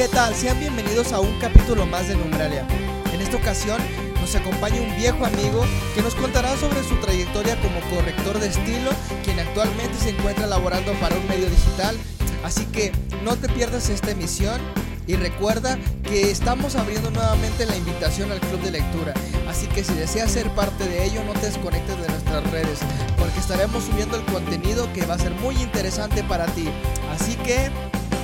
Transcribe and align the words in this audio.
¿Qué 0.00 0.08
tal? 0.08 0.34
Sean 0.34 0.58
bienvenidos 0.58 1.12
a 1.12 1.20
un 1.20 1.38
capítulo 1.40 1.84
más 1.84 2.08
de 2.08 2.16
Numbralia. 2.16 2.66
En 3.12 3.20
esta 3.20 3.36
ocasión 3.36 3.78
nos 4.18 4.34
acompaña 4.34 4.80
un 4.80 4.96
viejo 4.96 5.26
amigo 5.26 5.62
que 5.94 6.00
nos 6.00 6.14
contará 6.14 6.56
sobre 6.56 6.82
su 6.84 6.96
trayectoria 7.02 7.60
como 7.60 7.78
corrector 7.94 8.40
de 8.40 8.46
estilo, 8.46 8.92
quien 9.22 9.38
actualmente 9.38 9.98
se 9.98 10.08
encuentra 10.08 10.46
laborando 10.46 10.94
para 10.94 11.16
un 11.16 11.28
medio 11.28 11.50
digital. 11.50 11.98
Así 12.42 12.64
que 12.64 12.92
no 13.22 13.36
te 13.36 13.50
pierdas 13.50 13.90
esta 13.90 14.12
emisión 14.12 14.58
y 15.06 15.16
recuerda 15.16 15.78
que 16.02 16.30
estamos 16.30 16.76
abriendo 16.76 17.10
nuevamente 17.10 17.66
la 17.66 17.76
invitación 17.76 18.32
al 18.32 18.40
club 18.40 18.62
de 18.62 18.70
lectura. 18.70 19.12
Así 19.50 19.66
que 19.66 19.84
si 19.84 19.92
deseas 19.92 20.30
ser 20.30 20.48
parte 20.54 20.88
de 20.88 21.04
ello, 21.04 21.22
no 21.24 21.34
te 21.34 21.44
desconectes 21.44 22.00
de 22.00 22.08
nuestras 22.08 22.50
redes, 22.50 22.78
porque 23.18 23.38
estaremos 23.38 23.84
subiendo 23.84 24.16
el 24.16 24.24
contenido 24.24 24.90
que 24.94 25.04
va 25.04 25.16
a 25.16 25.18
ser 25.18 25.32
muy 25.32 25.56
interesante 25.56 26.24
para 26.24 26.46
ti. 26.46 26.70
Así 27.12 27.36
que, 27.36 27.68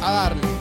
a 0.02 0.10
darle. 0.10 0.55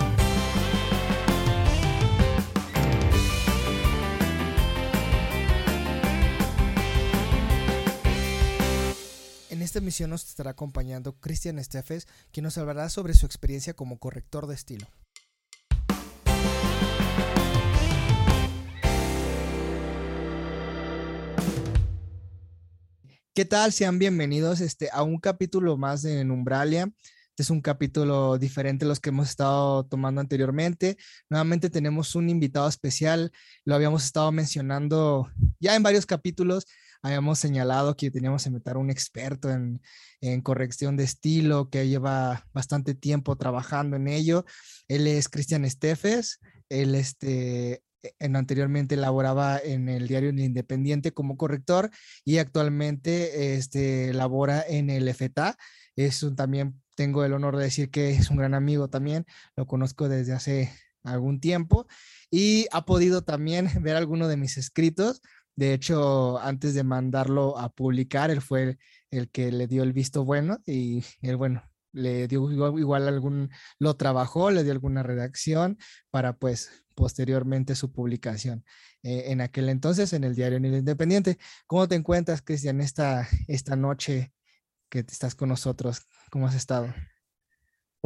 Esta 9.75 9.83
emisión 9.83 10.09
nos 10.09 10.23
estará 10.23 10.51
acompañando 10.51 11.19
Cristian 11.19 11.59
Estefes, 11.59 12.07
quien 12.31 12.45
nos 12.45 12.57
hablará 12.57 12.87
sobre 12.87 13.13
su 13.13 13.25
experiencia 13.25 13.73
como 13.73 13.99
corrector 13.99 14.47
de 14.47 14.55
estilo. 14.55 14.87
¿Qué 23.33 23.43
tal? 23.43 23.73
Sean 23.73 23.99
bienvenidos 23.99 24.61
este, 24.61 24.89
a 24.93 25.03
un 25.03 25.19
capítulo 25.19 25.75
más 25.75 26.03
de 26.03 26.23
Numbralia. 26.23 26.89
Este 27.31 27.43
es 27.43 27.49
un 27.49 27.59
capítulo 27.59 28.37
diferente 28.37 28.85
a 28.85 28.87
los 28.87 29.01
que 29.01 29.09
hemos 29.09 29.27
estado 29.27 29.85
tomando 29.87 30.21
anteriormente. 30.21 30.95
Nuevamente 31.29 31.69
tenemos 31.69 32.15
un 32.15 32.29
invitado 32.29 32.69
especial. 32.69 33.33
Lo 33.65 33.75
habíamos 33.75 34.05
estado 34.05 34.31
mencionando 34.31 35.29
ya 35.59 35.75
en 35.75 35.83
varios 35.83 36.05
capítulos. 36.05 36.65
Habíamos 37.05 37.37
señalado 37.37 37.95
que 37.95 38.09
teníamos 38.09 38.41
que 38.41 38.49
a 38.49 38.79
un 38.79 38.89
experto 38.89 39.51
en, 39.51 39.79
en 40.21 40.41
corrección 40.41 40.97
de 40.97 41.03
estilo 41.03 41.69
que 41.69 41.87
lleva 41.87 42.47
bastante 42.51 42.95
tiempo 42.95 43.35
trabajando 43.35 43.95
en 43.95 44.07
ello. 44.07 44.43
Él 44.87 45.05
es 45.05 45.29
Cristian 45.29 45.65
Estefes. 45.65 46.39
Él 46.67 46.95
este, 46.95 47.83
en, 48.17 48.35
anteriormente 48.35 48.95
laboraba 48.95 49.59
en 49.59 49.87
el 49.87 50.07
diario 50.07 50.31
Independiente 50.31 51.11
como 51.11 51.37
corrector 51.37 51.91
y 52.23 52.39
actualmente 52.39 53.53
este, 53.53 54.11
labora 54.11 54.65
en 54.67 54.89
el 54.89 55.07
FTA. 55.13 55.57
Es 55.95 56.23
un, 56.23 56.35
también 56.35 56.81
tengo 56.95 57.23
el 57.23 57.33
honor 57.33 57.55
de 57.55 57.65
decir 57.65 57.91
que 57.91 58.09
es 58.13 58.31
un 58.31 58.37
gran 58.37 58.55
amigo 58.55 58.89
también, 58.89 59.27
lo 59.55 59.67
conozco 59.67 60.09
desde 60.09 60.33
hace 60.33 60.71
algún 61.03 61.39
tiempo 61.39 61.85
y 62.31 62.65
ha 62.71 62.85
podido 62.85 63.23
también 63.23 63.69
ver 63.81 63.95
alguno 63.95 64.27
de 64.27 64.37
mis 64.37 64.57
escritos. 64.57 65.21
De 65.55 65.73
hecho, 65.73 66.39
antes 66.39 66.73
de 66.73 66.83
mandarlo 66.83 67.57
a 67.57 67.69
publicar, 67.69 68.29
él 68.31 68.41
fue 68.41 68.77
el 69.09 69.29
que 69.29 69.51
le 69.51 69.67
dio 69.67 69.83
el 69.83 69.93
visto 69.93 70.25
bueno 70.25 70.59
y 70.65 71.03
él, 71.21 71.37
bueno, 71.37 71.63
le 71.93 72.27
dio 72.27 72.51
igual, 72.51 73.07
algún, 73.07 73.49
lo 73.79 73.95
trabajó, 73.95 74.51
le 74.51 74.63
dio 74.63 74.73
alguna 74.73 75.01
redacción 75.01 75.77
para 76.11 76.37
pues 76.37 76.83
posteriormente 76.93 77.75
su 77.75 77.91
publicación. 77.91 78.65
Eh, 79.03 79.31
en 79.31 79.41
aquel 79.41 79.69
entonces 79.69 80.13
en 80.13 80.23
el 80.23 80.35
diario 80.35 80.57
El 80.57 80.65
Independiente. 80.65 81.37
¿Cómo 81.67 81.87
te 81.87 81.95
encuentras, 81.95 82.41
Cristian, 82.41 82.81
esta, 82.81 83.27
esta 83.47 83.75
noche 83.75 84.33
que 84.89 84.99
estás 84.99 85.35
con 85.35 85.49
nosotros? 85.49 86.01
¿Cómo 86.31 86.47
has 86.47 86.55
estado? 86.55 86.93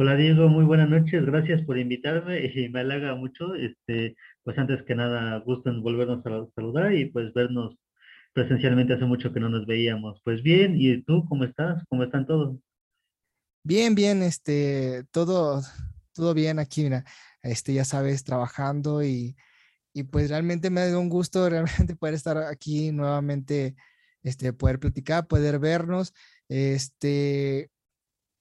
Hola 0.02 0.16
Diego, 0.16 0.48
muy 0.48 0.64
buenas 0.64 0.88
noches, 0.88 1.26
gracias 1.26 1.60
por 1.60 1.76
invitarme 1.76 2.40
y 2.54 2.70
me 2.70 2.80
halaga 2.80 3.14
mucho, 3.16 3.54
este, 3.54 4.16
pues 4.42 4.56
antes 4.56 4.82
que 4.84 4.94
nada, 4.94 5.36
gusto 5.40 5.68
en 5.68 5.82
volvernos 5.82 6.24
a 6.24 6.46
saludar 6.54 6.94
y 6.94 7.04
pues 7.10 7.34
vernos 7.34 7.76
presencialmente 8.32 8.94
hace 8.94 9.04
mucho 9.04 9.30
que 9.30 9.40
no 9.40 9.50
nos 9.50 9.66
veíamos. 9.66 10.18
Pues 10.24 10.42
bien, 10.42 10.74
¿y 10.78 11.02
tú 11.02 11.26
cómo 11.28 11.44
estás? 11.44 11.84
¿Cómo 11.90 12.02
están 12.02 12.26
todos? 12.26 12.56
Bien, 13.62 13.94
bien, 13.94 14.22
este, 14.22 15.04
todo, 15.10 15.60
todo 16.14 16.32
bien 16.32 16.58
aquí, 16.60 16.84
mira, 16.84 17.04
este, 17.42 17.74
ya 17.74 17.84
sabes, 17.84 18.24
trabajando 18.24 19.02
y, 19.04 19.36
y 19.92 20.04
pues 20.04 20.30
realmente 20.30 20.70
me 20.70 20.80
dado 20.80 20.98
un 20.98 21.10
gusto 21.10 21.46
realmente 21.50 21.94
poder 21.94 22.14
estar 22.14 22.38
aquí 22.38 22.90
nuevamente, 22.90 23.74
este, 24.22 24.54
poder 24.54 24.78
platicar, 24.80 25.26
poder 25.26 25.58
vernos, 25.58 26.14
este, 26.48 27.70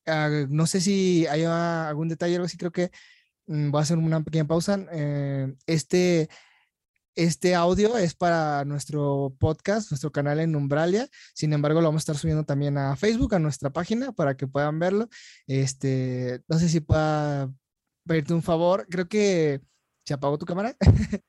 ah, 0.05 0.45
no 0.49 0.65
sé 0.67 0.81
si 0.81 1.25
hay 1.27 1.43
algún 1.43 2.09
detalle, 2.09 2.35
algo 2.35 2.45
así, 2.45 2.57
creo 2.57 2.71
que 2.71 2.91
mm, 3.47 3.71
voy 3.71 3.79
a 3.79 3.83
hacer 3.83 3.97
una 3.97 4.23
pequeña 4.23 4.47
pausa. 4.47 4.85
Eh, 4.91 5.53
este, 5.67 6.29
este 7.15 7.55
audio 7.55 7.97
es 7.97 8.15
para 8.15 8.63
nuestro 8.65 9.35
podcast, 9.39 9.91
nuestro 9.91 10.11
canal 10.11 10.39
en 10.39 10.55
Umbralia. 10.55 11.07
Sin 11.33 11.53
embargo, 11.53 11.81
lo 11.81 11.87
vamos 11.87 12.01
a 12.01 12.03
estar 12.03 12.17
subiendo 12.17 12.45
también 12.45 12.77
a 12.77 12.95
Facebook, 12.95 13.35
a 13.35 13.39
nuestra 13.39 13.71
página, 13.71 14.11
para 14.11 14.37
que 14.37 14.47
puedan 14.47 14.79
verlo. 14.79 15.09
Este, 15.47 16.41
no 16.47 16.57
sé 16.59 16.69
si 16.69 16.79
pueda 16.79 17.51
pedirte 18.07 18.33
un 18.33 18.43
favor. 18.43 18.87
Creo 18.89 19.07
que 19.07 19.61
se 20.05 20.13
apagó 20.13 20.37
tu 20.37 20.45
cámara. 20.45 20.75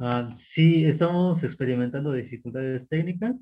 Ah, 0.00 0.38
sí, 0.54 0.84
estamos 0.84 1.42
experimentando 1.42 2.12
dificultades 2.12 2.88
técnicas. 2.88 3.34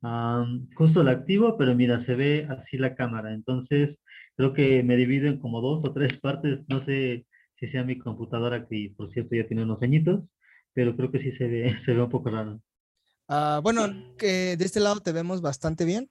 Justo 0.00 1.02
la 1.02 1.12
activo, 1.12 1.56
pero 1.58 1.74
mira, 1.74 2.04
se 2.06 2.14
ve 2.14 2.46
así 2.48 2.78
la 2.78 2.94
cámara. 2.94 3.32
Entonces, 3.34 3.96
creo 4.36 4.52
que 4.52 4.82
me 4.82 4.96
divido 4.96 5.28
en 5.28 5.38
como 5.38 5.60
dos 5.60 5.84
o 5.84 5.92
tres 5.92 6.18
partes. 6.20 6.60
No 6.68 6.84
sé 6.84 7.26
si 7.58 7.68
sea 7.68 7.84
mi 7.84 7.98
computadora, 7.98 8.66
que 8.66 8.92
por 8.96 9.12
cierto 9.12 9.34
ya 9.34 9.46
tiene 9.46 9.64
unos 9.64 9.82
añitos 9.82 10.24
pero 10.78 10.94
creo 10.94 11.10
que 11.10 11.18
sí 11.18 11.32
se 11.32 11.48
ve, 11.48 11.76
se 11.84 11.92
ve 11.92 12.00
un 12.00 12.08
poco 12.08 12.30
raro. 12.30 12.62
Ah, 13.26 13.58
bueno, 13.60 14.14
que 14.16 14.56
de 14.56 14.64
este 14.64 14.78
lado 14.78 15.00
te 15.00 15.10
vemos 15.10 15.42
bastante 15.42 15.84
bien. 15.84 16.08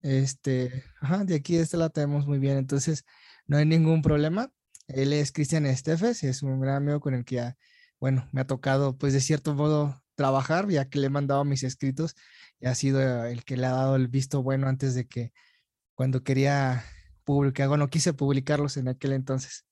Este, 0.00 0.82
ajá, 1.02 1.24
de 1.24 1.34
aquí 1.34 1.56
de 1.56 1.62
este 1.62 1.76
lado 1.76 1.90
te 1.90 2.00
vemos 2.00 2.26
muy 2.26 2.38
bien, 2.38 2.56
entonces 2.56 3.04
no 3.46 3.58
hay 3.58 3.66
ningún 3.66 4.00
problema. 4.00 4.50
Él 4.86 5.12
es 5.12 5.30
Cristian 5.30 5.66
Estefes, 5.66 6.24
es 6.24 6.42
un 6.42 6.58
gran 6.58 6.76
amigo 6.76 7.00
con 7.00 7.12
el 7.12 7.26
que 7.26 7.34
ya, 7.34 7.56
bueno, 8.00 8.26
me 8.32 8.40
ha 8.40 8.46
tocado, 8.46 8.96
pues 8.96 9.12
de 9.12 9.20
cierto 9.20 9.54
modo, 9.54 10.02
trabajar, 10.18 10.68
ya 10.68 10.90
que 10.90 10.98
le 10.98 11.06
he 11.06 11.10
mandado 11.10 11.44
mis 11.44 11.62
escritos 11.62 12.16
y 12.60 12.66
ha 12.66 12.74
sido 12.74 13.24
el 13.24 13.44
que 13.44 13.56
le 13.56 13.66
ha 13.66 13.70
dado 13.70 13.94
el 13.94 14.08
visto 14.08 14.42
bueno 14.42 14.66
antes 14.66 14.96
de 14.96 15.06
que, 15.06 15.30
cuando 15.94 16.24
quería 16.24 16.82
publicar, 17.24 17.68
bueno, 17.68 17.86
quise 17.86 18.12
publicarlos 18.12 18.76
en 18.76 18.88
aquel 18.88 19.12
entonces. 19.12 19.64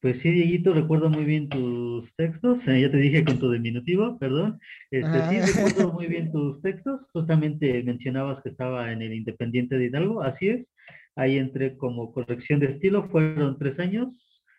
Pues 0.00 0.20
sí, 0.20 0.30
Dieguito, 0.30 0.74
recuerdo 0.74 1.08
muy 1.08 1.24
bien 1.24 1.48
tus 1.48 2.12
textos. 2.16 2.58
Eh, 2.66 2.82
ya 2.82 2.90
te 2.90 2.98
dije 2.98 3.24
con 3.24 3.38
tu 3.38 3.50
diminutivo, 3.50 4.18
perdón. 4.18 4.60
Este, 4.90 5.18
sí, 5.30 5.52
recuerdo 5.52 5.92
muy 5.92 6.08
bien 6.08 6.30
tus 6.32 6.60
textos. 6.60 7.02
Justamente 7.12 7.82
mencionabas 7.84 8.42
que 8.42 8.50
estaba 8.50 8.92
en 8.92 9.00
el 9.00 9.14
Independiente 9.14 9.78
de 9.78 9.86
Hidalgo, 9.86 10.22
así 10.22 10.48
es. 10.48 10.66
Ahí 11.16 11.38
entré 11.38 11.76
como 11.76 12.12
corrección 12.12 12.60
de 12.60 12.66
estilo, 12.66 13.08
fueron 13.08 13.58
tres 13.58 13.78
años. 13.78 14.08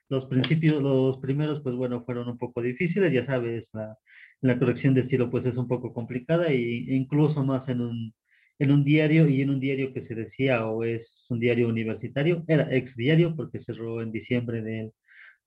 Los 0.09 0.25
principios, 0.25 0.81
los 0.81 1.17
primeros, 1.17 1.61
pues 1.61 1.75
bueno, 1.75 2.03
fueron 2.05 2.29
un 2.29 2.37
poco 2.37 2.61
difíciles, 2.61 3.11
ya 3.13 3.25
sabes, 3.25 3.67
la, 3.73 3.97
la 4.41 4.59
corrección 4.59 4.93
de 4.93 5.01
estilo 5.01 5.29
pues 5.31 5.45
es 5.45 5.55
un 5.57 5.67
poco 5.67 5.93
complicada 5.93 6.47
e 6.47 6.57
incluso 6.87 7.43
más 7.43 7.67
en 7.69 7.81
un, 7.81 8.13
en 8.59 8.71
un 8.71 8.83
diario 8.83 9.27
y 9.27 9.41
en 9.41 9.49
un 9.49 9.59
diario 9.59 9.93
que 9.93 10.05
se 10.07 10.15
decía 10.15 10.65
o 10.67 10.83
es 10.83 11.07
un 11.29 11.39
diario 11.39 11.67
universitario, 11.67 12.43
era 12.47 12.73
ex 12.75 12.95
diario 12.95 13.35
porque 13.35 13.63
cerró 13.63 14.01
en 14.01 14.11
diciembre 14.11 14.61
del 14.61 14.93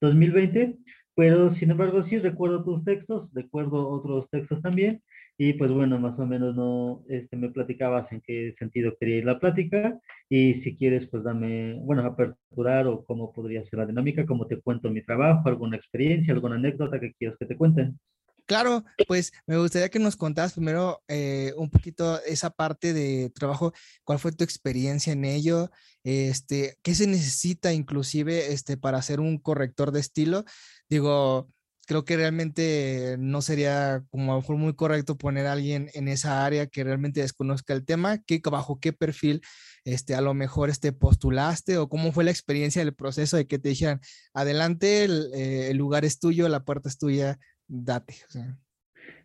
2020, 0.01 0.77
pero 1.15 1.55
sin 1.57 1.71
embargo 1.71 2.05
sí 2.09 2.19
recuerdo 2.19 2.65
tus 2.65 2.85
textos, 2.85 3.31
recuerdo 3.33 3.89
otros 3.89 4.29
textos 4.31 4.61
también, 4.63 5.03
y 5.41 5.53
pues 5.53 5.71
bueno, 5.71 6.01
más 6.01 6.19
o 6.19 6.27
menos 6.27 6.55
no, 6.57 7.05
este, 7.09 7.37
me 7.37 7.49
platicabas 7.49 8.11
en 8.11 8.21
qué 8.21 8.55
sentido 8.59 8.97
quería 8.99 9.19
ir 9.19 9.25
la 9.25 9.39
plática, 9.39 9.99
y 10.29 10.55
si 10.63 10.77
quieres, 10.77 11.09
pues 11.09 11.23
dame, 11.23 11.75
bueno, 11.75 12.05
aperturar 12.05 12.89
o 12.89 13.05
cómo 13.05 13.33
podría 13.33 13.65
ser 13.65 13.79
la 13.79 13.87
dinámica, 13.87 14.27
cómo 14.27 14.49
te 14.49 14.61
cuento 14.61 14.91
mi 14.91 15.03
trabajo, 15.03 15.49
alguna 15.49 15.77
experiencia, 15.77 16.35
alguna 16.35 16.57
anécdota 16.57 16.99
que 16.99 17.15
quieras 17.15 17.37
que 17.39 17.47
te 17.47 17.57
cuenten. 17.57 17.99
Claro, 18.47 18.83
pues 19.07 19.31
me 19.47 19.59
gustaría 19.59 19.91
que 19.91 19.99
nos 19.99 20.17
contaras 20.17 20.55
primero 20.55 21.03
eh, 21.07 21.53
un 21.59 21.69
poquito 21.69 22.19
esa 22.25 22.49
parte 22.49 22.95
de 22.95 23.31
trabajo, 23.31 23.75
cuál 24.05 24.19
fue 24.19 24.33
tu 24.33 24.43
experiencia 24.43 25.13
en 25.13 25.27
ello, 25.27 25.71
este, 26.03 26.79
qué 26.83 26.95
se 26.95 27.07
necesita 27.07 27.75
inclusive 27.75 28.53
este, 28.53 28.79
para 28.79 28.99
hacer 28.99 29.21
un 29.21 29.39
corrector 29.39 29.93
de 29.93 30.01
estilo. 30.01 30.45
Digo, 30.89 31.51
creo 31.89 32.05
que 32.05 32.19
realmente 32.19 33.17
no 33.19 33.41
sería 33.41 34.05
como 34.11 34.33
a 34.33 34.35
lo 34.35 34.43
mejor 34.43 34.57
muy 34.59 34.75
correcto 34.75 35.17
poner 35.17 35.47
a 35.47 35.53
alguien 35.53 35.89
en 35.95 36.07
esa 36.09 36.45
área 36.45 36.67
que 36.67 36.85
realmente 36.85 37.23
desconozca 37.23 37.73
el 37.73 37.87
tema, 37.87 38.19
que 38.19 38.43
bajo 38.51 38.79
qué 38.79 38.93
perfil 38.93 39.41
este, 39.87 40.15
a 40.15 40.21
lo 40.21 40.35
mejor 40.35 40.69
este, 40.69 40.93
postulaste 40.93 41.79
o 41.79 41.89
cómo 41.89 42.13
fue 42.13 42.25
la 42.25 42.31
experiencia 42.31 42.85
del 42.85 42.95
proceso 42.95 43.39
de 43.39 43.47
que 43.47 43.59
te 43.59 43.71
dijeran, 43.71 44.01
adelante, 44.35 45.05
el, 45.05 45.31
eh, 45.35 45.73
lugar 45.73 46.05
es 46.05 46.21
tuyo, 46.21 46.47
la 46.51 46.63
puerta 46.63 46.91
es 46.91 46.99
tuya, 46.99 47.39
date. 47.67 48.17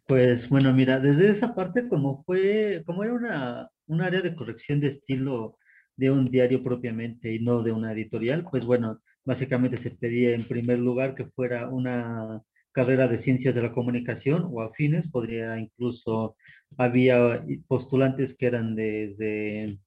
Pues 0.08 0.48
bueno, 0.48 0.72
mira, 0.74 1.02
desde 1.02 1.38
esa 1.38 1.54
parte 1.54 1.90
como 1.90 2.24
fue, 2.24 2.82
como 2.86 3.04
era 3.04 3.14
una, 3.14 3.70
un 3.88 4.02
área 4.02 4.22
de 4.22 4.36
corrección 4.38 4.80
de 4.80 4.88
estilo 4.88 5.58
de 5.98 6.12
un 6.12 6.32
diario 6.32 6.64
propiamente 6.64 7.34
y 7.34 7.40
no 7.40 7.62
de 7.62 7.74
una 7.74 7.92
editorial, 7.92 8.48
pues 8.50 8.66
bueno, 8.66 9.02
básicamente 9.26 9.84
se 9.84 9.92
pedía 9.92 10.34
en 10.34 10.48
primer 10.48 10.80
lugar 10.80 11.14
que 11.14 11.26
fuera 11.26 11.68
una 11.68 12.42
carrera 12.74 13.08
de 13.08 13.24
ciencias 13.24 13.56
de 13.56 13.62
la 13.62 13.72
comunicación 13.74 14.48
o 14.52 14.62
afines, 14.62 15.10
podría 15.10 15.58
incluso, 15.60 16.36
había 16.78 17.44
postulantes 17.68 18.36
que 18.38 18.48
eran 18.48 18.76
de, 18.76 19.78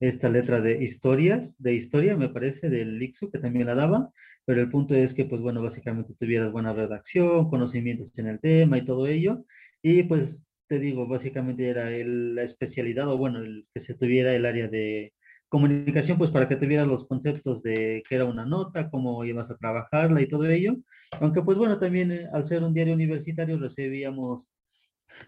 esta 0.00 0.28
letra 0.28 0.60
de 0.60 0.84
historias, 0.84 1.50
de 1.58 1.74
historia 1.74 2.16
me 2.16 2.28
parece, 2.28 2.70
del 2.70 3.02
ICSU, 3.02 3.30
que 3.30 3.38
también 3.38 3.66
la 3.66 3.74
daba, 3.74 4.10
pero 4.44 4.60
el 4.60 4.70
punto 4.70 4.94
es 4.94 5.12
que, 5.14 5.24
pues 5.24 5.42
bueno, 5.42 5.62
básicamente 5.62 6.14
tuvieras 6.18 6.52
buena 6.52 6.72
redacción, 6.72 7.50
conocimientos 7.50 8.16
en 8.16 8.28
el 8.28 8.40
tema 8.40 8.78
y 8.78 8.86
todo 8.86 9.06
ello, 9.06 9.44
y 9.82 10.04
pues 10.04 10.30
te 10.68 10.78
digo, 10.78 11.06
básicamente 11.06 11.68
era 11.68 11.90
la 11.90 12.42
especialidad, 12.44 13.08
o 13.08 13.18
bueno, 13.18 13.40
el 13.40 13.66
que 13.74 13.84
se 13.84 13.94
tuviera 13.94 14.34
el 14.34 14.46
área 14.46 14.68
de 14.68 15.12
comunicación, 15.48 16.18
pues 16.18 16.30
para 16.30 16.48
que 16.48 16.56
tuvieras 16.56 16.86
los 16.86 17.06
conceptos 17.06 17.62
de 17.62 18.02
qué 18.08 18.16
era 18.16 18.24
una 18.24 18.44
nota, 18.44 18.90
cómo 18.90 19.24
ibas 19.24 19.50
a 19.50 19.56
trabajarla 19.56 20.20
y 20.20 20.28
todo 20.28 20.46
ello, 20.46 20.76
aunque 21.20 21.42
pues 21.42 21.56
bueno, 21.58 21.78
también 21.78 22.12
eh, 22.12 22.28
al 22.32 22.48
ser 22.48 22.62
un 22.62 22.74
diario 22.74 22.94
universitario 22.94 23.58
recibíamos 23.58 24.44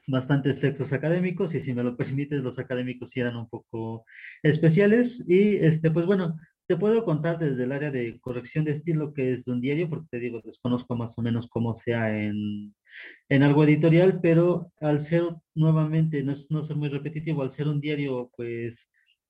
bastantes 0.07 0.61
textos 0.61 0.93
académicos 0.93 1.55
y 1.55 1.61
si 1.63 1.73
me 1.73 1.83
lo 1.85 1.97
permites, 1.97 2.43
los 2.43 2.59
académicos 2.59 3.11
sí 3.13 3.21
eran 3.21 3.37
un 3.37 3.49
poco 3.49 4.05
especiales. 4.43 5.13
Y 5.27 5.57
este 5.57 5.91
pues 5.91 6.07
bueno, 6.07 6.37
te 6.67 6.77
puedo 6.77 7.05
contar 7.05 7.39
desde 7.39 7.65
el 7.65 7.73
área 7.73 7.91
de 7.91 8.19
corrección 8.21 8.65
de 8.65 8.73
estilo 8.73 9.15
que 9.15 9.35
es 9.35 9.45
de 9.45 9.53
un 9.53 9.61
diario, 9.61 9.89
porque 9.89 10.09
te 10.11 10.21
digo, 10.21 10.41
desconozco 10.45 10.97
más 10.97 11.13
o 11.17 11.23
menos 11.23 11.49
cómo 11.49 11.81
sea 11.85 12.23
en, 12.23 12.75
en 13.29 13.43
algo 13.43 13.65
editorial, 13.65 14.21
pero 14.21 14.73
al 14.81 15.09
ser 15.09 15.25
nuevamente, 15.55 16.23
no, 16.23 16.37
no 16.51 16.67
ser 16.67 16.77
muy 16.77 16.89
repetitivo, 16.89 17.43
al 17.43 17.57
ser 17.57 17.69
un 17.69 17.81
diario 17.81 18.31
pues 18.37 18.75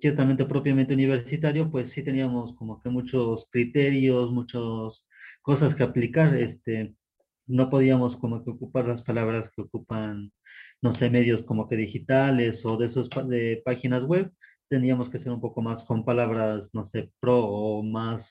ciertamente 0.01 0.45
propiamente 0.45 0.95
universitario, 0.95 1.71
pues 1.71 1.93
sí 1.95 2.03
teníamos 2.03 2.55
como 2.57 2.81
que 2.83 2.89
muchos 2.91 3.47
criterios, 3.51 4.31
muchas 4.33 4.63
cosas 5.43 5.75
que 5.77 5.83
aplicar, 5.83 6.37
este, 6.37 6.95
no 7.47 7.71
podíamos 7.71 8.17
como 8.19 8.45
que 8.45 8.51
ocupar 8.51 8.87
las 8.87 9.03
palabras 9.03 9.51
que 9.55 9.63
ocupan, 9.63 10.33
no 10.83 10.95
sé, 10.97 11.11
medios 11.11 11.45
como 11.47 11.69
que 11.69 11.77
digitales 11.77 12.65
o 12.65 12.77
de 12.77 12.87
esos 12.89 13.09
de 13.29 13.63
páginas 13.65 14.05
web, 14.05 14.31
teníamos 14.69 15.11
que 15.11 15.19
ser 15.19 15.31
un 15.33 15.41
poco 15.41 15.63
más 15.63 15.83
con 15.85 16.05
palabras, 16.05 16.69
no 16.73 16.89
sé, 16.93 17.11
pro 17.21 17.39
o 17.45 17.83
más, 17.83 18.25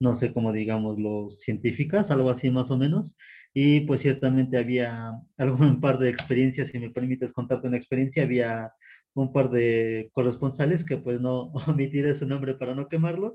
no 0.00 0.18
sé 0.18 0.32
cómo 0.32 0.52
digamos, 0.52 0.98
los 0.98 1.38
científicas, 1.40 2.10
algo 2.10 2.30
así 2.30 2.50
más 2.50 2.70
o 2.70 2.76
menos. 2.78 3.06
Y 3.54 3.80
pues 3.80 4.00
ciertamente 4.02 4.56
había 4.58 5.12
algún 5.36 5.80
par 5.80 5.98
de 5.98 6.10
experiencias, 6.10 6.70
si 6.72 6.78
me 6.78 6.90
permites 6.90 7.32
contarte 7.32 7.68
una 7.68 7.76
experiencia, 7.76 8.24
había 8.24 8.72
un 9.14 9.32
par 9.32 9.50
de 9.50 10.10
corresponsales 10.12 10.84
que 10.86 10.96
pues 10.96 11.20
no 11.20 11.52
omitiré 11.68 12.18
su 12.18 12.26
nombre 12.26 12.54
para 12.54 12.74
no 12.74 12.88
quemarlos, 12.88 13.34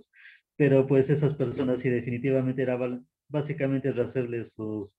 pero 0.55 0.87
pues 0.87 1.09
esas 1.09 1.35
personas 1.35 1.79
sí 1.81 1.89
definitivamente 1.89 2.63
era 2.63 2.77
básicamente 3.29 3.91
rehacerles 3.91 4.51
sus, 4.55 4.89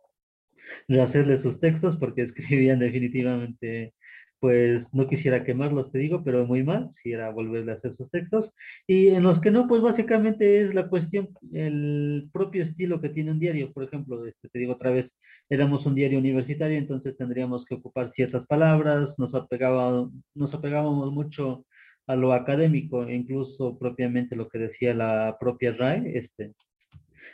rehacerles 0.89 1.43
sus 1.43 1.61
textos 1.61 1.97
porque 1.99 2.23
escribían 2.25 2.79
definitivamente 2.79 3.95
pues 4.41 4.85
no 4.93 5.09
quisiera 5.09 5.45
quemarlos, 5.45 5.91
te 5.91 5.99
digo, 5.99 6.23
pero 6.25 6.47
muy 6.47 6.63
mal, 6.63 6.91
si 7.03 7.13
era 7.13 7.31
volverle 7.31 7.73
a 7.73 7.75
hacer 7.77 7.97
sus 7.97 8.11
textos. 8.11 8.51
Y 8.87 9.09
en 9.09 9.25
los 9.25 9.41
que 9.41 9.51
no, 9.51 9.67
pues 9.67 9.83
básicamente 9.83 10.63
es 10.63 10.75
la 10.75 10.89
cuestión, 10.89 11.31
el 11.53 12.29
propio 12.33 12.65
estilo 12.65 13.01
que 13.01 13.09
tiene 13.09 13.33
un 13.33 13.41
diario. 13.41 13.73
Por 13.73 13.85
ejemplo, 13.85 14.25
este, 14.27 14.49
te 14.49 14.59
digo 14.61 14.75
otra 14.75 14.91
vez, 14.91 15.11
éramos 15.51 15.87
un 15.87 15.95
diario 15.95 16.19
universitario, 16.19 16.79
entonces 16.79 17.17
tendríamos 17.17 17.65
que 17.65 17.75
ocupar 17.75 18.13
ciertas 18.15 18.47
palabras, 18.47 19.11
nos, 19.19 19.35
apegaba, 19.35 20.09
nos 20.35 20.55
apegábamos 20.55 21.13
mucho 21.13 21.65
a 22.07 22.17
lo 22.17 22.33
académico, 22.33 23.09
incluso 23.09 23.79
propiamente 23.79 24.37
lo 24.37 24.49
que 24.49 24.59
decía 24.59 24.95
la 24.95 25.37
propia 25.39 25.73
RAE, 25.73 26.19
este, 26.19 26.55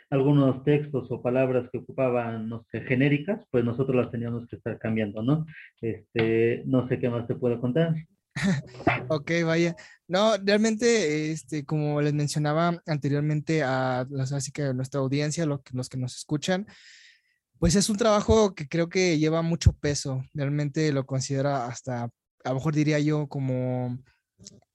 algunos 0.09 0.63
textos 0.63 1.09
o 1.09 1.21
palabras 1.21 1.69
que 1.71 1.79
ocupaban, 1.79 2.47
no 2.49 2.65
sé, 2.71 2.81
genéricas, 2.81 3.41
pues 3.51 3.63
nosotros 3.63 3.95
las 3.95 4.11
teníamos 4.11 4.47
que 4.47 4.57
estar 4.57 4.77
cambiando, 4.77 5.23
¿no? 5.23 5.45
Este, 5.81 6.63
no 6.65 6.87
sé 6.87 6.99
qué 6.99 7.09
más 7.09 7.27
te 7.27 7.35
puedo 7.35 7.59
contar. 7.59 7.95
ok, 9.09 9.31
vaya. 9.45 9.75
No, 10.07 10.35
realmente, 10.37 11.31
este, 11.31 11.65
como 11.65 12.01
les 12.01 12.13
mencionaba 12.13 12.81
anteriormente 12.85 13.63
a 13.63 14.05
las 14.09 14.33
así 14.33 14.51
que 14.51 14.73
nuestra 14.73 14.99
audiencia, 14.99 15.45
los 15.45 15.61
los 15.73 15.89
que 15.89 15.97
nos 15.97 16.15
escuchan, 16.15 16.67
pues 17.59 17.75
es 17.75 17.89
un 17.89 17.97
trabajo 17.97 18.53
que 18.55 18.67
creo 18.67 18.89
que 18.89 19.17
lleva 19.17 19.41
mucho 19.41 19.73
peso. 19.73 20.23
Realmente 20.33 20.91
lo 20.91 21.05
considera 21.05 21.67
hasta, 21.67 22.03
a 22.03 22.49
lo 22.49 22.55
mejor 22.55 22.75
diría 22.75 22.99
yo, 22.99 23.27
como 23.27 23.97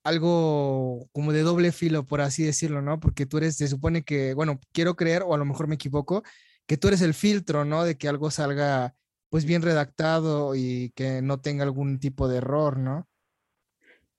algo 0.03 1.09
como 1.13 1.33
de 1.33 1.43
doble 1.43 1.73
filo, 1.73 2.07
por 2.07 2.21
así 2.21 2.43
decirlo, 2.43 2.83
¿no? 2.83 3.01
Porque 3.01 3.27
tú 3.27 3.39
eres, 3.39 3.57
se 3.57 3.69
supone 3.69 4.03
que, 4.03 4.35
bueno, 4.35 4.59
quiero 4.73 4.97
creer, 4.97 5.23
o 5.23 5.35
a 5.35 5.39
lo 5.39 5.45
mejor 5.45 5.69
me 5.69 5.75
equivoco, 5.75 6.23
que 6.67 6.77
tú 6.77 6.89
eres 6.89 7.03
el 7.03 7.15
filtro, 7.15 7.65
¿no? 7.65 7.85
De 7.85 7.97
que 7.97 8.09
algo 8.09 8.31
salga 8.31 8.95
pues 9.29 9.45
bien 9.45 9.63
redactado 9.63 10.57
y 10.57 10.91
que 10.95 11.23
no 11.23 11.41
tenga 11.41 11.63
algún 11.63 12.01
tipo 12.01 12.29
de 12.29 12.39
error, 12.39 12.79
¿no? 12.79 13.07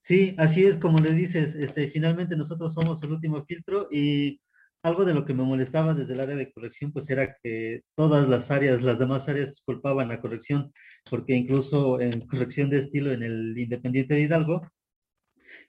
Sí, 0.08 0.34
así 0.38 0.64
es 0.64 0.80
como 0.80 0.98
le 0.98 1.12
dices, 1.14 1.54
este, 1.56 1.90
finalmente 1.90 2.34
nosotros 2.34 2.74
somos 2.74 3.02
el 3.02 3.12
último 3.12 3.44
filtro 3.44 3.88
y 3.90 4.40
algo 4.82 5.04
de 5.04 5.14
lo 5.14 5.24
que 5.24 5.34
me 5.34 5.44
molestaba 5.44 5.94
desde 5.94 6.12
el 6.14 6.20
área 6.20 6.36
de 6.36 6.52
corrección, 6.52 6.92
pues 6.92 7.08
era 7.08 7.36
que 7.42 7.82
todas 7.96 8.28
las 8.28 8.50
áreas, 8.50 8.82
las 8.82 8.98
demás 8.98 9.28
áreas 9.28 9.54
culpaban 9.64 10.08
la 10.08 10.20
corrección, 10.20 10.72
porque 11.10 11.34
incluso 11.34 12.00
en 12.00 12.26
corrección 12.26 12.70
de 12.70 12.80
estilo 12.80 13.12
en 13.12 13.22
el 13.22 13.58
Independiente 13.58 14.14
de 14.14 14.22
Hidalgo, 14.22 14.62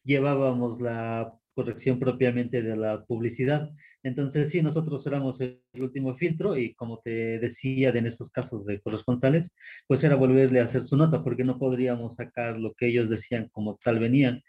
llevábamos 0.03 0.81
la 0.81 1.33
corrección 1.55 1.99
propiamente 1.99 2.61
de 2.61 2.75
la 2.75 3.03
publicidad. 3.05 3.69
Entonces, 4.03 4.51
sí, 4.51 4.61
nosotros 4.61 5.05
éramos 5.07 5.39
el 5.39 5.61
último 5.75 6.15
filtro 6.17 6.57
y 6.57 6.73
como 6.75 6.99
te 7.03 7.39
decía 7.39 7.89
en 7.89 8.07
estos 8.07 8.31
casos 8.31 8.65
de 8.65 8.81
corresponsales, 8.81 9.49
pues 9.87 10.03
era 10.03 10.15
volverle 10.15 10.59
a 10.59 10.65
hacer 10.65 10.87
su 10.87 10.97
nota 10.97 11.23
porque 11.23 11.43
no 11.43 11.57
podríamos 11.57 12.15
sacar 12.17 12.59
lo 12.59 12.73
que 12.73 12.87
ellos 12.87 13.09
decían 13.09 13.49
como 13.51 13.77
tal 13.83 13.99
venían. 13.99 14.41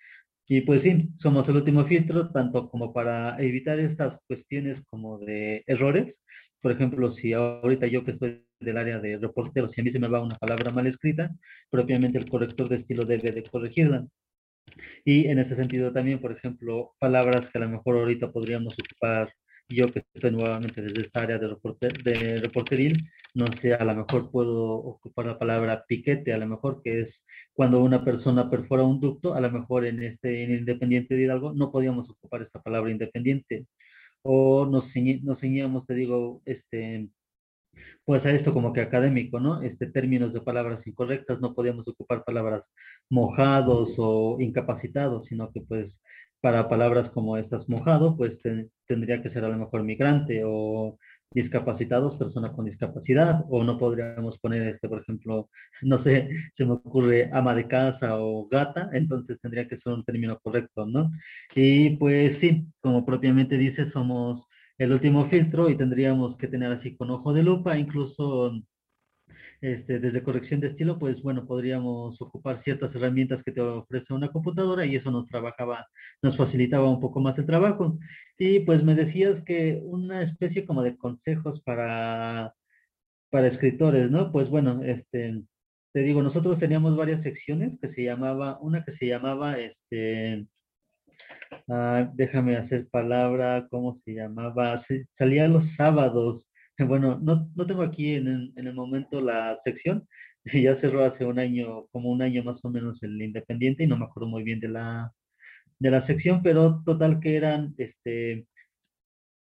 Y 0.47 0.61
pues 0.63 0.83
sí, 0.83 1.09
somos 1.21 1.49
el 1.49 1.57
último 1.57 1.87
filtro, 1.87 2.31
tanto 2.31 2.69
como 2.69 2.93
para 2.93 3.41
evitar 3.43 3.79
estas 3.81 4.19
cuestiones 4.27 4.83
como 4.91 5.19
de 5.19 5.65
errores. 5.67 6.15
Por 6.61 6.73
ejemplo, 6.73 7.13
si 7.15 7.33
ahorita 7.33 7.87
yo 7.87 8.05
que 8.05 8.13
estoy 8.13 8.45
del 8.61 8.79
área 8.79 8.99
de 8.99 9.19
reportero, 9.19 9.71
si 9.71 9.81
a 9.81 9.85
mí 9.85 9.91
se 9.93 9.99
me 9.99 10.09
va 10.09 10.23
una 10.23 10.37
palabra 10.39 10.71
mal 10.71 10.87
escrita, 10.87 11.31
propiamente 11.71 12.19
el 12.19 12.29
corrector 12.29 12.69
de 12.69 12.77
estilo 12.77 13.05
debe 13.05 13.33
de 13.33 13.45
corregirla. 13.45 14.07
Y 15.05 15.27
en 15.29 15.39
ese 15.39 15.57
sentido 15.57 15.93
también, 15.93 16.21
por 16.21 16.33
ejemplo, 16.33 16.95
palabras 16.99 17.51
que 17.51 17.59
a 17.59 17.63
lo 17.63 17.69
mejor 17.69 17.97
ahorita 17.97 18.33
podríamos 18.33 18.75
ocupar, 18.75 19.33
yo 19.69 19.93
que 19.93 20.05
estoy 20.15 20.31
nuevamente 20.31 20.83
desde 20.83 21.03
esta 21.03 21.23
área 21.23 21.39
de, 21.39 21.49
reporter, 21.49 22.03
de 22.03 22.41
reporteril, 22.41 23.11
no 23.35 23.47
sé, 23.61 23.75
a 23.75 23.85
lo 23.85 23.95
mejor 23.95 24.31
puedo 24.31 24.75
ocupar 24.75 25.27
la 25.27 25.39
palabra 25.39 25.85
piquete, 25.87 26.33
a 26.33 26.39
lo 26.39 26.47
mejor 26.47 26.83
que 26.83 27.03
es 27.03 27.15
cuando 27.55 27.83
una 27.83 28.05
persona 28.05 28.51
perfora 28.51 28.83
un 28.85 29.01
ducto, 29.01 29.35
a 29.35 29.41
lo 29.41 29.51
mejor 29.51 29.87
en 29.87 30.03
este 30.03 30.45
en 30.45 30.53
Independiente 30.53 31.15
de 31.15 31.23
Hidalgo 31.23 31.53
no 31.55 31.71
podíamos 31.73 32.09
ocupar 32.11 32.43
esta 32.43 32.61
palabra 32.63 32.91
independiente. 32.91 33.67
O 34.23 34.67
nos, 34.67 34.87
nos 35.23 35.41
ceñíamos, 35.41 35.87
te 35.87 35.95
digo, 35.95 36.43
este, 36.47 37.09
pues 38.05 38.25
a 38.25 38.31
esto 38.33 38.53
como 38.53 38.73
que 38.73 38.81
académico, 38.81 39.41
¿no? 39.41 39.63
Este, 39.63 39.87
términos 39.87 40.33
de 40.33 40.41
palabras 40.41 40.87
incorrectas, 40.87 41.41
no 41.41 41.55
podíamos 41.55 41.87
ocupar 41.89 42.25
palabras 42.25 42.65
mojados 43.11 43.95
o 43.99 44.39
incapacitados, 44.41 45.27
sino 45.29 45.53
que 45.53 45.61
pues 45.63 45.93
para 46.41 46.69
palabras 46.69 47.11
como 47.11 47.39
estas 47.39 47.69
mojado, 47.69 48.17
pues 48.17 48.39
tendría 48.87 49.23
que 49.23 49.31
ser 49.31 49.45
a 49.45 49.49
lo 49.49 49.57
mejor 49.57 49.83
migrante 49.83 50.43
o 50.45 50.99
discapacitados, 51.35 52.17
persona 52.17 52.53
con 52.53 52.65
discapacidad, 52.67 53.45
o 53.51 53.65
no 53.65 53.79
podríamos 53.79 54.39
poner, 54.39 54.69
este, 54.69 54.89
por 54.89 55.01
ejemplo, 55.03 55.51
no 55.83 56.03
sé, 56.05 56.31
se 56.57 56.65
me 56.65 56.73
ocurre 56.75 57.29
ama 57.33 57.55
de 57.55 57.67
casa 57.69 58.19
o 58.19 58.49
gata, 58.49 58.89
entonces 58.93 59.39
tendría 59.43 59.69
que 59.69 59.77
ser 59.79 59.93
un 59.93 60.05
término 60.05 60.39
correcto, 60.39 60.87
¿no? 60.87 61.11
Y 61.55 61.97
pues 61.97 62.39
sí, 62.41 62.67
como 62.81 63.05
propiamente 63.05 63.59
dice, 63.59 63.91
somos 63.91 64.47
el 64.79 64.93
último 64.93 65.29
filtro 65.29 65.69
y 65.69 65.77
tendríamos 65.77 66.37
que 66.37 66.49
tener 66.49 66.73
así 66.73 66.97
con 66.97 67.11
ojo 67.11 67.33
de 67.33 67.43
lupa, 67.43 67.77
incluso 67.79 68.53
este, 69.65 69.99
desde 69.99 70.23
corrección 70.23 70.61
de 70.61 70.69
estilo, 70.69 70.99
pues 70.99 71.23
bueno, 71.23 71.47
podríamos 71.47 72.21
ocupar 72.21 72.63
ciertas 72.65 72.95
herramientas 72.95 73.43
que 73.43 73.51
te 73.51 73.63
ofrece 73.63 74.13
una 74.13 74.31
computadora 74.31 74.85
y 74.85 74.97
eso 74.97 75.11
nos 75.11 75.27
trabajaba, 75.27 75.87
nos 76.23 76.37
facilitaba 76.37 76.91
un 76.91 77.01
poco 77.01 77.19
más 77.21 77.39
el 77.39 77.47
trabajo. 77.47 77.97
Y 78.39 78.61
pues 78.61 78.85
me 78.85 78.95
decías 78.95 79.43
que 79.45 79.81
una 79.83 80.23
especie 80.23 80.67
como 80.67 80.83
de 80.83 80.99
consejos 80.99 81.63
para, 81.63 82.53
para 83.31 83.47
escritores, 83.49 84.11
¿no? 84.11 84.31
Pues 84.33 84.51
bueno, 84.51 84.83
este, 84.85 85.43
te 85.95 86.01
digo, 86.01 86.23
nosotros 86.23 86.59
teníamos 86.59 86.95
varias 86.95 87.23
secciones 87.23 87.73
que 87.81 87.89
se 87.95 88.05
llamaba, 88.05 88.59
una 88.61 88.85
que 88.85 88.93
se 88.99 89.07
llamaba, 89.07 89.59
este, 89.59 90.47
ah, 91.69 92.11
déjame 92.13 92.57
hacer 92.57 92.87
palabra, 92.91 93.67
¿cómo 93.71 93.99
se 94.05 94.13
llamaba? 94.13 94.85
salía 95.17 95.49
los 95.49 95.65
sábados 95.77 96.43
Bueno, 96.89 97.19
no, 97.23 97.51
no 97.55 97.67
tengo 97.67 97.83
aquí 97.83 98.15
en 98.15 98.29
el, 98.29 98.53
en 98.57 98.67
el 98.67 98.75
momento 98.75 99.21
la 99.21 99.59
sección, 99.65 100.07
ya 100.45 100.77
cerró 100.81 101.05
hace 101.05 101.25
un 101.25 101.39
año, 101.39 101.87
como 101.93 102.11
un 102.11 102.23
año 102.23 102.43
más 102.45 102.65
o 102.65 102.71
menos 102.71 103.03
el 103.03 103.21
Independiente 103.23 103.85
y 103.85 103.87
no 103.87 103.97
me 103.97 104.05
acuerdo 104.05 104.29
muy 104.29 104.43
bien 104.43 104.61
de 104.61 104.69
la, 104.69 105.13
de 105.79 105.91
la 105.91 106.07
sección, 106.07 106.43
pero 106.43 106.83
total 106.85 107.21
que 107.21 107.37
eran 107.37 107.75
este, 107.79 108.47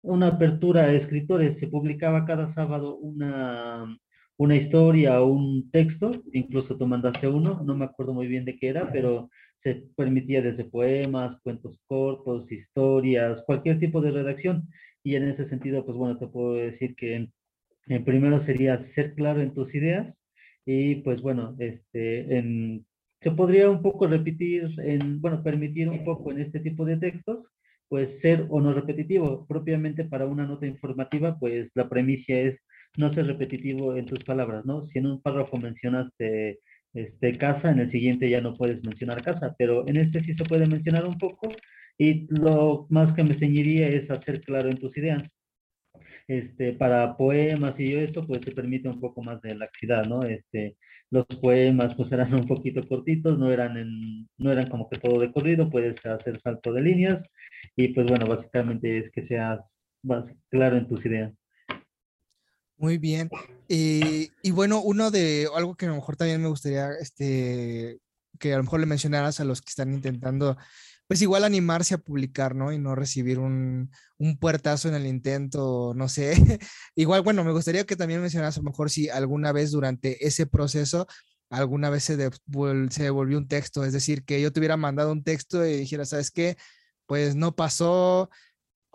una 0.02 0.28
apertura 0.28 0.84
a 0.84 0.94
escritores, 0.94 1.60
se 1.60 1.68
publicaba 1.68 2.26
cada 2.26 2.54
sábado 2.54 2.98
una, 2.98 3.98
una 4.38 4.56
historia 4.56 5.22
o 5.22 5.28
un 5.28 5.70
texto, 5.72 6.12
incluso 6.34 6.78
tú 6.78 6.86
mandaste 6.88 7.28
uno, 7.28 7.62
no 7.66 7.76
me 7.76 7.86
acuerdo 7.86 8.14
muy 8.14 8.28
bien 8.28 8.46
de 8.46 8.58
qué 8.58 8.70
era, 8.70 8.92
pero 8.92 9.30
se 9.64 9.84
permitía 9.96 10.42
desde 10.44 10.66
poemas, 10.66 11.40
cuentos 11.42 11.80
cortos, 11.88 12.52
historias, 12.52 13.42
cualquier 13.46 13.80
tipo 13.80 14.00
de 14.02 14.12
redacción. 14.12 14.70
Y 15.06 15.16
en 15.16 15.30
ese 15.30 15.48
sentido, 15.50 15.86
pues 15.86 15.96
bueno, 15.96 16.18
te 16.18 16.26
puedo 16.26 16.56
decir 16.56 16.96
que 16.96 17.30
en 17.88 18.04
primero 18.06 18.44
sería 18.44 18.84
ser 18.96 19.14
claro 19.14 19.40
en 19.40 19.54
tus 19.54 19.74
ideas 19.76 20.12
y 20.66 20.96
pues 20.96 21.22
bueno, 21.22 21.56
este, 21.60 22.38
en, 22.38 22.88
se 23.22 23.30
podría 23.30 23.70
un 23.70 23.84
poco 23.84 24.08
repetir, 24.08 24.68
en, 24.80 25.22
bueno, 25.22 25.44
permitir 25.44 25.90
un 25.90 26.04
poco 26.04 26.32
en 26.32 26.40
este 26.40 26.60
tipo 26.60 26.86
de 26.86 26.98
textos, 26.98 27.46
pues 27.88 28.20
ser 28.24 28.48
o 28.50 28.60
no 28.60 28.74
repetitivo. 28.74 29.46
Propiamente 29.48 30.06
para 30.06 30.26
una 30.26 30.48
nota 30.48 30.66
informativa, 30.66 31.38
pues 31.40 31.70
la 31.76 31.88
premisa 31.88 32.34
es 32.34 32.60
no 32.98 33.14
ser 33.14 33.28
repetitivo 33.28 33.96
en 33.96 34.08
tus 34.08 34.24
palabras, 34.24 34.66
¿no? 34.66 34.88
Si 34.88 34.98
en 34.98 35.06
un 35.06 35.22
párrafo 35.22 35.58
mencionaste 35.58 36.62
este, 36.96 37.38
casa, 37.38 37.70
en 37.70 37.80
el 37.80 37.92
siguiente 37.92 38.28
ya 38.28 38.42
no 38.42 38.56
puedes 38.56 38.84
mencionar 38.84 39.22
casa, 39.22 39.54
pero 39.56 39.88
en 39.88 39.98
este 39.98 40.24
sí 40.24 40.34
se 40.34 40.46
puede 40.46 40.66
mencionar 40.66 41.06
un 41.06 41.20
poco 41.20 41.50
y 41.98 42.28
lo 42.30 42.88
más 42.90 43.14
que 43.14 43.24
me 43.24 43.34
enseñaría 43.34 43.88
es 43.88 44.10
hacer 44.10 44.42
claro 44.42 44.70
en 44.70 44.78
tus 44.78 44.96
ideas. 44.98 45.24
Este, 46.28 46.74
para 46.74 47.16
poemas 47.18 47.80
y 47.80 47.92
yo 47.92 48.00
esto, 48.00 48.26
pues 48.26 48.42
te 48.42 48.52
permite 48.52 48.90
un 48.90 49.00
poco 49.00 49.22
más 49.22 49.42
de 49.42 49.56
laxidad, 49.56 50.06
¿no? 50.06 50.24
Este, 50.24 50.76
los 51.12 51.26
poemas 51.42 51.94
pues 51.96 52.12
eran 52.12 52.34
un 52.34 52.48
poquito 52.48 52.88
cortitos, 52.88 53.38
no 53.38 53.52
eran, 53.52 53.78
en, 53.78 54.28
no 54.38 54.52
eran 54.52 54.70
como 54.70 54.90
que 54.90 54.98
todo 54.98 55.20
de 55.20 55.32
corrido, 55.32 55.70
puedes 55.70 56.04
hacer 56.06 56.42
salto 56.42 56.74
de 56.74 56.82
líneas 56.82 57.24
y 57.76 57.90
pues 57.90 58.08
bueno, 58.08 58.28
básicamente 58.28 58.98
es 58.98 59.12
que 59.12 59.28
seas 59.28 59.60
más 60.04 60.26
claro 60.50 60.78
en 60.78 60.88
tus 60.88 61.06
ideas. 61.06 61.32
Muy 62.78 62.98
bien. 62.98 63.30
y 63.70 64.52
bueno, 64.52 64.82
uno 64.82 65.12
de 65.12 65.48
algo 65.56 65.76
que 65.76 65.86
a 65.86 65.90
lo 65.90 65.96
mejor 65.96 66.18
también 66.18 66.42
me 66.42 66.50
gustaría 66.50 66.90
este, 67.00 68.00
que 68.40 68.54
a 68.54 68.58
lo 68.58 68.64
mejor 68.64 68.80
le 68.80 68.86
mencionaras 68.86 69.40
a 69.40 69.46
los 69.46 69.62
que 69.62 69.70
están 69.70 69.94
intentando 69.94 70.58
pues 71.08 71.22
igual 71.22 71.44
animarse 71.44 71.96
a 71.96 71.98
publicar, 72.00 72.56
¿no? 72.56 72.72
Y 72.72 72.80
no 72.80 72.96
recibir 72.96 73.40
un, 73.40 73.92
un 74.18 74.38
puertazo 74.38 74.90
en 74.90 74.96
el 74.96 75.06
intento, 75.06 75.94
no 75.96 76.10
sé. 76.10 76.34
igual, 76.96 77.22
bueno, 77.22 77.44
me 77.44 77.52
gustaría 77.52 77.86
que 77.86 77.96
también 77.96 78.22
mencionaras 78.22 78.58
a 78.58 78.62
lo 78.62 78.66
mejor 78.70 78.90
si 78.90 79.10
alguna 79.10 79.52
vez 79.52 79.72
durante 79.72 80.26
ese 80.26 80.48
proceso, 80.48 81.08
alguna 81.50 81.90
vez 81.90 82.04
se, 82.04 82.18
se 82.90 83.04
devolvió 83.04 83.38
un 83.38 83.48
texto, 83.48 83.86
es 83.86 83.94
decir, 83.94 84.26
que 84.26 84.42
yo 84.42 84.52
te 84.52 84.60
hubiera 84.60 84.78
mandado 84.78 85.12
un 85.12 85.24
texto 85.24 85.66
y 85.66 85.78
dijera, 85.78 86.06
¿sabes 86.06 86.32
qué? 86.32 86.58
Pues 87.06 87.36
no 87.36 87.56
pasó 87.56 88.30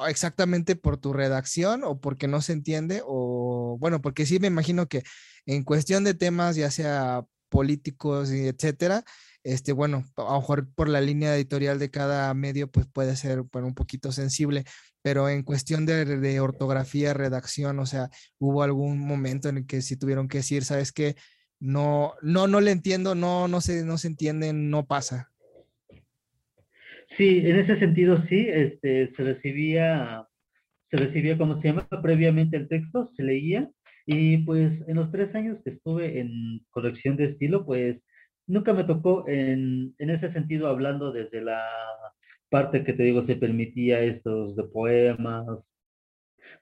exactamente 0.08 0.76
por 0.76 0.96
tu 0.96 1.12
redacción 1.12 1.84
o 1.84 2.00
porque 2.00 2.26
no 2.28 2.40
se 2.40 2.52
entiende 2.52 3.02
o 3.04 3.76
bueno, 3.78 4.00
porque 4.00 4.26
sí 4.26 4.38
me 4.38 4.46
imagino 4.48 4.88
que 4.88 5.02
en 5.46 5.64
cuestión 5.64 6.04
de 6.04 6.14
temas, 6.14 6.56
ya 6.56 6.70
sea 6.70 7.24
políticos 7.48 8.32
y 8.32 8.46
etcétera, 8.48 9.04
este, 9.42 9.72
bueno, 9.72 10.04
a 10.16 10.22
lo 10.22 10.40
mejor 10.40 10.68
por 10.74 10.88
la 10.88 11.00
línea 11.00 11.34
editorial 11.34 11.78
de 11.78 11.90
cada 11.90 12.32
medio, 12.34 12.70
pues 12.70 12.86
puede 12.86 13.16
ser 13.16 13.42
bueno, 13.52 13.68
un 13.68 13.74
poquito 13.74 14.12
sensible, 14.12 14.64
pero 15.02 15.28
en 15.28 15.42
cuestión 15.42 15.86
de, 15.86 16.40
ortografía, 16.40 17.14
redacción, 17.14 17.78
o 17.78 17.86
sea, 17.86 18.10
hubo 18.38 18.62
algún 18.62 18.98
momento 18.98 19.48
en 19.48 19.58
el 19.58 19.66
que 19.66 19.80
sí 19.80 19.96
tuvieron 19.96 20.28
que 20.28 20.38
decir, 20.38 20.64
¿sabes 20.64 20.92
qué? 20.92 21.14
No, 21.58 22.14
no, 22.22 22.46
no 22.46 22.60
le 22.60 22.70
entiendo, 22.70 23.14
no, 23.14 23.48
no 23.48 23.60
se, 23.60 23.84
no 23.84 23.98
se 23.98 24.08
entiende, 24.08 24.52
no 24.52 24.86
pasa. 24.86 25.30
Sí, 27.16 27.38
en 27.44 27.56
ese 27.56 27.78
sentido 27.78 28.22
sí, 28.28 28.46
este, 28.48 29.12
se 29.14 29.22
recibía, 29.22 30.26
se 30.90 30.96
recibía, 30.96 31.36
como 31.36 31.60
se 31.60 31.68
llama, 31.68 31.88
previamente 32.02 32.56
el 32.56 32.68
texto, 32.68 33.10
se 33.16 33.22
leía, 33.22 33.70
y 34.06 34.38
pues 34.38 34.72
en 34.86 34.96
los 34.96 35.10
tres 35.12 35.34
años 35.34 35.58
que 35.64 35.70
estuve 35.70 36.20
en 36.20 36.60
corrección 36.70 37.16
de 37.16 37.26
estilo, 37.26 37.64
pues 37.64 37.96
nunca 38.50 38.72
me 38.72 38.84
tocó 38.84 39.26
en, 39.28 39.94
en 39.98 40.10
ese 40.10 40.32
sentido 40.32 40.68
hablando 40.68 41.12
desde 41.12 41.40
la 41.42 41.62
parte 42.48 42.84
que 42.84 42.92
te 42.92 43.04
digo 43.04 43.24
se 43.26 43.36
permitía 43.36 44.00
estos 44.00 44.56
de 44.56 44.64
poemas, 44.64 45.46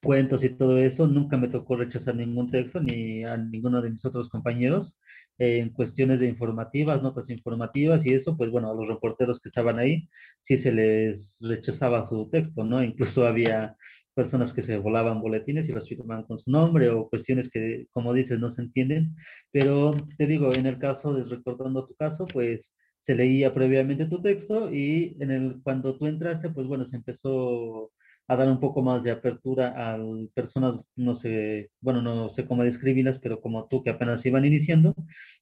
cuentos 0.02 0.42
y 0.44 0.50
todo 0.50 0.78
eso, 0.78 1.06
nunca 1.06 1.36
me 1.36 1.48
tocó 1.48 1.76
rechazar 1.76 2.14
ningún 2.14 2.50
texto 2.50 2.80
ni 2.80 3.24
a 3.24 3.36
ninguno 3.36 3.82
de 3.82 3.90
mis 3.90 4.04
otros 4.04 4.28
compañeros 4.28 4.92
en 5.38 5.70
cuestiones 5.70 6.20
de 6.20 6.28
informativas, 6.28 7.02
notas 7.02 7.28
informativas 7.30 8.04
y 8.04 8.14
eso, 8.14 8.36
pues 8.36 8.50
bueno, 8.50 8.70
a 8.70 8.74
los 8.74 8.88
reporteros 8.88 9.40
que 9.40 9.48
estaban 9.48 9.78
ahí 9.78 10.08
sí 10.46 10.58
se 10.62 10.72
les 10.72 11.20
rechazaba 11.40 12.08
su 12.08 12.28
texto, 12.30 12.64
¿no? 12.64 12.82
Incluso 12.82 13.26
había 13.26 13.76
personas 14.18 14.52
que 14.52 14.64
se 14.64 14.76
volaban 14.78 15.20
boletines 15.20 15.68
y 15.68 15.72
los 15.72 15.88
firmaban 15.88 16.24
con 16.24 16.40
su 16.40 16.50
nombre 16.50 16.90
o 16.90 17.08
cuestiones 17.08 17.48
que, 17.52 17.86
como 17.92 18.12
dices, 18.12 18.38
no 18.40 18.54
se 18.54 18.62
entienden. 18.62 19.14
Pero 19.52 19.94
te 20.18 20.26
digo, 20.26 20.52
en 20.54 20.66
el 20.66 20.78
caso 20.78 21.14
de 21.14 21.22
recordando 21.24 21.86
tu 21.86 21.94
caso, 21.94 22.26
pues 22.26 22.60
se 23.06 23.14
leía 23.14 23.54
previamente 23.54 24.06
tu 24.06 24.20
texto 24.20 24.72
y 24.74 25.16
en 25.20 25.30
el, 25.30 25.62
cuando 25.62 25.96
tú 25.96 26.06
entraste, 26.06 26.50
pues 26.50 26.66
bueno, 26.66 26.88
se 26.90 26.96
empezó 26.96 27.90
a 28.28 28.36
dar 28.36 28.48
un 28.48 28.60
poco 28.60 28.82
más 28.82 29.02
de 29.04 29.12
apertura 29.12 29.64
a 29.76 29.98
personas, 30.34 30.74
no 30.96 31.18
sé, 31.20 31.70
bueno, 31.80 32.02
no 32.02 32.34
sé 32.34 32.44
cómo 32.46 32.64
describirlas, 32.64 33.20
pero 33.22 33.40
como 33.40 33.66
tú 33.68 33.82
que 33.84 33.90
apenas 33.90 34.24
iban 34.26 34.44
iniciando. 34.44 34.94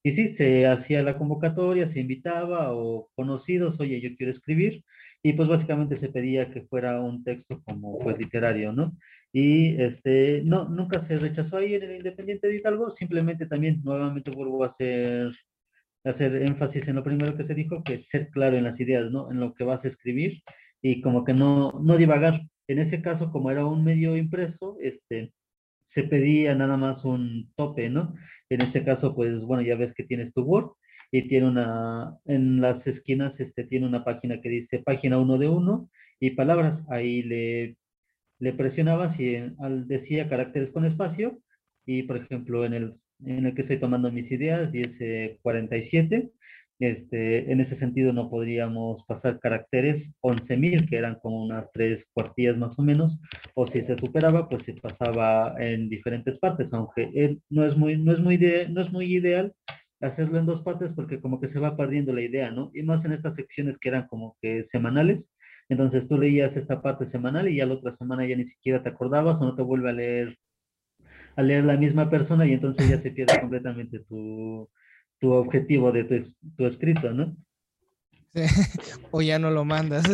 Y 0.04 0.12
sí, 0.16 0.36
se 0.36 0.66
hacía 0.66 1.02
la 1.02 1.16
convocatoria, 1.18 1.92
se 1.92 2.00
invitaba 2.00 2.72
o 2.74 3.08
conocidos, 3.16 3.80
oye, 3.80 4.00
yo 4.00 4.10
quiero 4.16 4.32
escribir 4.32 4.84
y 5.26 5.32
pues 5.32 5.48
básicamente 5.48 5.98
se 5.98 6.08
pedía 6.08 6.52
que 6.52 6.62
fuera 6.62 7.00
un 7.00 7.24
texto 7.24 7.60
como 7.64 7.98
pues 7.98 8.16
literario, 8.16 8.72
¿no? 8.72 8.96
Y 9.32 9.74
este, 9.82 10.42
no, 10.44 10.68
nunca 10.68 11.04
se 11.08 11.18
rechazó 11.18 11.56
ahí 11.56 11.74
en 11.74 11.82
el 11.82 11.96
Independiente 11.96 12.46
de 12.46 12.58
Hidalgo, 12.58 12.94
simplemente 12.96 13.46
también 13.46 13.80
nuevamente 13.82 14.30
vuelvo 14.30 14.62
a 14.62 14.68
hacer, 14.68 15.32
hacer 16.04 16.36
énfasis 16.42 16.86
en 16.86 16.94
lo 16.94 17.02
primero 17.02 17.36
que 17.36 17.44
se 17.44 17.54
dijo, 17.54 17.82
que 17.82 17.94
es 17.94 18.06
ser 18.08 18.30
claro 18.30 18.56
en 18.56 18.62
las 18.62 18.78
ideas, 18.78 19.10
¿no? 19.10 19.28
En 19.32 19.40
lo 19.40 19.52
que 19.52 19.64
vas 19.64 19.84
a 19.84 19.88
escribir 19.88 20.42
y 20.80 21.00
como 21.00 21.24
que 21.24 21.34
no, 21.34 21.72
no 21.82 21.96
divagar. 21.96 22.42
En 22.68 22.78
ese 22.78 23.02
caso, 23.02 23.32
como 23.32 23.50
era 23.50 23.66
un 23.66 23.82
medio 23.82 24.16
impreso, 24.16 24.76
este, 24.80 25.32
se 25.92 26.04
pedía 26.04 26.54
nada 26.54 26.76
más 26.76 27.04
un 27.04 27.50
tope, 27.56 27.90
¿no? 27.90 28.14
En 28.48 28.60
este 28.60 28.84
caso, 28.84 29.12
pues 29.12 29.40
bueno, 29.40 29.64
ya 29.64 29.74
ves 29.74 29.92
que 29.96 30.04
tienes 30.04 30.32
tu 30.34 30.42
Word 30.42 30.70
y 31.10 31.28
tiene 31.28 31.48
una, 31.48 32.18
en 32.26 32.60
las 32.60 32.86
esquinas 32.86 33.38
este, 33.38 33.64
tiene 33.64 33.86
una 33.86 34.04
página 34.04 34.40
que 34.40 34.48
dice 34.48 34.78
página 34.80 35.18
1 35.18 35.38
de 35.38 35.48
1 35.48 35.90
y 36.20 36.30
palabras. 36.30 36.80
Ahí 36.88 37.22
le, 37.22 37.76
le 38.38 38.52
presionabas 38.52 39.18
y 39.18 39.36
al, 39.58 39.86
decía 39.86 40.28
caracteres 40.28 40.70
con 40.70 40.84
espacio 40.84 41.38
y 41.86 42.02
por 42.02 42.16
ejemplo 42.16 42.64
en 42.64 42.74
el, 42.74 42.94
en 43.24 43.46
el 43.46 43.54
que 43.54 43.62
estoy 43.62 43.78
tomando 43.78 44.10
mis 44.10 44.30
ideas, 44.30 44.70
dice 44.72 45.38
47, 45.42 46.30
este, 46.78 47.50
en 47.50 47.60
ese 47.60 47.78
sentido 47.78 48.12
no 48.12 48.28
podríamos 48.28 49.02
pasar 49.06 49.38
caracteres 49.40 50.06
11.000, 50.20 50.88
que 50.88 50.96
eran 50.96 51.14
como 51.20 51.42
unas 51.42 51.70
tres 51.72 52.04
cuartillas 52.12 52.58
más 52.58 52.78
o 52.78 52.82
menos, 52.82 53.18
o 53.54 53.66
si 53.68 53.80
se 53.82 53.96
superaba, 53.96 54.48
pues 54.48 54.64
se 54.66 54.74
pasaba 54.74 55.54
en 55.58 55.88
diferentes 55.88 56.38
partes, 56.38 56.68
aunque 56.72 57.38
no 57.48 57.64
es 57.64 57.76
muy, 57.76 57.96
no 57.96 58.12
es 58.12 58.18
muy, 58.18 58.38
no 58.68 58.82
es 58.82 58.92
muy 58.92 59.06
ideal 59.06 59.54
hacerlo 60.00 60.38
en 60.38 60.46
dos 60.46 60.62
partes 60.62 60.90
porque 60.94 61.20
como 61.20 61.40
que 61.40 61.48
se 61.50 61.58
va 61.58 61.76
perdiendo 61.76 62.12
la 62.12 62.22
idea, 62.22 62.50
¿no? 62.50 62.70
Y 62.74 62.82
más 62.82 63.04
en 63.04 63.12
estas 63.12 63.34
secciones 63.34 63.76
que 63.80 63.88
eran 63.88 64.06
como 64.08 64.36
que 64.40 64.66
semanales. 64.72 65.24
Entonces 65.68 66.06
tú 66.08 66.18
leías 66.18 66.56
esta 66.56 66.80
parte 66.80 67.10
semanal 67.10 67.48
y 67.48 67.56
ya 67.56 67.66
la 67.66 67.74
otra 67.74 67.96
semana 67.96 68.26
ya 68.26 68.36
ni 68.36 68.46
siquiera 68.46 68.82
te 68.82 68.88
acordabas 68.88 69.40
o 69.40 69.44
no 69.44 69.56
te 69.56 69.62
vuelve 69.62 69.90
a 69.90 69.92
leer 69.92 70.38
a 71.36 71.42
leer 71.42 71.64
la 71.64 71.76
misma 71.76 72.08
persona 72.08 72.46
y 72.46 72.52
entonces 72.52 72.88
ya 72.88 73.00
se 73.02 73.10
pierde 73.10 73.38
completamente 73.40 74.00
tu, 74.00 74.68
tu 75.20 75.32
objetivo 75.32 75.92
de 75.92 76.04
tu, 76.04 76.34
tu 76.56 76.66
escrito, 76.66 77.12
¿no? 77.12 77.36
O 79.10 79.22
ya 79.22 79.38
no 79.38 79.50
lo 79.50 79.64
mandas. 79.64 80.04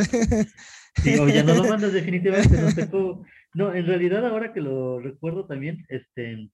Sí, 1.02 1.18
o 1.18 1.28
ya 1.28 1.42
no 1.42 1.54
lo 1.54 1.64
mandas 1.68 1.92
definitivamente. 1.92 2.88
No, 2.92 3.24
no, 3.54 3.74
en 3.74 3.86
realidad 3.86 4.26
ahora 4.26 4.52
que 4.52 4.60
lo 4.60 5.00
recuerdo 5.00 5.46
también, 5.46 5.84
este, 5.88 6.50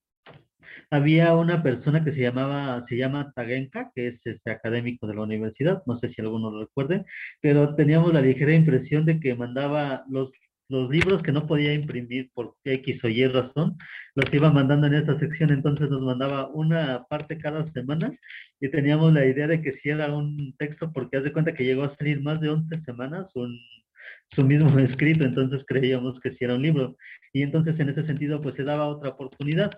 había 0.91 1.35
una 1.35 1.63
persona 1.63 2.05
que 2.05 2.13
se 2.13 2.21
llamaba, 2.21 2.85
se 2.89 2.97
llama 2.97 3.33
Tagenka, 3.35 3.91
que 3.95 4.09
es 4.09 4.21
este 4.25 4.51
académico 4.51 5.07
de 5.07 5.15
la 5.15 5.23
universidad, 5.23 5.83
no 5.87 5.99
sé 5.99 6.13
si 6.13 6.21
alguno 6.23 6.51
lo 6.51 6.61
recuerde, 6.61 7.05
pero 7.41 7.75
teníamos 7.75 8.13
la 8.13 8.21
ligera 8.21 8.55
impresión 8.55 9.05
de 9.05 9.21
que 9.21 9.35
mandaba 9.35 10.05
los, 10.09 10.31
los 10.69 10.91
libros 10.91 11.23
que 11.23 11.33
no 11.33 11.47
podía 11.47 11.73
imprimir 11.75 12.31
por 12.35 12.55
X 12.65 13.05
o 13.05 13.09
Y 13.09 13.27
razón, 13.27 13.77
los 14.15 14.33
iba 14.33 14.51
mandando 14.53 14.87
en 14.87 14.95
esa 14.95 15.19
sección, 15.19 15.51
entonces 15.51 15.91
nos 15.91 16.03
mandaba 16.03 16.49
una 16.49 17.05
parte 17.09 17.39
cada 17.39 17.71
semana 17.73 18.13
y 18.61 18.69
teníamos 18.71 19.13
la 19.13 19.25
idea 19.27 19.47
de 19.47 19.63
que 19.63 19.79
si 19.83 19.91
era 19.91 20.15
un 20.15 20.55
texto, 20.59 20.93
porque 20.93 21.19
haz 21.19 21.25
de 21.25 21.33
cuenta 21.33 21.55
que 21.55 21.65
llegó 21.65 21.85
a 21.85 21.97
salir 21.97 22.21
más 22.23 22.41
de 22.41 22.51
11 22.51 22.83
semanas 22.85 23.27
su 23.33 24.45
mismo 24.45 24.79
escrito, 24.79 25.25
entonces 25.25 25.63
creíamos 25.67 26.21
que 26.21 26.35
si 26.35 26.45
era 26.45 26.55
un 26.55 26.63
libro. 26.63 26.97
Y 27.33 27.43
entonces 27.43 27.79
en 27.79 27.91
ese 27.91 28.07
sentido 28.07 28.41
pues 28.41 28.55
se 28.57 28.65
daba 28.65 28.87
otra 28.87 29.11
oportunidad 29.11 29.71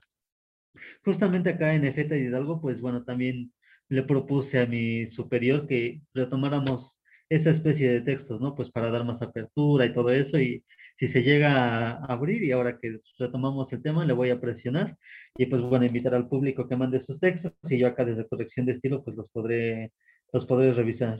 justamente 1.04 1.50
acá 1.50 1.74
en 1.74 1.84
Efeta 1.84 2.16
y 2.16 2.22
Hidalgo, 2.22 2.60
pues 2.60 2.80
bueno, 2.80 3.04
también 3.04 3.52
le 3.88 4.02
propuse 4.02 4.60
a 4.60 4.66
mi 4.66 5.10
superior 5.12 5.66
que 5.66 6.00
retomáramos 6.14 6.92
esa 7.28 7.50
especie 7.50 7.90
de 7.90 8.00
textos, 8.00 8.40
¿no? 8.40 8.54
Pues 8.54 8.70
para 8.70 8.90
dar 8.90 9.04
más 9.04 9.20
apertura 9.22 9.86
y 9.86 9.94
todo 9.94 10.10
eso. 10.10 10.38
Y 10.38 10.64
si 10.98 11.08
se 11.08 11.22
llega 11.22 11.92
a 11.92 12.04
abrir 12.06 12.42
y 12.42 12.52
ahora 12.52 12.78
que 12.78 13.00
retomamos 13.18 13.72
el 13.72 13.82
tema, 13.82 14.04
le 14.04 14.12
voy 14.12 14.30
a 14.30 14.40
presionar 14.40 14.96
y 15.36 15.46
pues 15.46 15.62
bueno, 15.62 15.86
invitar 15.86 16.14
al 16.14 16.28
público 16.28 16.68
que 16.68 16.76
mande 16.76 17.04
sus 17.06 17.18
textos 17.20 17.52
y 17.68 17.78
yo 17.78 17.86
acá 17.88 18.04
desde 18.04 18.28
corrección 18.28 18.66
de 18.66 18.72
estilo 18.72 19.02
pues 19.02 19.16
los 19.16 19.28
podré, 19.30 19.92
los 20.32 20.44
podré 20.46 20.72
revisar. 20.72 21.18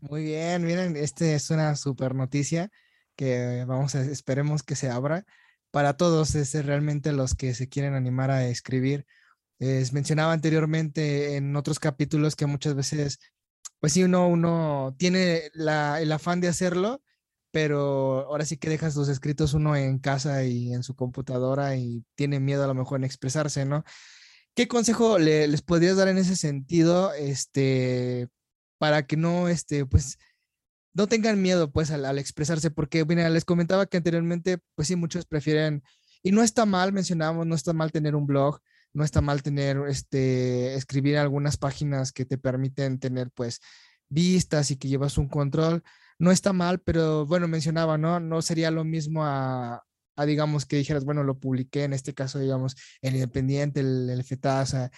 Muy 0.00 0.24
bien, 0.24 0.64
miren, 0.64 0.96
este 0.96 1.34
es 1.34 1.50
una 1.50 1.76
super 1.76 2.14
noticia 2.14 2.70
que 3.14 3.64
vamos 3.66 3.94
a, 3.94 4.02
esperemos 4.02 4.62
que 4.62 4.74
se 4.74 4.88
abra 4.88 5.24
para 5.72 5.96
todos, 5.96 6.36
es 6.36 6.52
realmente 6.64 7.12
los 7.12 7.34
que 7.34 7.54
se 7.54 7.68
quieren 7.68 7.94
animar 7.94 8.30
a 8.30 8.46
escribir. 8.46 9.06
Es, 9.58 9.92
mencionaba 9.92 10.32
anteriormente 10.32 11.36
en 11.36 11.56
otros 11.56 11.80
capítulos 11.80 12.36
que 12.36 12.46
muchas 12.46 12.74
veces, 12.76 13.18
pues 13.80 13.94
sí, 13.94 14.04
uno, 14.04 14.28
uno 14.28 14.94
tiene 14.98 15.50
el 15.54 16.12
afán 16.12 16.40
de 16.40 16.48
hacerlo, 16.48 17.02
pero 17.50 18.26
ahora 18.28 18.44
sí 18.44 18.58
que 18.58 18.68
dejas 18.68 18.96
los 18.96 19.08
escritos 19.08 19.54
uno 19.54 19.74
en 19.74 19.98
casa 19.98 20.44
y 20.44 20.72
en 20.74 20.82
su 20.82 20.94
computadora 20.94 21.76
y 21.76 22.04
tiene 22.16 22.38
miedo 22.38 22.64
a 22.64 22.66
lo 22.68 22.74
mejor 22.74 23.00
en 23.00 23.04
expresarse, 23.04 23.64
¿no? 23.64 23.84
¿Qué 24.54 24.68
consejo 24.68 25.18
les 25.18 25.62
podrías 25.62 25.96
dar 25.96 26.08
en 26.08 26.18
ese 26.18 26.36
sentido, 26.36 27.14
este, 27.14 28.28
para 28.78 29.06
que 29.06 29.16
no, 29.16 29.48
este, 29.48 29.86
pues, 29.86 30.18
no 30.94 31.06
tengan 31.06 31.40
miedo, 31.40 31.70
pues, 31.72 31.90
al, 31.90 32.18
expresarse? 32.18 32.70
Porque, 32.70 33.04
mira, 33.04 33.28
les 33.30 33.44
comentaba 33.44 33.86
que 33.86 33.96
anteriormente, 33.98 34.58
pues 34.74 34.88
sí, 34.88 34.96
muchos 34.96 35.26
prefieren, 35.26 35.82
y 36.22 36.32
no 36.32 36.42
está 36.42 36.66
mal, 36.66 36.92
mencionábamos, 36.92 37.46
no 37.46 37.54
está 37.54 37.72
mal 37.72 37.92
tener 37.92 38.14
un 38.14 38.26
blog, 38.26 38.60
no 38.92 39.04
está 39.04 39.20
mal 39.20 39.42
tener, 39.42 39.78
este, 39.88 40.74
escribir 40.74 41.16
algunas 41.18 41.56
páginas 41.56 42.12
que 42.12 42.24
te 42.24 42.38
permiten 42.38 42.98
tener, 42.98 43.30
pues, 43.32 43.60
vistas 44.08 44.70
y 44.70 44.76
que 44.76 44.88
llevas 44.88 45.18
un 45.18 45.28
control, 45.28 45.82
no 46.18 46.30
está 46.30 46.52
mal, 46.52 46.80
pero 46.80 47.26
bueno, 47.26 47.48
mencionaba, 47.48 47.98
¿no? 47.98 48.20
No 48.20 48.42
sería 48.42 48.70
lo 48.70 48.84
mismo 48.84 49.24
a, 49.24 49.82
digamos, 50.26 50.66
que 50.66 50.76
dijeras, 50.76 51.04
bueno, 51.04 51.24
lo 51.24 51.38
publiqué, 51.38 51.84
en 51.84 51.94
este 51.94 52.14
caso, 52.14 52.38
digamos, 52.38 52.76
el 53.00 53.14
Independiente, 53.14 53.80
el, 53.80 54.08
el 54.10 54.22
FETASA, 54.24 54.90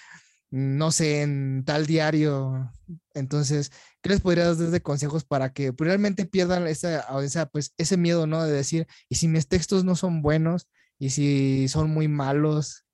no 0.54 0.92
sé, 0.92 1.22
en 1.22 1.64
tal 1.64 1.84
diario. 1.86 2.70
Entonces, 3.12 3.72
¿qué 4.02 4.10
les 4.10 4.20
podrías 4.20 4.56
dar 4.58 4.68
de 4.68 4.82
consejos 4.82 5.24
para 5.24 5.52
que 5.52 5.72
pues, 5.72 5.88
realmente 5.88 6.26
pierdan 6.26 6.68
esa, 6.68 7.04
pues, 7.52 7.74
ese 7.76 7.96
miedo, 7.96 8.28
¿no? 8.28 8.44
De 8.44 8.52
decir, 8.52 8.86
y 9.08 9.16
si 9.16 9.26
mis 9.26 9.48
textos 9.48 9.84
no 9.84 9.96
son 9.96 10.22
buenos, 10.22 10.68
y 10.98 11.10
si 11.10 11.66
son 11.66 11.90
muy 11.90 12.06
malos. 12.06 12.86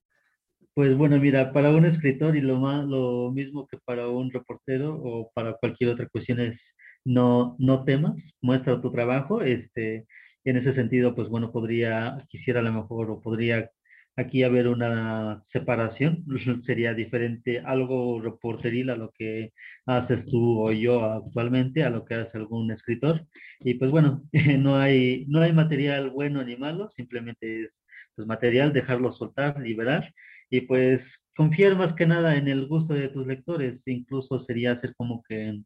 Pues 0.72 0.96
bueno, 0.96 1.18
mira, 1.18 1.52
para 1.52 1.68
un 1.70 1.84
escritor 1.84 2.34
y 2.34 2.40
lo, 2.40 2.58
más, 2.58 2.86
lo 2.86 3.30
mismo 3.30 3.66
que 3.66 3.76
para 3.84 4.08
un 4.08 4.30
reportero 4.30 4.94
o 4.94 5.30
para 5.34 5.54
cualquier 5.54 5.90
otra 5.90 6.08
cuestión 6.08 6.40
es 6.40 6.58
no, 7.04 7.56
no 7.58 7.84
temas, 7.84 8.14
muestra 8.40 8.80
tu 8.80 8.90
trabajo. 8.90 9.42
Este, 9.42 10.06
en 10.44 10.56
ese 10.56 10.74
sentido, 10.74 11.14
pues 11.14 11.28
bueno, 11.28 11.52
podría, 11.52 12.24
quisiera 12.30 12.60
a 12.60 12.62
lo 12.62 12.72
mejor, 12.72 13.10
o 13.10 13.20
podría 13.20 13.70
aquí 14.20 14.42
haber 14.42 14.68
una 14.68 15.42
separación, 15.52 16.24
sería 16.66 16.94
diferente 16.94 17.60
algo 17.60 18.20
reporteril 18.20 18.90
a 18.90 18.96
lo 18.96 19.10
que 19.10 19.52
haces 19.86 20.24
tú 20.26 20.60
o 20.60 20.72
yo 20.72 21.04
actualmente, 21.04 21.84
a 21.84 21.90
lo 21.90 22.04
que 22.04 22.14
hace 22.14 22.38
algún 22.38 22.70
escritor. 22.70 23.26
Y 23.60 23.74
pues 23.74 23.90
bueno, 23.90 24.22
no 24.58 24.76
hay, 24.76 25.26
no 25.28 25.40
hay 25.42 25.52
material 25.52 26.10
bueno 26.10 26.44
ni 26.44 26.56
malo, 26.56 26.90
simplemente 26.96 27.64
es 27.64 27.70
pues, 28.14 28.26
material, 28.28 28.72
dejarlo 28.72 29.12
soltar, 29.12 29.60
liberar. 29.60 30.12
Y 30.50 30.62
pues 30.62 31.00
confiar 31.36 31.76
más 31.76 31.94
que 31.94 32.06
nada 32.06 32.36
en 32.36 32.48
el 32.48 32.66
gusto 32.66 32.94
de 32.94 33.08
tus 33.08 33.26
lectores, 33.26 33.80
incluso 33.86 34.44
sería 34.44 34.72
hacer 34.72 34.94
como 34.96 35.22
que 35.22 35.60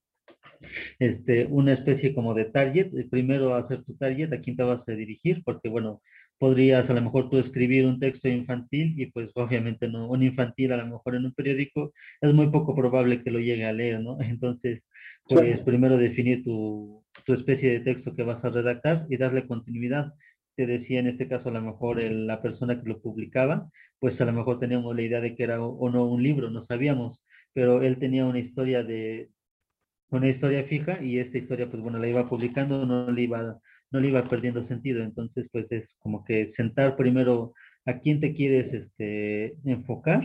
este, 0.99 1.46
una 1.46 1.73
especie 1.73 2.14
como 2.14 2.34
de 2.34 2.46
target, 2.46 2.90
primero 3.11 3.54
hacer 3.54 3.84
tu 3.84 3.96
target, 3.96 4.32
a 4.32 4.40
quién 4.40 4.56
te 4.56 4.62
vas 4.62 4.87
a 4.88 4.92
dirigir, 4.92 5.42
porque 5.44 5.68
bueno, 5.68 6.02
podrías 6.44 6.90
a 6.90 6.92
lo 6.92 7.00
mejor 7.00 7.30
tú 7.30 7.38
escribir 7.38 7.87
un 7.87 7.98
texto 7.98 8.28
infantil 8.28 9.00
y 9.00 9.07
pues 9.07 9.30
obviamente 9.35 9.88
no, 9.88 10.07
un 10.11 10.22
infantil 10.22 10.72
a 10.72 10.76
lo 10.76 10.87
mejor 10.87 11.14
en 11.14 11.24
un 11.24 11.33
periódico 11.33 11.94
es 12.20 12.35
muy 12.35 12.50
poco 12.50 12.76
probable 12.76 13.22
que 13.22 13.30
lo 13.30 13.38
llegue 13.38 13.64
a 13.64 13.72
leer, 13.72 14.02
¿no? 14.02 14.18
Entonces, 14.20 14.83
pues 15.26 15.61
primero 15.61 15.96
definir 15.96 16.44
tu, 16.44 17.02
tu 17.24 17.33
especie 17.33 17.70
de 17.70 17.80
texto 17.80 18.14
que 18.14 18.24
vas 18.24 18.44
a 18.44 18.50
redactar 18.50 19.07
y 19.09 19.16
darle 19.16 19.46
continuidad. 19.46 20.12
Te 20.54 20.66
decía 20.66 21.00
en 21.00 21.07
este 21.07 21.28
caso 21.28 21.48
a 21.48 21.52
lo 21.52 21.62
mejor 21.62 22.02
la 22.02 22.42
persona 22.42 22.78
que 22.78 22.90
lo 22.90 23.00
publicaba, 23.00 23.70
pues 23.98 24.20
a 24.20 24.26
lo 24.26 24.35
mejor 24.35 24.61
teníamos 24.61 24.94
la 24.94 25.00
idea 25.00 25.22
de 25.22 25.35
que 25.35 25.44
era 25.44 25.62
o 25.62 25.88
no 25.88 26.04
un 26.04 26.22
libro, 26.22 26.50
no 26.50 26.66
sabíamos, 26.66 27.22
pero 27.54 27.80
él 27.80 27.96
tenía 27.98 28.26
una 28.26 28.40
historia 28.40 28.83
de, 28.83 29.30
una 30.11 30.28
historia 30.28 30.64
fija 30.64 31.02
y 31.02 31.18
esta 31.18 31.38
historia, 31.38 31.70
pues 31.70 31.83
bueno, 31.83 31.98
la 31.98 32.09
iba 32.09 32.28
publicando, 32.28 32.85
no 32.85 33.11
le 33.11 33.22
iba, 33.22 33.59
no 33.90 34.01
le 34.01 34.09
iba 34.09 34.29
perdiendo 34.29 34.66
sentido. 34.68 35.03
Entonces, 35.03 35.49
pues 35.53 35.66
es 35.70 35.88
como 35.99 36.25
que 36.25 36.53
sentar 36.57 36.97
primero 36.97 37.55
a 37.87 37.99
quién 37.99 38.20
te 38.20 38.35
quieres 38.35 38.73
este, 38.73 39.57
enfocar 39.64 40.23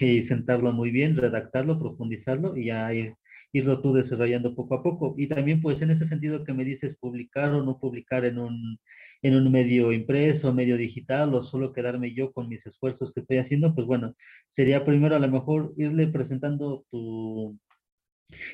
y 0.00 0.26
sentarlo 0.26 0.72
muy 0.72 0.90
bien, 0.90 1.16
redactarlo, 1.16 1.78
profundizarlo 1.78 2.56
y 2.56 2.66
ya 2.66 2.92
ir, 2.94 3.14
irlo 3.52 3.80
tú 3.82 3.92
desarrollando 3.92 4.54
poco 4.54 4.74
a 4.76 4.82
poco. 4.82 5.14
Y 5.18 5.26
también, 5.28 5.60
pues 5.60 5.80
en 5.82 5.90
ese 5.90 6.08
sentido 6.08 6.44
que 6.44 6.52
me 6.52 6.64
dices 6.64 6.96
publicar 7.00 7.50
o 7.50 7.62
no 7.62 7.78
publicar 7.78 8.24
en 8.24 8.38
un, 8.38 8.78
en 9.22 9.36
un 9.36 9.50
medio 9.50 9.92
impreso, 9.92 10.52
medio 10.54 10.76
digital, 10.76 11.34
o 11.34 11.42
solo 11.44 11.72
quedarme 11.72 12.14
yo 12.14 12.32
con 12.32 12.48
mis 12.48 12.64
esfuerzos 12.66 13.12
que 13.12 13.20
estoy 13.20 13.38
haciendo, 13.38 13.74
pues 13.74 13.86
bueno, 13.86 14.14
sería 14.56 14.84
primero 14.84 15.16
a 15.16 15.18
lo 15.18 15.28
mejor 15.28 15.72
irle 15.76 16.06
presentando 16.08 16.84
tu, 16.90 17.58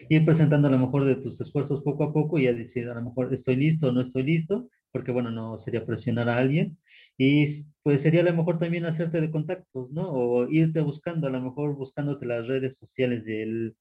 ir 0.08 0.24
presentando 0.24 0.68
a 0.68 0.70
lo 0.70 0.78
mejor 0.78 1.04
de 1.04 1.16
tus 1.16 1.40
esfuerzos 1.40 1.82
poco 1.82 2.04
a 2.04 2.12
poco 2.12 2.38
y 2.38 2.46
a 2.46 2.52
decir 2.54 2.88
a 2.88 2.94
lo 2.94 3.02
mejor 3.02 3.32
estoy 3.32 3.56
listo 3.56 3.88
o 3.88 3.92
no 3.92 4.02
estoy 4.02 4.22
listo, 4.22 4.68
porque 4.92 5.12
bueno, 5.12 5.30
no 5.30 5.62
sería 5.64 5.84
presionar 5.84 6.28
a 6.28 6.38
alguien. 6.38 6.78
Y 7.18 7.64
pues 7.82 8.02
sería 8.02 8.20
a 8.20 8.24
lo 8.24 8.34
mejor 8.34 8.58
también 8.58 8.84
hacerte 8.84 9.20
de 9.20 9.30
contactos, 9.30 9.90
¿no? 9.90 10.10
O 10.10 10.48
irte 10.48 10.80
buscando, 10.80 11.26
a 11.26 11.30
lo 11.30 11.40
mejor 11.40 11.74
buscándote 11.74 12.26
las 12.26 12.46
redes 12.46 12.76
sociales 12.78 13.24
del, 13.24 13.74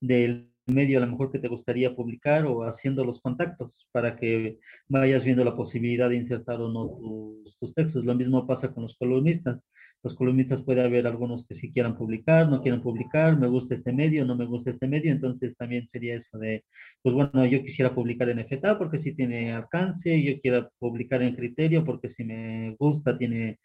del 0.00 0.52
medio 0.66 0.98
a 0.98 1.00
lo 1.00 1.10
mejor 1.10 1.32
que 1.32 1.38
te 1.38 1.48
gustaría 1.48 1.94
publicar 1.94 2.46
o 2.46 2.64
haciendo 2.64 3.04
los 3.04 3.20
contactos 3.20 3.72
para 3.90 4.16
que 4.16 4.58
vayas 4.88 5.24
viendo 5.24 5.44
la 5.44 5.56
posibilidad 5.56 6.08
de 6.08 6.16
insertar 6.16 6.60
o 6.60 6.68
no 6.68 6.88
tus, 6.98 7.58
tus 7.58 7.74
textos. 7.74 8.04
Lo 8.04 8.14
mismo 8.14 8.46
pasa 8.46 8.72
con 8.72 8.84
los 8.84 8.96
columnistas 8.96 9.60
los 10.02 10.14
columnistas 10.16 10.62
puede 10.62 10.82
haber 10.82 11.06
algunos 11.06 11.46
que 11.46 11.54
sí 11.56 11.72
quieran 11.72 11.96
publicar, 11.96 12.48
no 12.48 12.60
quieran 12.62 12.82
publicar, 12.82 13.38
me 13.38 13.46
gusta 13.46 13.76
este 13.76 13.92
medio, 13.92 14.24
no 14.24 14.36
me 14.36 14.46
gusta 14.46 14.70
este 14.70 14.88
medio, 14.88 15.12
entonces 15.12 15.56
también 15.56 15.88
sería 15.92 16.16
eso 16.16 16.38
de, 16.38 16.64
pues 17.02 17.14
bueno, 17.14 17.46
yo 17.46 17.62
quisiera 17.62 17.94
publicar 17.94 18.28
en 18.28 18.40
FTA 18.40 18.78
porque 18.78 19.00
sí 19.02 19.14
tiene 19.14 19.52
alcance, 19.52 20.22
yo 20.22 20.40
quiero 20.40 20.70
publicar 20.78 21.22
en 21.22 21.36
criterio 21.36 21.84
porque 21.84 22.12
si 22.14 22.24
me 22.24 22.74
gusta, 22.78 23.16
tiene, 23.16 23.58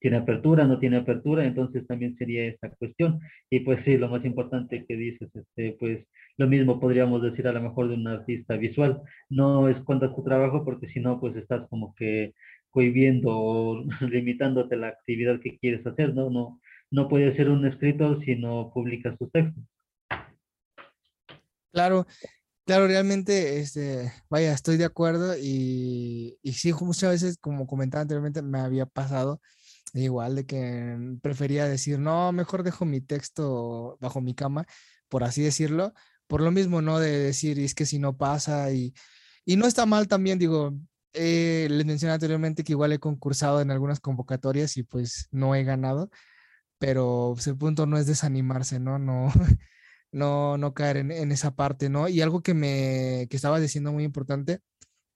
tiene 0.00 0.16
apertura, 0.18 0.64
no 0.66 0.78
tiene 0.78 0.98
apertura, 0.98 1.44
entonces 1.44 1.86
también 1.86 2.16
sería 2.16 2.44
esta 2.46 2.70
cuestión. 2.70 3.20
Y 3.50 3.60
pues 3.60 3.84
sí, 3.84 3.96
lo 3.96 4.08
más 4.08 4.24
importante 4.24 4.84
que 4.86 4.96
dices, 4.96 5.30
este, 5.34 5.76
pues 5.78 6.06
lo 6.38 6.46
mismo 6.48 6.80
podríamos 6.80 7.22
decir 7.22 7.46
a 7.46 7.52
lo 7.52 7.60
mejor 7.62 7.88
de 7.88 7.94
un 7.94 8.08
artista 8.08 8.56
visual, 8.56 9.00
no 9.30 9.68
escondas 9.68 10.14
tu 10.14 10.24
trabajo 10.24 10.64
porque 10.64 10.88
si 10.88 11.00
no, 11.00 11.20
pues 11.20 11.36
estás 11.36 11.68
como 11.68 11.94
que 11.94 12.34
cohibiendo 12.72 13.28
o 13.30 13.84
limitándote 14.00 14.76
la 14.76 14.88
actividad 14.88 15.40
que 15.40 15.58
quieres 15.58 15.86
hacer, 15.86 16.14
¿no? 16.14 16.30
No, 16.30 16.60
no 16.90 17.08
puedes 17.08 17.36
ser 17.36 17.48
un 17.48 17.64
escritor 17.66 18.24
si 18.24 18.34
no 18.34 18.72
publicas 18.74 19.16
tus 19.18 19.30
textos. 19.30 19.62
Claro, 21.72 22.06
claro, 22.66 22.86
realmente, 22.86 23.60
este, 23.60 24.12
vaya, 24.28 24.52
estoy 24.52 24.76
de 24.76 24.84
acuerdo 24.84 25.36
y, 25.38 26.38
y 26.42 26.52
sí, 26.52 26.72
muchas 26.80 27.12
veces, 27.12 27.38
como 27.38 27.66
comentaba 27.66 28.02
anteriormente, 28.02 28.42
me 28.42 28.58
había 28.58 28.86
pasado 28.86 29.40
igual 29.94 30.34
de 30.36 30.46
que 30.46 31.18
prefería 31.22 31.66
decir, 31.66 31.98
no, 31.98 32.32
mejor 32.32 32.62
dejo 32.62 32.84
mi 32.84 33.00
texto 33.00 33.96
bajo 34.00 34.20
mi 34.20 34.34
cama, 34.34 34.66
por 35.08 35.24
así 35.24 35.42
decirlo, 35.42 35.92
por 36.26 36.40
lo 36.40 36.50
mismo, 36.50 36.82
¿no? 36.82 36.98
De 36.98 37.18
decir, 37.18 37.58
es 37.58 37.74
que 37.74 37.86
si 37.86 37.98
no 37.98 38.16
pasa 38.16 38.72
y, 38.72 38.94
y 39.44 39.56
no 39.56 39.66
está 39.66 39.86
mal 39.86 40.08
también, 40.08 40.38
digo, 40.38 40.74
eh, 41.14 41.68
les 41.70 41.86
mencioné 41.86 42.14
anteriormente 42.14 42.64
que 42.64 42.72
igual 42.72 42.92
he 42.92 42.98
concursado 42.98 43.60
en 43.60 43.70
algunas 43.70 44.00
convocatorias 44.00 44.76
y 44.76 44.82
pues 44.82 45.28
no 45.30 45.54
he 45.54 45.64
ganado, 45.64 46.10
pero 46.78 47.32
pues, 47.34 47.46
el 47.46 47.56
punto 47.56 47.86
no 47.86 47.98
es 47.98 48.06
desanimarse, 48.06 48.80
¿no? 48.80 48.98
No, 48.98 49.32
no, 50.12 50.58
no 50.58 50.74
caer 50.74 50.98
en, 50.98 51.32
esa 51.32 51.54
parte, 51.54 51.88
¿no? 51.88 52.08
Y 52.08 52.20
algo 52.22 52.42
que 52.42 52.54
me 52.54 53.26
que 53.30 53.36
estaba 53.36 53.60
diciendo 53.60 53.92
muy 53.92 54.04
importante, 54.04 54.60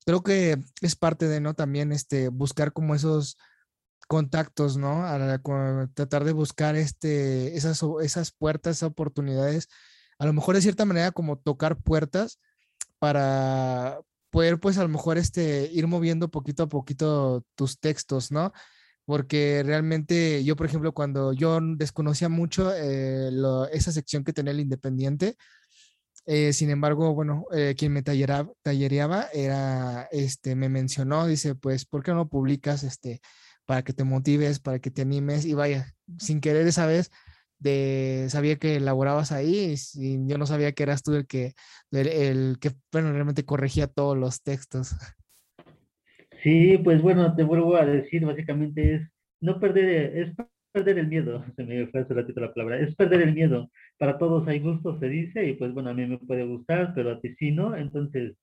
creo 0.06 0.22
que 0.22 0.58
es 0.82 0.96
parte 0.96 1.28
de, 1.28 1.40
¿no? 1.40 1.54
También 1.54 1.92
este, 1.92 2.28
buscar 2.28 2.72
como 2.72 2.94
esos 2.94 3.36
contactos, 4.08 4.76
¿no? 4.76 5.04
tratar 5.94 6.24
de 6.24 6.32
buscar 6.32 6.76
este, 6.76 7.56
esas, 7.56 7.82
esas 8.02 8.30
puertas, 8.32 8.76
esas 8.76 8.90
oportunidades, 8.90 9.68
a 10.18 10.26
lo 10.26 10.32
mejor 10.32 10.54
de 10.54 10.62
cierta 10.62 10.84
manera 10.84 11.12
como 11.12 11.38
tocar 11.38 11.76
puertas 11.78 12.38
para, 12.98 14.00
poder 14.30 14.58
pues 14.60 14.78
a 14.78 14.82
lo 14.82 14.88
mejor 14.88 15.18
este, 15.18 15.70
ir 15.72 15.86
moviendo 15.86 16.30
poquito 16.30 16.64
a 16.64 16.68
poquito 16.68 17.44
tus 17.54 17.78
textos, 17.80 18.30
¿no? 18.32 18.52
Porque 19.04 19.62
realmente 19.64 20.44
yo, 20.44 20.56
por 20.56 20.66
ejemplo, 20.66 20.92
cuando 20.92 21.32
yo 21.32 21.60
desconocía 21.76 22.28
mucho 22.28 22.72
eh, 22.74 23.30
esa 23.72 23.92
sección 23.92 24.24
que 24.24 24.32
tenía 24.32 24.52
el 24.52 24.60
Independiente, 24.60 25.36
Eh, 26.28 26.52
sin 26.52 26.70
embargo, 26.70 27.14
bueno, 27.14 27.44
eh, 27.52 27.74
quien 27.78 27.92
me 27.92 28.02
tallereaba 28.02 29.28
era, 29.32 30.08
este, 30.10 30.56
me 30.56 30.68
mencionó, 30.68 31.26
dice, 31.26 31.54
pues, 31.54 31.84
¿por 31.86 32.02
qué 32.02 32.12
no 32.12 32.28
publicas, 32.28 32.82
este, 32.82 33.20
para 33.64 33.82
que 33.82 33.92
te 33.92 34.02
motives, 34.04 34.58
para 34.58 34.80
que 34.80 34.90
te 34.90 35.02
animes? 35.02 35.44
Y 35.44 35.54
vaya, 35.54 35.94
sin 36.18 36.40
querer 36.40 36.66
esa 36.66 36.86
vez, 36.86 37.10
de, 37.58 38.26
sabía 38.28 38.56
que 38.56 38.76
elaborabas 38.76 39.32
ahí 39.32 39.74
y, 39.94 40.26
yo 40.26 40.38
no 40.38 40.46
sabía 40.46 40.72
que 40.72 40.82
eras 40.82 41.02
tú 41.02 41.14
el 41.14 41.26
que, 41.26 41.54
el, 41.90 42.58
que, 42.60 42.70
bueno, 42.92 43.12
realmente 43.12 43.44
corregía 43.44 43.86
todos 43.86 44.16
los 44.16 44.42
textos. 44.42 44.94
Sí, 46.42 46.78
pues 46.78 47.02
bueno, 47.02 47.34
te 47.34 47.42
vuelvo 47.42 47.76
a 47.76 47.84
decir, 47.84 48.24
básicamente 48.24 48.94
es 48.94 49.02
no 49.40 49.58
perder, 49.58 50.16
es 50.16 50.34
perder 50.72 50.98
el 50.98 51.08
miedo, 51.08 51.44
se 51.56 51.64
me 51.64 51.86
fue 51.88 52.00
hace 52.00 52.14
ratito 52.14 52.40
la 52.40 52.52
palabra, 52.52 52.78
es 52.78 52.94
perder 52.94 53.22
el 53.22 53.34
miedo. 53.34 53.70
Para 53.98 54.18
todos 54.18 54.46
hay 54.46 54.60
gustos, 54.60 55.00
se 55.00 55.08
dice, 55.08 55.44
y 55.46 55.54
pues 55.54 55.72
bueno, 55.72 55.90
a 55.90 55.94
mí 55.94 56.06
me 56.06 56.18
puede 56.18 56.44
gustar, 56.44 56.92
pero 56.94 57.12
a 57.12 57.20
ti 57.20 57.34
sí 57.38 57.50
no, 57.50 57.74
entonces, 57.76 58.36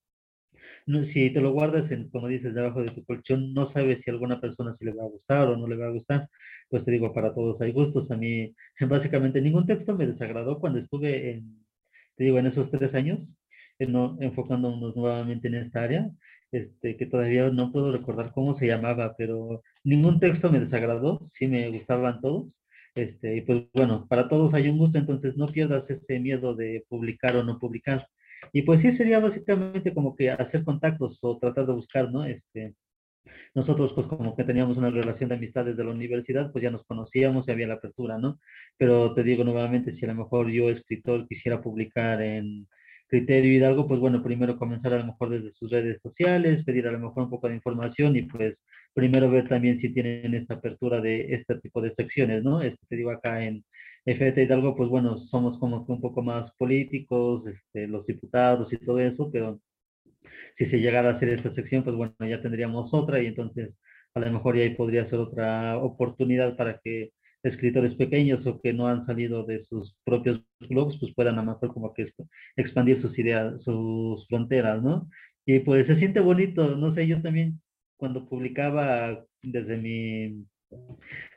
si 1.14 1.32
te 1.32 1.42
lo 1.42 1.52
guardas, 1.52 1.90
en, 1.92 2.10
como 2.10 2.28
dices, 2.28 2.54
debajo 2.54 2.82
de 2.84 2.92
tu 2.92 3.04
colchón, 3.06 3.54
no 3.54 3.72
sabes 3.74 4.00
si 4.04 4.10
a 4.10 4.14
alguna 4.14 4.40
persona 4.42 4.76
se 4.78 4.86
le 4.86 4.94
va 4.94 5.04
a 5.04 5.08
gustar 5.08 5.48
o 5.50 5.58
no 5.58 5.68
le 5.68 5.78
va 5.78 5.88
a 5.88 5.92
gustar, 5.92 6.30
pues 6.70 6.86
te 6.86 6.92
digo, 6.92 7.14
para 7.14 7.34
todos 7.34 7.60
hay 7.62 7.72
gustos. 7.72 8.10
A 8.12 8.18
mí, 8.18 8.54
básicamente, 8.82 9.42
ningún 9.42 9.66
texto 9.68 9.96
me 9.96 10.08
desagradó 10.08 10.60
cuando 10.60 10.80
estuve 10.80 11.32
en, 11.32 11.66
te 12.16 12.26
digo, 12.26 12.40
en 12.40 12.48
esos 12.48 12.70
tres 12.72 12.94
años, 12.94 13.20
no, 13.80 14.18
enfocándonos 14.22 14.96
nuevamente 14.96 15.48
en 15.48 15.56
esta 15.56 15.84
área, 15.84 16.10
este, 16.52 16.98
que 16.98 17.06
todavía 17.08 17.50
no 17.50 17.72
puedo 17.72 17.92
recordar 17.92 18.32
cómo 18.34 18.58
se 18.58 18.68
llamaba, 18.68 19.16
pero 19.18 19.64
ningún 19.84 20.20
texto 20.20 20.52
me 20.52 20.60
desagradó, 20.60 21.30
sí 21.38 21.48
me 21.48 21.70
gustaban 21.70 22.22
todos. 22.22 22.48
Este, 22.96 23.38
y 23.38 23.42
pues 23.42 23.64
bueno, 23.74 24.06
para 24.08 24.30
todos 24.30 24.54
hay 24.54 24.68
un 24.68 24.78
gusto, 24.78 25.00
entonces 25.00 25.36
no 25.36 25.48
pierdas 25.48 25.90
ese 25.90 26.20
miedo 26.20 26.56
de 26.56 26.86
publicar 26.90 27.36
o 27.36 27.44
no 27.44 27.60
publicar. 27.60 28.08
Y 28.54 28.62
pues 28.62 28.82
sí 28.82 28.96
sería 28.96 29.20
básicamente 29.20 29.94
como 29.94 30.16
que 30.16 30.32
hacer 30.32 30.64
contactos 30.64 31.18
o 31.22 31.38
tratar 31.40 31.66
de 31.66 31.74
buscar, 31.74 32.12
¿no? 32.12 32.24
Este, 32.26 32.76
nosotros 33.56 33.94
pues 33.94 34.08
como 34.08 34.36
que 34.36 34.44
teníamos 34.46 34.78
una 34.78 34.92
relación 34.92 35.30
de 35.30 35.36
amistad 35.36 35.66
desde 35.66 35.84
la 35.84 35.92
universidad, 35.92 36.52
pues 36.52 36.64
ya 36.64 36.72
nos 36.72 36.86
conocíamos 36.86 37.48
y 37.48 37.52
había 37.52 37.68
la 37.68 37.76
apertura, 37.76 38.18
¿no? 38.18 38.40
Pero 38.78 39.14
te 39.14 39.24
digo 39.24 39.44
nuevamente, 39.44 39.96
si 39.96 40.06
a 40.06 40.10
lo 40.10 40.16
mejor 40.16 40.50
yo, 40.52 40.70
escritor, 40.70 41.28
quisiera 41.28 41.62
publicar 41.62 42.22
en, 42.22 42.68
Criterio 43.14 43.54
Hidalgo, 43.54 43.88
pues 43.88 44.00
bueno, 44.00 44.24
primero 44.24 44.58
comenzar 44.58 44.92
a 44.94 44.98
lo 44.98 45.06
mejor 45.06 45.30
desde 45.30 45.54
sus 45.54 45.70
redes 45.70 46.02
sociales, 46.02 46.64
pedir 46.66 46.88
a 46.88 46.92
lo 46.92 46.98
mejor 46.98 47.26
un 47.26 47.30
poco 47.30 47.48
de 47.48 47.54
información 47.54 48.16
y 48.16 48.24
pues 48.24 48.58
primero 48.92 49.30
ver 49.30 49.48
también 49.48 49.80
si 49.80 49.94
tienen 49.94 50.34
esta 50.34 50.56
apertura 50.56 51.00
de 51.00 51.32
este 51.36 51.60
tipo 51.60 51.80
de 51.80 51.94
secciones, 51.94 52.44
¿no? 52.44 52.64
Este, 52.64 52.84
te 52.90 52.96
digo 52.96 53.12
acá 53.12 53.44
en 53.46 53.64
FT 54.06 54.44
Hidalgo, 54.44 54.76
pues 54.76 54.90
bueno, 54.90 55.18
somos 55.28 55.58
como 55.60 55.86
un 55.88 56.02
poco 56.02 56.22
más 56.22 56.52
políticos, 56.58 57.46
este, 57.48 57.88
los 57.88 58.06
diputados 58.06 58.72
y 58.74 58.78
todo 58.78 59.00
eso, 59.00 59.30
pero 59.32 59.60
si 60.58 60.66
se 60.68 60.78
llegara 60.80 61.10
a 61.10 61.14
hacer 61.14 61.30
esta 61.30 61.54
sección, 61.54 61.84
pues 61.84 61.96
bueno, 61.96 62.14
ya 62.20 62.42
tendríamos 62.42 62.94
otra 62.94 63.22
y 63.22 63.28
entonces 63.28 63.74
a 64.16 64.20
lo 64.20 64.32
mejor 64.32 64.56
ya 64.58 64.64
ahí 64.64 64.76
podría 64.76 65.10
ser 65.10 65.20
otra 65.20 65.78
oportunidad 65.78 66.56
para 66.58 66.80
que 66.84 67.12
escritores 67.44 67.96
pequeños 67.96 68.46
o 68.48 68.62
que 68.62 68.74
no 68.74 68.88
han 68.88 69.06
salido 69.06 69.44
de 69.44 69.66
sus 69.66 69.96
propios 70.06 70.42
blogs, 70.70 70.98
pues 71.00 71.14
puedan 71.16 71.36
a 71.40 71.44
lo 71.44 71.52
mejor 71.54 71.74
como 71.74 71.94
que 71.94 72.12
expandir 72.56 73.02
sus 73.02 73.18
ideas, 73.20 73.62
sus 73.64 74.26
fronteras, 74.28 74.82
¿no? 74.84 75.10
Y 75.46 75.60
pues 75.60 75.88
se 75.88 75.98
siente 75.98 76.20
bonito, 76.22 76.76
no 76.78 76.94
sé, 76.96 77.08
yo 77.08 77.22
también 77.22 77.62
cuando 77.98 78.28
publicaba 78.28 79.26
desde 79.42 79.78
mi 79.78 80.46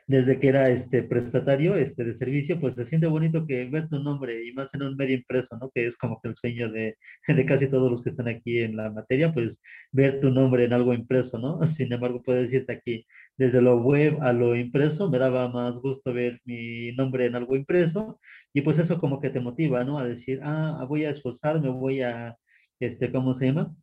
desde 0.07 0.39
que 0.39 0.47
era 0.47 0.69
este 0.69 1.03
prestatario 1.03 1.75
este 1.75 2.03
de 2.05 2.17
servicio, 2.17 2.59
pues 2.59 2.75
se 2.75 2.87
siente 2.87 3.07
bonito 3.07 3.45
que 3.45 3.65
ver 3.65 3.89
tu 3.89 3.99
nombre 3.99 4.45
y 4.45 4.53
más 4.53 4.69
en 4.73 4.83
un 4.83 4.95
medio 4.95 5.15
impreso, 5.17 5.57
¿no? 5.59 5.69
Que 5.71 5.87
es 5.87 5.97
como 5.97 6.19
que 6.21 6.29
el 6.29 6.35
sueño 6.37 6.71
de, 6.71 6.97
de 7.27 7.45
casi 7.45 7.67
todos 7.67 7.91
los 7.91 8.03
que 8.03 8.11
están 8.11 8.27
aquí 8.29 8.59
en 8.59 8.77
la 8.77 8.89
materia, 8.89 9.33
pues 9.33 9.51
ver 9.91 10.21
tu 10.21 10.29
nombre 10.31 10.63
en 10.65 10.73
algo 10.73 10.93
impreso, 10.93 11.37
¿no? 11.37 11.59
Sin 11.77 11.91
embargo, 11.91 12.23
puedo 12.23 12.41
decirte 12.41 12.73
aquí, 12.73 13.05
desde 13.37 13.61
lo 13.61 13.77
web 13.81 14.17
a 14.21 14.33
lo 14.33 14.55
impreso, 14.55 15.09
me 15.09 15.19
daba 15.19 15.49
más 15.49 15.75
gusto 15.75 16.13
ver 16.13 16.39
mi 16.45 16.91
nombre 16.93 17.25
en 17.25 17.35
algo 17.35 17.55
impreso 17.55 18.19
y 18.53 18.61
pues 18.61 18.79
eso 18.79 18.99
como 18.99 19.19
que 19.21 19.29
te 19.29 19.39
motiva, 19.41 19.83
¿no? 19.83 19.99
A 19.99 20.07
decir, 20.07 20.39
ah, 20.43 20.85
voy 20.87 21.05
a 21.05 21.11
esforzarme, 21.11 21.69
voy 21.69 22.01
a, 22.01 22.35
este, 22.79 23.11
¿cómo 23.11 23.37
se 23.39 23.47
llama? 23.47 23.75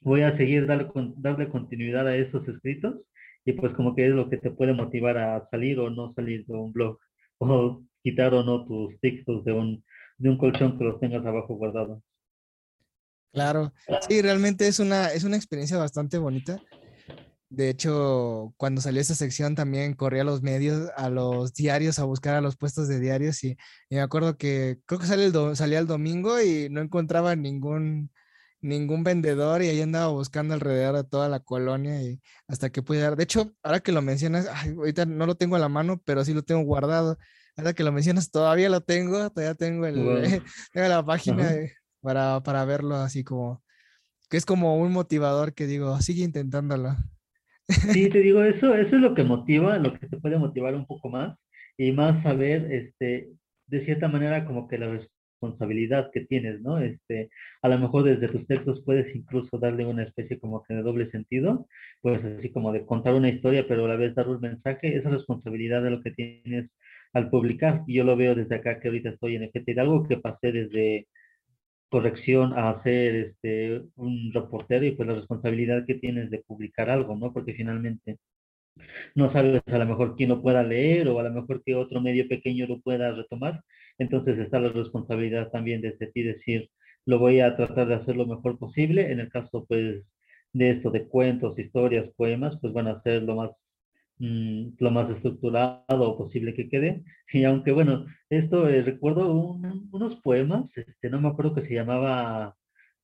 Voy 0.00 0.22
a 0.22 0.36
seguir 0.36 0.66
darle, 0.66 0.88
darle 1.16 1.48
continuidad 1.48 2.06
a 2.06 2.16
esos 2.16 2.46
escritos 2.48 2.96
y 3.44 3.52
pues 3.52 3.72
como 3.74 3.94
que 3.94 4.06
es 4.06 4.12
lo 4.12 4.28
que 4.28 4.36
te 4.36 4.50
puede 4.50 4.72
motivar 4.72 5.18
a 5.18 5.48
salir 5.50 5.78
o 5.78 5.90
no 5.90 6.12
salir 6.14 6.44
de 6.46 6.54
un 6.54 6.72
blog 6.72 6.98
o 7.38 7.82
quitar 8.02 8.34
o 8.34 8.42
no 8.42 8.66
tus 8.66 8.98
textos 9.00 9.44
de 9.44 9.52
un, 9.52 9.84
de 10.18 10.30
un 10.30 10.38
colchón 10.38 10.78
que 10.78 10.84
los 10.84 11.00
tengas 11.00 11.24
abajo 11.24 11.54
guardado. 11.54 12.02
Claro, 13.32 13.72
sí, 14.08 14.22
realmente 14.22 14.66
es 14.66 14.78
una, 14.80 15.08
es 15.08 15.24
una 15.24 15.36
experiencia 15.36 15.76
bastante 15.76 16.18
bonita. 16.18 16.60
De 17.50 17.70
hecho, 17.70 18.52
cuando 18.58 18.82
salió 18.82 19.00
esta 19.00 19.14
sección 19.14 19.54
también 19.54 19.94
corrí 19.94 20.18
a 20.18 20.24
los 20.24 20.42
medios, 20.42 20.90
a 20.96 21.08
los 21.08 21.54
diarios, 21.54 21.98
a 21.98 22.04
buscar 22.04 22.34
a 22.34 22.42
los 22.42 22.56
puestos 22.56 22.88
de 22.88 23.00
diarios 23.00 23.42
y, 23.42 23.56
me 23.90 24.00
acuerdo 24.00 24.36
que 24.36 24.78
creo 24.84 25.00
que 25.00 25.06
sale 25.06 25.24
el 25.24 25.56
salía 25.56 25.78
el 25.78 25.86
domingo 25.86 26.40
y 26.42 26.68
no 26.70 26.82
encontraba 26.82 27.36
ningún, 27.36 28.10
ningún 28.60 29.04
vendedor 29.04 29.62
y 29.62 29.68
ahí 29.68 29.80
andaba 29.80 30.08
buscando 30.08 30.54
alrededor 30.54 30.96
de 30.96 31.04
toda 31.04 31.28
la 31.28 31.40
colonia 31.40 32.02
y 32.02 32.20
hasta 32.46 32.70
que 32.70 32.82
pude 32.82 33.00
dar. 33.00 33.16
De 33.16 33.24
hecho, 33.24 33.52
ahora 33.62 33.80
que 33.80 33.92
lo 33.92 34.02
mencionas, 34.02 34.48
ahorita 34.48 35.06
no 35.06 35.26
lo 35.26 35.36
tengo 35.36 35.56
a 35.56 35.60
la 35.60 35.68
mano, 35.68 36.00
pero 36.04 36.24
sí 36.24 36.34
lo 36.34 36.42
tengo 36.42 36.62
guardado. 36.62 37.18
Ahora 37.56 37.72
que 37.72 37.84
lo 37.84 37.92
mencionas, 37.92 38.30
todavía 38.30 38.68
lo 38.68 38.80
tengo, 38.80 39.30
todavía 39.30 39.54
tengo, 39.54 39.86
el, 39.86 39.94
tengo 40.72 40.88
la 40.88 41.04
página 41.04 41.50
para, 42.00 42.40
para 42.42 42.64
verlo 42.64 42.96
así 42.96 43.24
como, 43.24 43.62
que 44.30 44.36
es 44.36 44.46
como 44.46 44.76
un 44.76 44.92
motivador 44.92 45.54
que 45.54 45.66
digo, 45.66 46.00
sigue 46.00 46.22
intentándolo. 46.22 46.96
Sí, 47.68 48.08
te 48.08 48.20
digo, 48.20 48.42
eso, 48.42 48.74
eso 48.74 48.96
es 48.96 49.02
lo 49.02 49.14
que 49.14 49.24
motiva, 49.24 49.78
lo 49.78 49.98
que 49.98 50.06
te 50.06 50.16
puede 50.18 50.38
motivar 50.38 50.74
un 50.74 50.86
poco 50.86 51.08
más 51.08 51.36
y 51.76 51.92
más 51.92 52.22
saber, 52.22 52.72
este, 52.72 53.30
de 53.66 53.84
cierta 53.84 54.08
manera, 54.08 54.44
como 54.44 54.66
que 54.68 54.78
la 54.78 54.88
responsabilidad 55.40 56.10
que 56.12 56.22
tienes, 56.22 56.60
¿no? 56.60 56.78
Este, 56.78 57.30
a 57.62 57.68
lo 57.68 57.78
mejor 57.78 58.04
desde 58.04 58.28
tus 58.28 58.46
textos 58.46 58.82
puedes 58.84 59.14
incluso 59.14 59.58
darle 59.58 59.86
una 59.86 60.02
especie 60.04 60.38
como 60.38 60.62
que 60.64 60.74
de 60.74 60.82
doble 60.82 61.10
sentido, 61.10 61.66
pues 62.02 62.24
así 62.24 62.50
como 62.50 62.72
de 62.72 62.84
contar 62.86 63.14
una 63.14 63.28
historia, 63.28 63.66
pero 63.68 63.84
a 63.84 63.88
la 63.88 63.96
vez 63.96 64.14
dar 64.14 64.28
un 64.28 64.40
mensaje, 64.40 64.96
esa 64.96 65.10
responsabilidad 65.10 65.82
de 65.82 65.90
lo 65.90 66.02
que 66.02 66.10
tienes 66.12 66.70
al 67.12 67.30
publicar. 67.30 67.84
Yo 67.86 68.04
lo 68.04 68.16
veo 68.16 68.34
desde 68.34 68.56
acá 68.56 68.80
que 68.80 68.88
ahorita 68.88 69.10
estoy 69.10 69.36
en 69.36 69.44
FT, 69.44 69.80
algo 69.80 70.06
que 70.08 70.18
pasé 70.18 70.52
desde 70.52 71.06
corrección 71.90 72.52
a 72.56 72.82
ser 72.82 73.14
este, 73.14 73.82
un 73.96 74.32
reportero 74.32 74.84
y 74.86 74.92
pues 74.92 75.08
la 75.08 75.14
responsabilidad 75.14 75.86
que 75.86 75.94
tienes 75.94 76.30
de 76.30 76.40
publicar 76.46 76.90
algo, 76.90 77.16
¿no? 77.16 77.32
Porque 77.32 77.54
finalmente 77.54 78.18
no 79.14 79.32
sabes 79.32 79.62
a 79.66 79.78
lo 79.78 79.86
mejor 79.86 80.16
quién 80.16 80.30
lo 80.30 80.42
pueda 80.42 80.62
leer 80.62 81.08
o 81.08 81.18
a 81.18 81.22
lo 81.22 81.30
mejor 81.30 81.62
que 81.64 81.74
otro 81.74 82.00
medio 82.00 82.28
pequeño 82.28 82.66
lo 82.66 82.80
pueda 82.80 83.12
retomar. 83.12 83.62
Entonces 83.98 84.38
está 84.38 84.60
la 84.60 84.70
responsabilidad 84.70 85.50
también 85.50 85.80
de 85.82 85.92
ti 85.92 86.22
decir, 86.22 86.70
lo 87.06 87.18
voy 87.18 87.40
a 87.40 87.56
tratar 87.56 87.88
de 87.88 87.94
hacer 87.94 88.16
lo 88.16 88.26
mejor 88.26 88.58
posible. 88.58 89.12
En 89.12 89.20
el 89.20 89.30
caso, 89.30 89.64
pues, 89.68 90.04
de 90.52 90.70
esto, 90.70 90.90
de 90.90 91.06
cuentos, 91.08 91.58
historias, 91.58 92.10
poemas, 92.16 92.58
pues 92.60 92.72
van 92.72 92.88
a 92.88 93.02
ser 93.02 93.22
lo 93.22 93.36
más 93.36 93.50
Mm, 94.18 94.74
lo 94.78 94.90
más 94.90 95.08
estructurado 95.10 96.16
posible 96.18 96.54
que 96.54 96.68
quede. 96.68 97.04
Y 97.32 97.44
aunque 97.44 97.72
bueno, 97.72 98.06
esto 98.30 98.68
eh, 98.68 98.82
recuerdo 98.82 99.30
unos 99.32 100.16
poemas, 100.22 100.66
este, 100.76 101.08
no 101.10 101.20
me 101.20 101.28
acuerdo 101.28 101.54
que 101.54 101.66
se 101.66 101.74
llamaba 101.74 102.56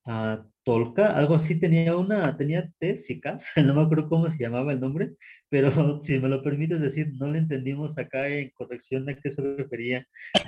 uh, 0.05 0.37
Tolka, 0.65 1.15
algo 1.15 1.35
así, 1.35 1.59
tenía 1.59 1.95
una, 1.95 2.35
tenía 2.37 2.69
tésica, 2.79 3.39
no 3.55 3.75
me 3.75 3.83
acuerdo 3.83 4.09
cómo 4.09 4.29
se 4.31 4.37
llamaba 4.37 4.73
el 4.73 4.79
nombre, 4.81 5.11
pero 5.49 5.71
si 6.05 6.19
me 6.19 6.27
lo 6.27 6.43
permites 6.43 6.81
decir, 6.81 7.13
no 7.19 7.31
le 7.31 7.39
entendimos 7.39 7.97
acá 7.97 8.27
en 8.27 8.49
corrección 8.55 9.05
de 9.05 9.17
qué 9.17 9.33
se 9.33 9.41
refería, 9.41 10.07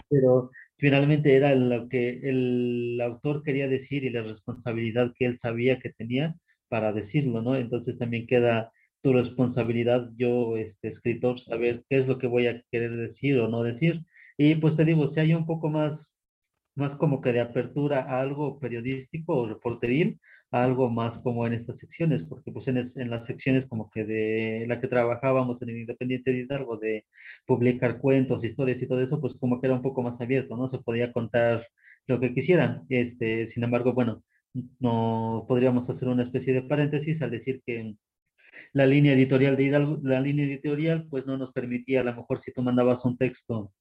pero 0.10 0.52
finalmente 0.78 1.36
era 1.36 1.56
lo 1.56 1.88
que 1.88 2.20
el 2.24 3.00
autor 3.02 3.44
quería 3.44 3.68
decir 3.68 4.04
y 4.04 4.10
la 4.10 4.24
responsabilidad 4.24 5.14
que 5.18 5.26
él 5.26 5.40
sabía 5.42 5.80
que 5.80 5.92
tenía 5.94 6.36
para 6.68 6.94
decirlo, 6.94 7.42
¿no? 7.42 7.56
Entonces 7.56 7.98
también 7.98 8.28
queda 8.28 8.72
tu 9.02 9.14
responsabilidad, 9.14 10.10
yo, 10.18 10.58
este, 10.58 10.90
escritor, 10.90 11.40
saber 11.42 11.84
qué 11.90 12.00
es 12.00 12.08
lo 12.08 12.18
que 12.18 12.28
voy 12.28 12.48
a 12.48 12.62
querer 12.72 12.92
decir 12.98 13.40
o 13.40 13.48
no 13.48 13.64
decir. 13.64 14.04
Y 14.38 14.56
pues 14.56 14.76
te 14.76 14.86
digo, 14.86 15.14
si 15.14 15.20
hay 15.20 15.34
un 15.34 15.46
poco 15.46 15.70
más, 15.70 16.00
más 16.78 16.98
como 16.98 17.22
que 17.22 17.34
de 17.34 17.42
apertura 17.42 18.02
a 18.04 18.22
algo 18.22 18.60
periodístico 18.60 19.36
o 19.36 19.48
reporteril, 19.48 20.20
a 20.52 20.64
algo 20.64 20.90
más 20.90 21.20
como 21.22 21.46
en 21.46 21.54
estas 21.54 21.78
secciones, 21.80 22.24
porque 22.30 22.52
pues 22.52 22.68
en, 22.68 22.92
en, 22.96 23.10
las 23.10 23.26
secciones 23.28 23.66
como 23.68 23.90
que 23.92 24.06
de 24.06 24.66
la 24.68 24.80
que 24.80 24.88
trabajábamos 24.88 25.62
en 25.62 25.70
el 25.70 25.78
Independiente 25.80 26.32
de 26.32 26.40
Hidalgo, 26.40 26.78
de 26.78 27.06
publicar 27.46 28.00
cuentos, 28.00 28.44
historias 28.44 28.82
y 28.82 28.88
todo 28.88 29.02
eso, 29.02 29.20
pues 29.20 29.34
como 29.40 29.60
que 29.60 29.68
era 29.68 29.76
un 29.76 29.82
poco 29.82 30.04
más 30.04 30.20
abierto, 30.22 30.56
¿no? 30.58 30.70
Se 30.72 30.80
podía 30.80 31.12
contar 31.12 31.68
lo 32.08 32.20
que 32.20 32.34
quisieran. 32.34 32.84
Este, 32.90 33.52
sin 33.54 33.64
embargo, 33.64 33.94
bueno, 33.94 34.24
no 34.80 35.46
podríamos 35.48 35.90
hacer 35.90 36.08
una 36.08 36.24
especie 36.24 36.54
de 36.54 36.64
paréntesis 36.64 37.22
al 37.22 37.32
decir 37.32 37.62
que 37.66 37.96
la 38.74 38.86
línea 38.86 39.14
editorial 39.14 39.56
de 39.58 39.64
Hidalgo, 39.64 40.00
la 40.04 40.22
línea 40.22 40.46
editorial 40.46 41.08
pues 41.10 41.26
no 41.26 41.38
nos 41.38 41.52
permitía, 41.54 42.02
a 42.02 42.04
lo 42.04 42.16
mejor 42.16 42.42
si 42.44 42.52
tú 42.54 42.62
mandabas 42.62 43.04
un 43.06 43.18
texto 43.18 43.72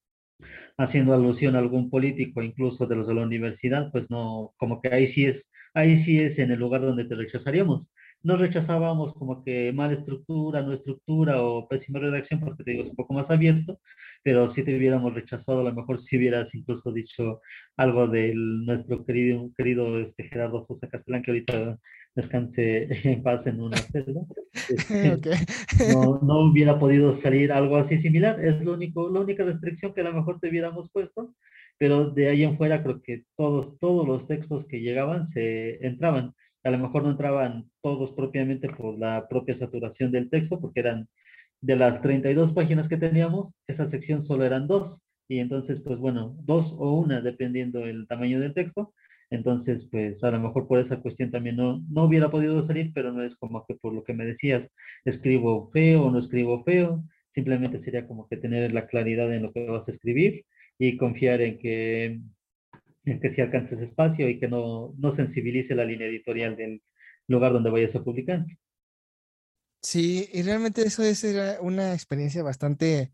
haciendo 0.78 1.14
alusión 1.14 1.56
a 1.56 1.58
algún 1.60 1.90
político, 1.90 2.42
incluso 2.42 2.86
de 2.86 2.96
los 2.96 3.06
de 3.06 3.14
la 3.14 3.22
universidad, 3.22 3.90
pues 3.92 4.08
no, 4.10 4.52
como 4.56 4.80
que 4.80 4.88
ahí 4.92 5.12
sí 5.12 5.26
es, 5.26 5.42
ahí 5.74 6.04
sí 6.04 6.20
es 6.20 6.38
en 6.38 6.50
el 6.50 6.58
lugar 6.60 6.82
donde 6.82 7.04
te 7.04 7.14
rechazaríamos. 7.14 7.86
No 8.22 8.36
rechazábamos 8.36 9.14
como 9.14 9.44
que 9.44 9.72
mala 9.72 9.94
estructura, 9.94 10.62
no 10.62 10.72
estructura 10.72 11.42
o 11.42 11.68
pésima 11.68 12.00
redacción, 12.00 12.40
porque 12.40 12.64
te 12.64 12.72
digo, 12.72 12.84
es 12.84 12.90
un 12.90 12.96
poco 12.96 13.14
más 13.14 13.30
abierto, 13.30 13.78
pero 14.22 14.52
si 14.54 14.64
te 14.64 14.76
hubiéramos 14.76 15.14
rechazado, 15.14 15.60
a 15.60 15.64
lo 15.64 15.72
mejor 15.74 16.02
si 16.04 16.16
hubieras 16.16 16.52
incluso 16.54 16.92
dicho 16.92 17.40
algo 17.76 18.08
de 18.08 18.32
nuestro 18.34 19.04
querido, 19.06 19.50
querido 19.56 20.00
este, 20.00 20.24
Gerardo 20.24 20.66
Sosa 20.66 20.88
Castellán, 20.88 21.22
que 21.22 21.30
ahorita 21.30 21.78
descanse 22.16 22.88
en 23.08 23.22
paz 23.22 23.46
en 23.46 23.60
una 23.60 23.76
celda. 23.76 24.22
Este, 24.68 25.92
no, 25.92 26.18
no, 26.22 26.50
hubiera 26.50 26.78
podido 26.78 27.20
salir 27.20 27.52
algo 27.52 27.76
así 27.76 28.00
similar. 28.00 28.42
Es 28.44 28.60
lo 28.62 28.72
único, 28.72 29.08
la 29.10 29.20
única 29.20 29.44
restricción 29.44 29.92
que 29.94 30.00
a 30.00 30.04
lo 30.04 30.14
mejor 30.14 30.40
te 30.40 30.48
hubiéramos 30.48 30.90
puesto, 30.90 31.34
pero 31.78 32.10
de 32.10 32.30
ahí 32.30 32.42
en 32.42 32.56
fuera 32.56 32.82
creo 32.82 33.00
que 33.02 33.24
todos, 33.36 33.78
todos 33.78 34.08
los 34.08 34.26
textos 34.26 34.66
que 34.66 34.80
llegaban 34.80 35.28
se 35.32 35.86
entraban. 35.86 36.32
A 36.64 36.70
lo 36.70 36.78
mejor 36.78 37.04
no 37.04 37.10
entraban 37.10 37.70
todos 37.80 38.12
propiamente 38.12 38.68
por 38.70 38.98
la 38.98 39.28
propia 39.28 39.58
saturación 39.58 40.10
del 40.10 40.30
texto, 40.30 40.58
porque 40.58 40.80
eran 40.80 41.06
de 41.60 41.76
las 41.76 42.00
32 42.02 42.52
páginas 42.52 42.88
que 42.88 42.96
teníamos, 42.96 43.52
esa 43.68 43.88
sección 43.90 44.26
solo 44.26 44.44
eran 44.44 44.66
dos. 44.66 44.98
Y 45.28 45.38
entonces, 45.38 45.80
pues 45.84 45.98
bueno, 45.98 46.34
dos 46.40 46.72
o 46.78 46.94
una, 46.94 47.20
dependiendo 47.20 47.84
el 47.84 48.08
tamaño 48.08 48.40
del 48.40 48.54
texto, 48.54 48.94
entonces, 49.30 49.86
pues 49.90 50.22
a 50.22 50.30
lo 50.30 50.40
mejor 50.40 50.68
por 50.68 50.78
esa 50.78 51.00
cuestión 51.00 51.30
también 51.30 51.56
no, 51.56 51.82
no 51.90 52.04
hubiera 52.04 52.30
podido 52.30 52.66
salir, 52.66 52.92
pero 52.94 53.12
no 53.12 53.24
es 53.24 53.34
como 53.36 53.64
que 53.66 53.74
por 53.74 53.92
lo 53.92 54.04
que 54.04 54.12
me 54.14 54.24
decías, 54.24 54.68
escribo 55.04 55.70
feo 55.72 56.04
o 56.04 56.10
no 56.10 56.20
escribo 56.20 56.62
feo, 56.64 57.02
simplemente 57.34 57.82
sería 57.82 58.06
como 58.06 58.28
que 58.28 58.36
tener 58.36 58.72
la 58.72 58.86
claridad 58.86 59.32
en 59.34 59.42
lo 59.42 59.52
que 59.52 59.66
vas 59.68 59.86
a 59.88 59.92
escribir 59.92 60.44
y 60.78 60.96
confiar 60.96 61.40
en 61.40 61.58
que, 61.58 62.20
en 63.04 63.20
que 63.20 63.34
si 63.34 63.40
alcances 63.40 63.80
espacio 63.80 64.28
y 64.28 64.38
que 64.38 64.48
no, 64.48 64.94
no 64.96 65.16
sensibilice 65.16 65.74
la 65.74 65.84
línea 65.84 66.06
editorial 66.06 66.56
del 66.56 66.82
lugar 67.26 67.52
donde 67.52 67.70
vayas 67.70 67.94
a 67.96 68.04
publicar. 68.04 68.46
Sí, 69.82 70.28
y 70.32 70.42
realmente 70.42 70.82
eso 70.82 71.02
es 71.02 71.24
una 71.60 71.94
experiencia 71.94 72.42
bastante, 72.42 73.12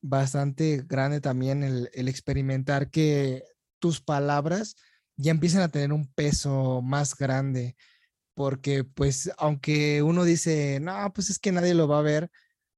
bastante 0.00 0.82
grande 0.86 1.20
también, 1.20 1.62
el, 1.62 1.90
el 1.94 2.08
experimentar 2.08 2.90
que 2.90 3.42
tus 3.78 4.00
palabras 4.00 4.76
ya 5.16 5.30
empiezan 5.32 5.62
a 5.62 5.68
tener 5.68 5.92
un 5.92 6.06
peso 6.14 6.82
más 6.82 7.16
grande, 7.16 7.76
porque 8.34 8.84
pues 8.84 9.30
aunque 9.38 10.02
uno 10.02 10.24
dice, 10.24 10.80
no, 10.80 11.12
pues 11.14 11.30
es 11.30 11.38
que 11.38 11.52
nadie 11.52 11.74
lo 11.74 11.88
va 11.88 12.00
a 12.00 12.02
ver, 12.02 12.30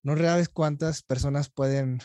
no 0.02 0.16
sabes 0.16 0.48
cuántas 0.48 1.02
personas 1.02 1.50
pueden, 1.50 2.00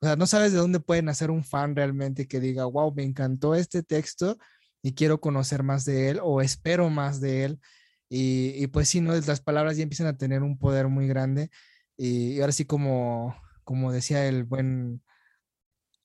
o 0.00 0.06
sea, 0.06 0.16
no 0.16 0.26
sabes 0.26 0.52
de 0.52 0.58
dónde 0.58 0.80
pueden 0.80 1.08
hacer 1.08 1.30
un 1.30 1.44
fan 1.44 1.76
realmente 1.76 2.28
que 2.28 2.40
diga, 2.40 2.66
wow, 2.66 2.92
me 2.94 3.04
encantó 3.04 3.54
este 3.54 3.82
texto 3.82 4.36
y 4.82 4.94
quiero 4.94 5.20
conocer 5.20 5.62
más 5.62 5.84
de 5.86 6.10
él 6.10 6.20
o 6.22 6.42
espero 6.42 6.90
más 6.90 7.20
de 7.20 7.44
él. 7.44 7.60
Y, 8.10 8.66
pues 8.68 8.88
sí, 8.88 9.00
¿no? 9.00 9.14
las 9.14 9.40
palabras 9.40 9.76
ya 9.76 9.82
empiezan 9.82 10.06
a 10.06 10.16
tener 10.18 10.42
un 10.42 10.58
poder 10.58 10.88
muy 10.88 11.08
grande. 11.08 11.50
Y, 11.96 12.40
ahora 12.40 12.52
sí, 12.52 12.66
como, 12.66 13.34
como 13.64 13.92
decía 13.92 14.26
el 14.28 14.44
buen, 14.44 15.02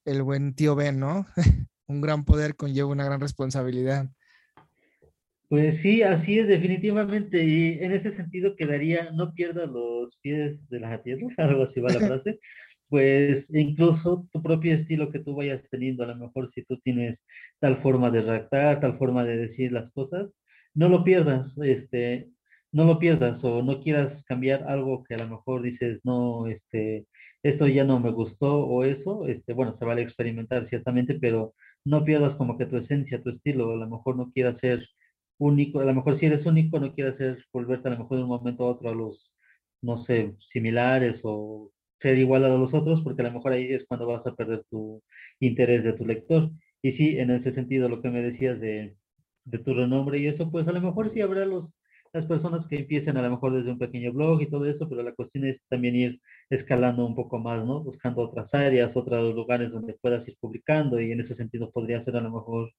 el 0.05 0.23
buen 0.23 0.55
tío 0.55 0.75
Ben, 0.75 0.99
¿no? 0.99 1.27
un 1.89 2.01
gran 2.01 2.23
poder 2.23 2.55
conlleva 2.55 2.89
una 2.89 3.03
gran 3.03 3.19
responsabilidad. 3.19 4.09
Pues 5.49 5.81
sí, 5.81 6.03
así 6.03 6.39
es 6.39 6.47
definitivamente. 6.47 7.43
Y 7.43 7.79
en 7.83 7.91
ese 7.93 8.15
sentido 8.15 8.55
quedaría, 8.55 9.11
no 9.11 9.33
pierdas 9.33 9.69
los 9.69 10.15
pies 10.21 10.57
de 10.69 10.79
la 10.79 11.01
tierra, 11.01 11.27
algo 11.37 11.63
así 11.63 11.81
va 11.81 11.91
la 11.91 11.99
frase. 12.07 12.39
pues 12.89 13.45
incluso 13.49 14.27
tu 14.31 14.41
propio 14.41 14.75
estilo 14.75 15.11
que 15.11 15.19
tú 15.19 15.35
vayas 15.35 15.61
teniendo, 15.71 16.03
a 16.03 16.07
lo 16.07 16.15
mejor 16.15 16.51
si 16.53 16.63
tú 16.65 16.77
tienes 16.79 17.19
tal 17.59 17.81
forma 17.81 18.11
de 18.11 18.21
redactar, 18.21 18.79
tal 18.81 18.97
forma 18.97 19.23
de 19.25 19.37
decir 19.37 19.71
las 19.71 19.91
cosas, 19.93 20.29
no 20.73 20.89
lo 20.89 21.03
pierdas, 21.03 21.51
este, 21.63 22.29
no 22.71 22.85
lo 22.85 22.99
pierdas 22.99 23.43
o 23.43 23.63
no 23.63 23.81
quieras 23.81 24.23
cambiar 24.25 24.63
algo 24.67 25.03
que 25.03 25.15
a 25.15 25.17
lo 25.17 25.27
mejor 25.29 25.61
dices, 25.63 25.99
no, 26.03 26.47
este, 26.47 27.07
esto 27.43 27.67
ya 27.67 27.83
no 27.83 27.99
me 27.99 28.11
gustó 28.11 28.65
o 28.65 28.83
eso, 28.83 29.27
este, 29.27 29.53
bueno, 29.53 29.75
se 29.77 29.85
vale 29.85 30.01
experimentar 30.03 30.67
ciertamente, 30.69 31.15
pero 31.19 31.53
no 31.85 32.05
pierdas 32.05 32.35
como 32.37 32.57
que 32.57 32.65
tu 32.65 32.77
esencia, 32.77 33.21
tu 33.23 33.31
estilo, 33.31 33.71
a 33.73 33.75
lo 33.77 33.89
mejor 33.89 34.15
no 34.17 34.31
quieras 34.31 34.57
ser 34.61 34.85
único, 35.37 35.79
a 35.79 35.85
lo 35.85 35.93
mejor 35.93 36.19
si 36.19 36.25
eres 36.27 36.45
único 36.45 36.79
no 36.79 36.93
quieras 36.93 37.17
ser, 37.17 37.43
volverte 37.53 37.87
a 37.87 37.91
lo 37.91 37.99
mejor 37.99 38.17
de 38.17 38.23
un 38.23 38.29
momento 38.29 38.65
a 38.65 38.71
otro 38.71 38.89
a 38.89 38.93
los, 38.95 39.31
no 39.81 40.03
sé, 40.05 40.35
similares 40.51 41.19
o 41.23 41.71
ser 42.01 42.17
igual 42.17 42.45
a 42.45 42.49
los 42.49 42.73
otros, 42.73 43.01
porque 43.01 43.21
a 43.21 43.25
lo 43.25 43.33
mejor 43.33 43.53
ahí 43.53 43.73
es 43.73 43.85
cuando 43.87 44.07
vas 44.07 44.25
a 44.25 44.35
perder 44.35 44.63
tu 44.69 45.03
interés 45.39 45.83
de 45.83 45.93
tu 45.93 46.05
lector. 46.05 46.51
Y 46.81 46.93
sí, 46.93 47.17
en 47.19 47.31
ese 47.31 47.53
sentido, 47.53 47.89
lo 47.89 48.01
que 48.01 48.09
me 48.09 48.21
decías 48.21 48.59
de, 48.59 48.95
de 49.45 49.59
tu 49.59 49.73
renombre 49.73 50.19
y 50.19 50.27
eso, 50.27 50.49
pues 50.51 50.67
a 50.67 50.71
lo 50.71 50.81
mejor 50.81 51.13
sí 51.13 51.21
habrá 51.21 51.45
los, 51.45 51.65
las 52.13 52.25
personas 52.25 52.65
que 52.67 52.77
empiecen 52.77 53.17
a 53.17 53.21
lo 53.21 53.29
mejor 53.31 53.53
desde 53.53 53.71
un 53.71 53.77
pequeño 53.79 54.11
blog 54.13 54.41
y 54.41 54.49
todo 54.49 54.65
eso, 54.65 54.89
pero 54.89 55.03
la 55.03 55.13
cuestión 55.13 55.45
es 55.45 55.61
también 55.69 55.95
ir 55.95 56.21
escalando 56.49 57.05
un 57.05 57.15
poco 57.15 57.39
más, 57.39 57.63
¿no? 57.65 57.83
Buscando 57.83 58.21
otras 58.21 58.53
áreas, 58.53 58.95
otros 58.95 59.35
lugares 59.35 59.71
donde 59.71 59.93
puedas 60.01 60.27
ir 60.27 60.35
publicando 60.39 60.99
y 60.99 61.11
en 61.11 61.21
ese 61.21 61.35
sentido 61.35 61.71
podría 61.71 62.03
ser 62.03 62.15
a 62.17 62.21
lo 62.21 62.31
mejor 62.31 62.71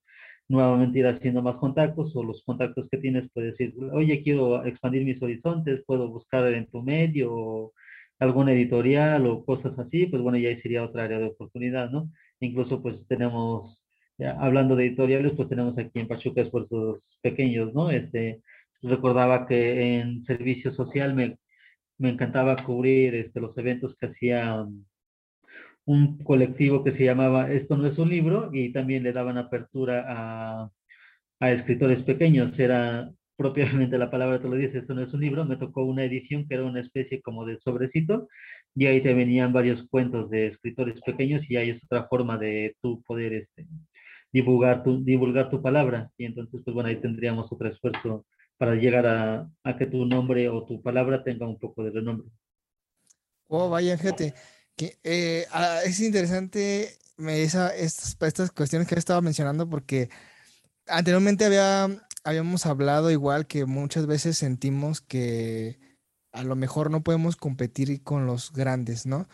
nuevamente 0.49 0.99
ir 0.99 1.07
haciendo 1.07 1.41
más 1.41 1.55
contactos 1.57 2.15
o 2.15 2.23
los 2.23 2.43
contactos 2.43 2.87
que 2.89 2.97
tienes 2.97 3.29
puedes 3.33 3.57
decir, 3.57 3.73
oye, 3.93 4.21
quiero 4.23 4.65
expandir 4.65 5.05
mis 5.05 5.21
horizontes, 5.21 5.83
puedo 5.85 6.09
buscar 6.09 6.45
en 6.53 6.67
tu 6.67 6.81
medio 6.83 7.33
o 7.33 7.73
algún 8.19 8.49
editorial 8.49 9.25
o 9.27 9.45
cosas 9.45 9.77
así, 9.79 10.07
pues 10.07 10.21
bueno, 10.21 10.37
ya 10.37 10.49
ahí 10.49 10.61
sería 10.61 10.83
otra 10.83 11.05
área 11.05 11.19
de 11.19 11.27
oportunidad, 11.27 11.89
¿no? 11.89 12.09
Incluso 12.39 12.81
pues 12.81 12.97
tenemos, 13.07 13.77
hablando 14.39 14.75
de 14.75 14.87
editoriales, 14.87 15.33
pues 15.35 15.49
tenemos 15.49 15.77
aquí 15.77 15.99
en 15.99 16.07
Pachuca 16.07 16.41
esfuerzos 16.41 16.99
pequeños, 17.21 17.73
¿no? 17.73 17.89
Este, 17.89 18.41
recordaba 18.81 19.47
que 19.47 19.99
en 19.99 20.23
servicio 20.25 20.73
social 20.73 21.13
me 21.13 21.37
me 22.01 22.09
encantaba 22.09 22.63
cubrir 22.65 23.13
este, 23.13 23.39
los 23.39 23.55
eventos 23.59 23.95
que 23.95 24.07
hacía 24.07 24.65
un 25.85 26.17
colectivo 26.23 26.83
que 26.83 26.93
se 26.93 27.05
llamaba 27.05 27.51
Esto 27.51 27.77
no 27.77 27.87
es 27.87 27.97
un 27.99 28.09
libro 28.09 28.49
y 28.51 28.73
también 28.73 29.03
le 29.03 29.13
daban 29.13 29.37
apertura 29.37 30.05
a, 30.07 30.69
a 31.39 31.51
escritores 31.51 32.01
pequeños. 32.03 32.57
Era 32.57 33.11
propiamente 33.37 33.99
la 33.99 34.09
palabra 34.09 34.41
te 34.41 34.47
lo 34.49 34.55
dice, 34.55 34.79
esto 34.79 34.95
no 34.95 35.03
es 35.03 35.13
un 35.13 35.21
libro. 35.21 35.45
Me 35.45 35.57
tocó 35.57 35.83
una 35.83 36.03
edición 36.03 36.47
que 36.47 36.55
era 36.55 36.63
una 36.63 36.81
especie 36.81 37.21
como 37.21 37.45
de 37.45 37.59
sobrecito 37.59 38.27
y 38.75 38.87
ahí 38.87 39.01
te 39.01 39.13
venían 39.13 39.53
varios 39.53 39.87
cuentos 39.89 40.29
de 40.31 40.47
escritores 40.47 40.99
pequeños 41.01 41.43
y 41.49 41.57
ahí 41.57 41.69
es 41.69 41.83
otra 41.83 42.07
forma 42.07 42.37
de 42.39 42.75
tú 42.81 43.03
poder 43.03 43.33
este, 43.33 43.67
divulgar, 44.33 44.83
tu, 44.83 45.03
divulgar 45.03 45.51
tu 45.51 45.61
palabra. 45.61 46.09
Y 46.17 46.25
entonces, 46.25 46.61
pues 46.63 46.73
bueno, 46.73 46.89
ahí 46.89 46.95
tendríamos 46.95 47.51
otro 47.51 47.69
esfuerzo 47.69 48.25
para 48.61 48.75
llegar 48.75 49.07
a, 49.07 49.51
a, 49.63 49.75
que 49.75 49.87
tu 49.87 50.05
nombre 50.05 50.47
o 50.47 50.63
tu 50.63 50.83
palabra 50.83 51.23
tenga 51.23 51.47
un 51.47 51.57
poco 51.57 51.83
de 51.83 51.89
renombre. 51.89 52.29
Oh, 53.47 53.71
vaya, 53.71 53.97
gente, 53.97 54.35
que 54.75 54.99
eh, 55.03 55.47
ah, 55.51 55.79
es 55.83 55.99
interesante 55.99 56.95
me, 57.17 57.41
esa, 57.41 57.75
estas, 57.75 58.15
estas 58.21 58.51
cuestiones 58.51 58.87
que 58.87 58.93
estaba 58.93 59.19
mencionando 59.19 59.67
porque 59.67 60.11
anteriormente 60.85 61.43
había, 61.43 61.89
habíamos 62.23 62.67
hablado 62.67 63.09
igual 63.09 63.47
que 63.47 63.65
muchas 63.65 64.05
veces 64.05 64.37
sentimos 64.37 65.01
que 65.01 65.79
a 66.31 66.43
lo 66.43 66.55
mejor 66.55 66.91
no 66.91 67.01
podemos 67.01 67.37
competir 67.37 68.03
con 68.03 68.27
los 68.27 68.53
grandes, 68.53 69.07
¿no? 69.07 69.27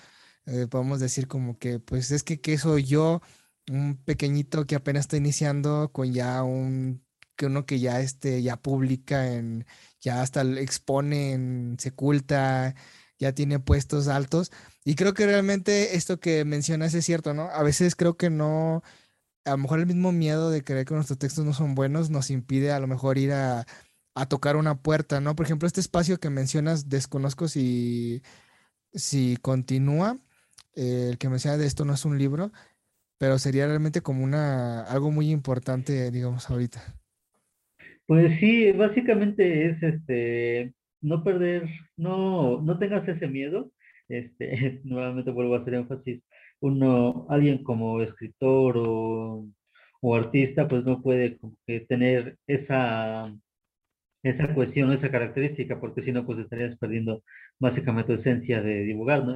Eh, 0.46 0.68
podemos 0.70 1.02
decir 1.02 1.28
como 1.28 1.60
que, 1.60 1.80
pues 1.80 2.12
es 2.12 2.24
que, 2.24 2.40
¿qué 2.40 2.58
soy 2.58 2.86
yo? 2.86 3.22
Un 3.70 3.98
pequeñito 3.98 4.66
que 4.66 4.76
apenas 4.76 5.02
está 5.02 5.18
iniciando 5.18 5.92
con 5.92 6.13
ya 6.13 6.42
un 6.44 7.06
que 7.38 7.45
uno 7.47 7.65
que 7.65 7.80
ya, 7.80 8.02
este, 8.02 8.41
ya 8.43 8.58
publica, 8.58 9.34
en, 9.34 9.65
ya 10.02 10.21
hasta 10.21 10.41
expone 10.43 11.34
en 11.34 11.78
Seculta, 11.80 12.76
ya 13.19 13.34
tiene 13.34 13.60
puestos 13.60 14.08
altos. 14.10 14.52
Y 14.84 14.95
creo 14.95 15.13
que 15.13 15.26
realmente 15.26 15.95
esto 15.95 16.19
que 16.19 16.45
mencionas 16.45 16.93
es 16.93 17.06
cierto, 17.06 17.34
¿no? 17.34 17.43
A 17.50 17.63
veces 17.63 17.95
creo 17.95 18.17
que 18.17 18.30
no, 18.30 18.84
a 19.45 19.52
lo 19.52 19.58
mejor 19.58 19.80
el 19.80 19.88
mismo 19.88 20.12
miedo 20.12 20.50
de 20.52 20.63
creer 20.63 20.86
que 20.86 20.93
nuestros 20.95 21.19
textos 21.19 21.45
no 21.45 21.54
son 21.54 21.76
buenos 21.76 22.10
nos 22.10 22.30
impide 22.32 22.71
a 22.71 22.80
lo 22.80 22.88
mejor 22.88 23.17
ir 23.17 23.34
a, 23.34 23.65
tocar 24.30 24.56
una 24.56 24.82
puerta, 24.82 25.21
¿no? 25.21 25.36
Por 25.36 25.45
ejemplo, 25.45 25.67
este 25.67 25.80
espacio 25.82 26.19
que 26.19 26.32
mencionas, 26.32 26.89
desconozco 26.89 27.47
si, 27.47 28.23
si 28.93 29.38
continúa, 29.38 30.17
eh, 30.76 31.10
el 31.12 31.17
que 31.19 31.30
menciona 31.30 31.58
de 31.58 31.67
esto 31.67 31.86
no 31.86 31.93
es 31.93 32.04
un 32.06 32.17
libro, 32.17 32.52
pero 33.19 33.39
sería 33.39 33.67
realmente 33.67 34.02
como 34.02 34.23
una, 34.23 34.82
algo 34.84 35.12
muy 35.12 35.30
importante, 35.32 36.10
digamos, 36.12 36.50
ahorita. 36.50 36.97
Pues 38.08 38.39
sí, 38.39 38.72
básicamente 38.72 39.67
es 39.70 39.84
este 39.84 40.74
no 41.02 41.24
perder, 41.24 41.70
no, 41.98 42.62
no 42.62 42.80
tengas 42.80 43.08
ese 43.08 43.28
miedo. 43.28 43.72
Este, 44.10 44.82
nuevamente 44.86 45.32
vuelvo 45.32 45.56
a 45.56 45.60
hacer 45.60 45.76
énfasis. 45.76 46.24
Uno, 46.62 47.28
alguien 47.30 47.63
como 47.63 48.02
escritor 48.02 48.76
o, 48.78 49.46
artista, 50.15 50.67
pues 50.67 50.86
no 50.86 51.02
puede 51.02 51.38
tener 51.89 52.38
esa, 52.48 53.34
esa 54.24 54.54
cuestión, 54.54 54.91
esa 54.93 55.12
característica, 55.12 55.80
porque 55.80 56.04
si 56.04 56.12
no, 56.12 56.26
pues 56.26 56.39
estarías 56.39 56.78
perdiendo 56.78 57.24
básicamente 57.60 58.15
tu 58.15 58.22
esencia 58.22 58.62
de 58.62 58.84
divulgar, 58.84 59.26
¿no? 59.26 59.36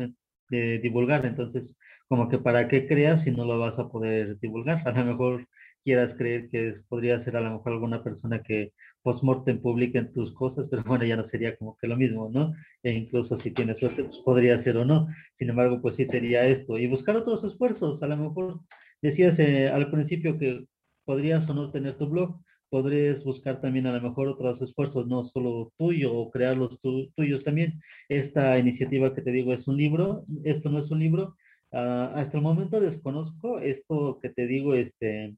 De 0.50 0.80
divulgar. 0.80 1.26
Entonces, 1.26 1.64
como 2.08 2.30
que 2.30 2.40
para 2.40 2.68
qué 2.68 2.88
creas 2.88 3.24
si 3.24 3.32
no 3.32 3.46
lo 3.46 3.60
vas 3.60 3.78
a 3.80 3.90
poder 3.90 4.40
divulgar. 4.40 4.88
A 4.88 4.92
lo 4.92 5.06
mejor 5.06 5.48
quieras 5.84 6.16
creer 6.18 6.50
que 6.50 6.76
podría 6.90 7.24
ser 7.24 7.38
a 7.38 7.42
lo 7.42 7.52
mejor 7.52 7.74
alguna 7.74 8.04
persona 8.04 8.42
que 8.44 8.72
post-mortem 9.04 9.62
publiquen 9.62 10.14
tus 10.14 10.34
cosas, 10.34 10.68
pero 10.70 10.84
bueno, 10.84 11.06
ya 11.06 11.16
no 11.18 11.28
sería 11.30 11.56
como 11.58 11.78
que 11.78 11.88
lo 11.88 11.98
mismo, 11.98 12.30
¿no? 12.32 12.54
E 12.84 12.92
incluso 12.92 13.40
si 13.40 13.52
tienes 13.52 13.80
suerte, 13.80 14.04
pues 14.04 14.18
podría 14.20 14.64
ser 14.64 14.78
o 14.78 14.86
no. 14.86 15.08
Sin 15.38 15.50
embargo, 15.50 15.82
pues 15.82 15.96
sí 15.96 16.06
sería 16.06 16.46
esto. 16.48 16.78
Y 16.78 16.88
buscar 16.88 17.18
otros 17.18 17.44
esfuerzos. 17.44 18.02
A 18.04 18.08
lo 18.08 18.18
mejor 18.18 18.60
decías 19.02 19.38
eh, 19.40 19.70
al 19.70 19.90
principio 19.92 20.38
que 20.38 20.66
podrías 21.06 21.50
o 21.50 21.54
no 21.54 21.72
tener 21.72 21.98
tu 21.98 22.08
blog, 22.08 22.40
podrías 22.70 23.24
buscar 23.24 23.60
también 23.62 23.86
a 23.88 23.94
lo 23.94 24.02
mejor 24.02 24.30
otros 24.30 24.62
esfuerzos, 24.62 25.08
no 25.08 25.26
solo 25.34 25.74
tuyo 25.78 26.14
o 26.14 26.32
crear 26.32 26.56
los 26.58 26.80
tuyos 27.16 27.44
también. 27.44 27.82
Esta 28.10 28.58
iniciativa 28.58 29.14
que 29.14 29.22
te 29.22 29.32
digo 29.32 29.54
es 29.54 29.68
un 29.68 29.78
libro, 29.78 30.26
esto 30.46 30.70
no 30.70 30.80
es 30.80 30.92
un 30.92 31.00
libro. 31.00 31.36
Ah, 31.74 32.14
hasta 32.16 32.38
el 32.38 32.44
momento 32.44 32.80
desconozco 32.80 33.60
esto 33.60 34.20
que 34.22 34.30
te 34.30 34.48
digo, 34.48 34.76
este, 34.76 35.36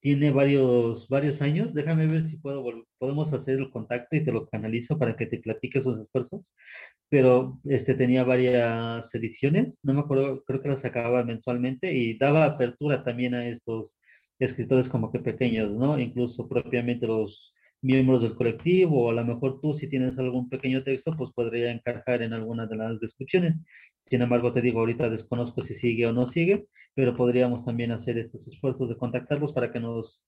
tiene 0.00 0.30
varios, 0.30 1.08
varios 1.08 1.40
años. 1.42 1.74
Déjame 1.74 2.06
ver 2.06 2.30
si 2.30 2.36
puedo, 2.38 2.64
podemos 2.98 3.32
hacer 3.32 3.58
el 3.58 3.70
contacto 3.70 4.16
y 4.16 4.24
te 4.24 4.32
lo 4.32 4.48
canalizo 4.48 4.98
para 4.98 5.16
que 5.16 5.26
te 5.26 5.38
platique 5.38 5.82
sus 5.82 6.00
esfuerzos. 6.00 6.42
Pero 7.08 7.58
este 7.64 7.94
tenía 7.94 8.24
varias 8.24 9.04
ediciones, 9.14 9.74
no 9.82 9.94
me 9.94 10.00
acuerdo, 10.00 10.44
creo 10.44 10.62
que 10.62 10.68
las 10.68 10.82
sacaba 10.82 11.24
mensualmente 11.24 11.92
y 11.92 12.16
daba 12.18 12.44
apertura 12.44 13.04
también 13.04 13.34
a 13.34 13.48
estos 13.48 13.90
escritores 14.38 14.88
como 14.88 15.12
que 15.12 15.20
pequeños, 15.20 15.70
¿no? 15.72 15.98
Incluso 15.98 16.48
propiamente 16.48 17.06
los 17.06 17.52
miembros 17.82 18.22
del 18.22 18.34
colectivo, 18.36 19.06
o 19.06 19.10
a 19.10 19.14
lo 19.14 19.24
mejor 19.24 19.60
tú 19.60 19.76
si 19.78 19.88
tienes 19.88 20.18
algún 20.18 20.48
pequeño 20.48 20.82
texto, 20.84 21.14
pues 21.16 21.30
podría 21.32 21.72
encajar 21.72 22.22
en 22.22 22.32
alguna 22.32 22.66
de 22.66 22.76
las 22.76 23.00
descripciones. 23.00 23.56
Sin 24.08 24.22
embargo, 24.22 24.52
te 24.52 24.60
digo, 24.60 24.80
ahorita 24.80 25.08
desconozco 25.10 25.64
si 25.66 25.74
sigue 25.76 26.06
o 26.06 26.12
no 26.12 26.32
sigue, 26.32 26.66
pero 27.00 27.16
podríamos 27.16 27.64
también 27.64 27.92
hacer 27.92 28.18
estos 28.18 28.46
esfuerzos 28.46 28.90
de 28.90 28.96
contactarlos 28.98 29.54
para 29.54 29.72
que 29.72 29.80
nos, 29.80 30.20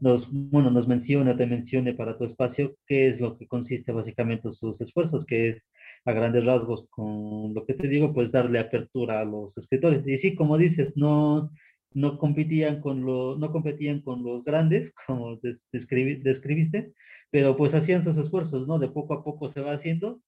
nos, 0.00 0.28
bueno, 0.30 0.70
nos 0.70 0.86
mencione, 0.86 1.34
te 1.34 1.46
mencione 1.46 1.94
para 1.94 2.18
tu 2.18 2.26
espacio 2.26 2.74
qué 2.86 3.08
es 3.08 3.18
lo 3.18 3.38
que 3.38 3.46
consiste 3.46 3.90
básicamente 3.90 4.52
sus 4.52 4.78
esfuerzos, 4.82 5.24
que 5.24 5.48
es 5.48 5.62
a 6.04 6.12
grandes 6.12 6.44
rasgos 6.44 6.86
con 6.90 7.54
lo 7.54 7.64
que 7.64 7.72
te 7.72 7.88
digo, 7.88 8.12
pues 8.12 8.30
darle 8.30 8.58
apertura 8.58 9.20
a 9.20 9.24
los 9.24 9.56
escritores. 9.56 10.06
Y 10.06 10.18
sí, 10.18 10.34
como 10.34 10.58
dices, 10.58 10.94
no, 10.94 11.50
no 11.94 12.18
competían 12.18 12.82
con 12.82 13.02
los, 13.06 13.38
no 13.38 13.50
competían 13.50 14.02
con 14.02 14.22
los 14.22 14.44
grandes, 14.44 14.92
como 15.06 15.38
describiste, 15.72 16.92
pero 17.30 17.56
pues 17.56 17.72
hacían 17.72 18.04
sus 18.04 18.18
esfuerzos, 18.18 18.68
¿no? 18.68 18.78
De 18.78 18.88
poco 18.88 19.14
a 19.14 19.24
poco 19.24 19.50
se 19.54 19.62
va 19.62 19.72
haciendo 19.72 20.20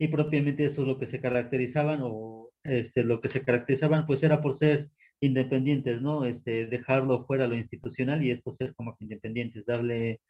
y 0.00 0.08
propiamente 0.08 0.66
eso 0.66 0.82
es 0.82 0.88
lo 0.88 0.98
que 0.98 1.06
se 1.06 1.20
caracterizaban 1.20 2.00
o 2.02 2.50
este, 2.66 3.04
lo 3.04 3.20
que 3.20 3.28
se 3.30 3.42
caracterizaban 3.42 4.06
pues 4.06 4.22
era 4.22 4.42
por 4.42 4.58
ser 4.58 4.88
independientes, 5.20 6.00
¿no? 6.02 6.24
Este, 6.24 6.66
dejarlo 6.66 7.24
fuera 7.26 7.46
lo 7.46 7.56
institucional 7.56 8.22
y 8.24 8.30
esto 8.30 8.54
ser 8.58 8.74
como 8.74 8.96
que 8.96 9.04
independientes, 9.04 9.64
darle, 9.66 10.20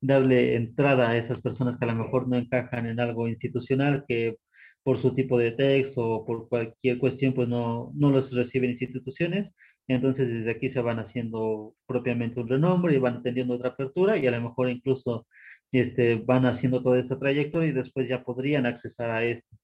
darle 0.00 0.56
entrada 0.56 1.10
a 1.10 1.16
esas 1.18 1.40
personas 1.40 1.78
que 1.78 1.84
a 1.84 1.88
lo 1.88 2.04
mejor 2.04 2.28
no 2.28 2.36
encajan 2.36 2.86
en 2.86 3.00
algo 3.00 3.28
institucional, 3.28 4.04
que 4.08 4.36
por 4.82 5.02
su 5.02 5.14
tipo 5.14 5.38
de 5.38 5.52
texto 5.52 6.00
o 6.00 6.24
por 6.26 6.48
cualquier 6.48 6.98
cuestión 6.98 7.34
pues 7.34 7.48
no, 7.48 7.90
no 7.94 8.10
los 8.10 8.30
reciben 8.32 8.78
instituciones. 8.80 9.52
Entonces 9.88 10.28
desde 10.28 10.50
aquí 10.50 10.70
se 10.70 10.80
van 10.80 10.98
haciendo 10.98 11.74
propiamente 11.86 12.40
un 12.40 12.48
renombre 12.48 12.94
y 12.94 12.98
van 12.98 13.22
teniendo 13.22 13.54
otra 13.54 13.70
apertura 13.70 14.16
y 14.16 14.26
a 14.26 14.30
lo 14.32 14.40
mejor 14.40 14.70
incluso 14.70 15.26
este, 15.72 16.16
van 16.16 16.46
haciendo 16.46 16.82
todo 16.82 16.96
este 16.96 17.16
trayecto 17.16 17.64
y 17.64 17.72
después 17.72 18.08
ya 18.08 18.22
podrían 18.22 18.66
accesar 18.66 19.10
a 19.10 19.24
esto. 19.24 19.56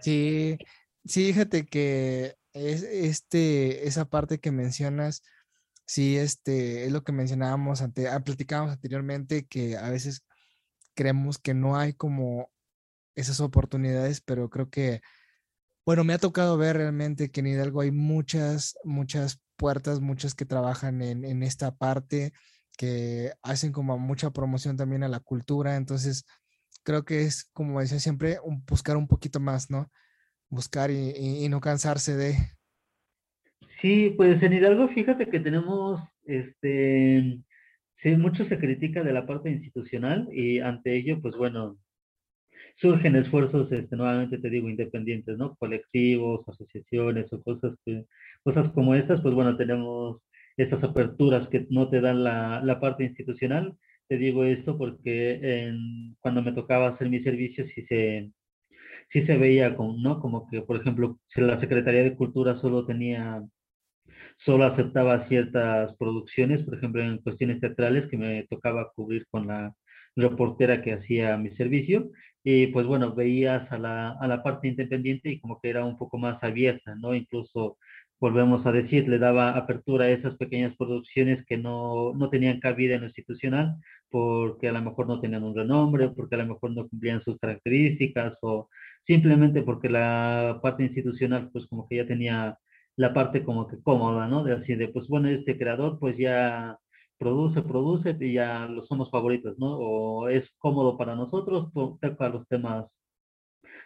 Sí, 0.00 0.56
sí, 1.04 1.32
fíjate 1.32 1.64
que 1.64 2.32
es, 2.52 2.82
este, 2.82 3.86
esa 3.86 4.06
parte 4.06 4.40
que 4.40 4.50
mencionas, 4.50 5.22
sí, 5.86 6.16
este, 6.16 6.84
es 6.86 6.92
lo 6.92 7.04
que 7.04 7.12
mencionábamos, 7.12 7.82
ah, 7.82 7.90
platicábamos 8.24 8.72
anteriormente, 8.72 9.46
que 9.46 9.76
a 9.76 9.90
veces 9.90 10.24
creemos 10.94 11.38
que 11.38 11.54
no 11.54 11.76
hay 11.76 11.94
como 11.94 12.50
esas 13.14 13.40
oportunidades, 13.40 14.20
pero 14.20 14.50
creo 14.50 14.70
que, 14.70 15.00
bueno, 15.86 16.04
me 16.04 16.14
ha 16.14 16.18
tocado 16.18 16.56
ver 16.56 16.76
realmente 16.76 17.30
que 17.30 17.40
en 17.40 17.48
Hidalgo 17.48 17.80
hay 17.82 17.90
muchas, 17.90 18.76
muchas 18.84 19.40
puertas, 19.56 20.00
muchas 20.00 20.34
que 20.34 20.44
trabajan 20.46 21.02
en, 21.02 21.24
en 21.24 21.42
esta 21.42 21.74
parte 21.74 22.32
que 22.76 23.32
hacen 23.42 23.72
como 23.72 23.98
mucha 23.98 24.30
promoción 24.30 24.76
también 24.76 25.02
a 25.04 25.08
la 25.08 25.20
cultura. 25.20 25.76
Entonces, 25.76 26.24
creo 26.82 27.04
que 27.04 27.22
es, 27.22 27.44
como 27.52 27.80
decía 27.80 28.00
siempre, 28.00 28.38
buscar 28.66 28.96
un 28.96 29.08
poquito 29.08 29.40
más, 29.40 29.70
¿no? 29.70 29.90
Buscar 30.52 30.90
y, 30.90 31.48
no 31.48 31.60
cansarse 31.60 32.14
de... 32.14 32.34
Sí, 33.80 34.12
pues 34.18 34.42
en 34.42 34.52
Hidalgo, 34.52 34.86
fíjate 34.88 35.30
que 35.30 35.40
tenemos, 35.40 35.98
este, 36.26 37.38
sí, 38.02 38.10
mucho 38.16 38.44
se 38.44 38.58
critica 38.58 39.02
de 39.02 39.14
la 39.14 39.26
parte 39.26 39.50
institucional 39.50 40.28
y 40.30 40.58
ante 40.58 40.94
ello, 40.94 41.22
pues 41.22 41.34
bueno, 41.38 41.78
surgen 42.76 43.16
esfuerzos, 43.16 43.72
este, 43.72 43.96
nuevamente 43.96 44.36
te 44.36 44.50
digo, 44.50 44.68
independientes, 44.68 45.38
¿no? 45.38 45.56
Colectivos, 45.56 46.46
asociaciones 46.46 47.32
o 47.32 47.42
cosas, 47.42 47.72
cosas 48.44 48.70
como 48.72 48.94
estas, 48.94 49.22
pues 49.22 49.34
bueno, 49.34 49.56
tenemos 49.56 50.20
estas 50.58 50.84
aperturas 50.84 51.48
que 51.48 51.66
no 51.70 51.88
te 51.88 52.02
dan 52.02 52.22
la, 52.24 52.60
la 52.62 52.78
parte 52.78 53.04
institucional. 53.04 53.74
Te 54.06 54.18
digo 54.18 54.44
esto 54.44 54.76
porque 54.76 55.72
cuando 56.20 56.42
me 56.42 56.52
tocaba 56.52 56.88
hacer 56.88 57.08
mi 57.08 57.22
servicio 57.22 57.66
sí 57.74 57.86
se, 57.86 58.30
sí 59.12 59.26
se 59.26 59.36
veía 59.36 59.76
como, 59.76 59.96
¿no? 59.98 60.20
Como 60.20 60.48
que, 60.48 60.62
por 60.62 60.76
ejemplo, 60.76 61.18
si 61.34 61.40
la 61.40 61.60
Secretaría 61.60 62.02
de 62.02 62.16
Cultura 62.16 62.58
solo 62.60 62.86
tenía, 62.86 63.42
solo 64.38 64.64
aceptaba 64.64 65.26
ciertas 65.28 65.94
producciones, 65.96 66.62
por 66.64 66.74
ejemplo, 66.76 67.02
en 67.02 67.18
cuestiones 67.18 67.60
teatrales 67.60 68.08
que 68.10 68.16
me 68.16 68.46
tocaba 68.48 68.90
cubrir 68.94 69.26
con 69.30 69.46
la 69.46 69.74
reportera 70.16 70.82
que 70.82 70.92
hacía 70.94 71.36
mi 71.38 71.50
servicio, 71.56 72.10
y 72.44 72.68
pues 72.68 72.86
bueno, 72.86 73.14
veías 73.14 73.70
a 73.72 73.78
la, 73.78 74.10
a 74.12 74.26
la 74.26 74.42
parte 74.42 74.68
independiente 74.68 75.30
y 75.30 75.40
como 75.40 75.60
que 75.60 75.70
era 75.70 75.84
un 75.84 75.96
poco 75.98 76.18
más 76.18 76.42
abierta, 76.42 76.94
¿no? 76.96 77.14
Incluso 77.14 77.78
volvemos 78.20 78.64
a 78.66 78.72
decir, 78.72 79.08
le 79.08 79.18
daba 79.18 79.56
apertura 79.56 80.04
a 80.06 80.10
esas 80.10 80.36
pequeñas 80.36 80.76
producciones 80.76 81.44
que 81.46 81.56
no, 81.58 82.12
no 82.14 82.30
tenían 82.30 82.60
cabida 82.60 82.94
en 82.94 83.02
lo 83.02 83.06
institucional 83.08 83.76
porque 84.10 84.68
a 84.68 84.72
lo 84.72 84.82
mejor 84.82 85.08
no 85.08 85.20
tenían 85.20 85.42
un 85.44 85.56
renombre, 85.56 86.08
porque 86.10 86.36
a 86.36 86.38
lo 86.38 86.46
mejor 86.46 86.70
no 86.72 86.88
cumplían 86.88 87.22
sus 87.22 87.38
características 87.38 88.34
o 88.42 88.68
simplemente 89.06 89.62
porque 89.62 89.88
la 89.88 90.60
parte 90.62 90.84
institucional 90.84 91.50
pues 91.52 91.66
como 91.66 91.88
que 91.88 91.96
ya 91.96 92.06
tenía 92.06 92.58
la 92.96 93.14
parte 93.14 93.44
como 93.44 93.66
que 93.68 93.80
cómoda, 93.82 94.26
¿no? 94.28 94.44
De 94.44 94.52
así 94.54 94.74
de, 94.74 94.88
pues 94.88 95.08
bueno, 95.08 95.28
este 95.28 95.58
creador 95.58 95.98
pues 95.98 96.16
ya 96.18 96.78
produce, 97.18 97.62
produce 97.62 98.16
y 98.20 98.34
ya 98.34 98.66
lo 98.66 98.84
somos 98.86 99.10
favoritos, 99.10 99.58
¿no? 99.58 99.78
O 99.78 100.28
es 100.28 100.48
cómodo 100.58 100.96
para 100.98 101.14
nosotros, 101.16 101.72
toca 101.72 102.28
los 102.28 102.46
temas, 102.48 102.86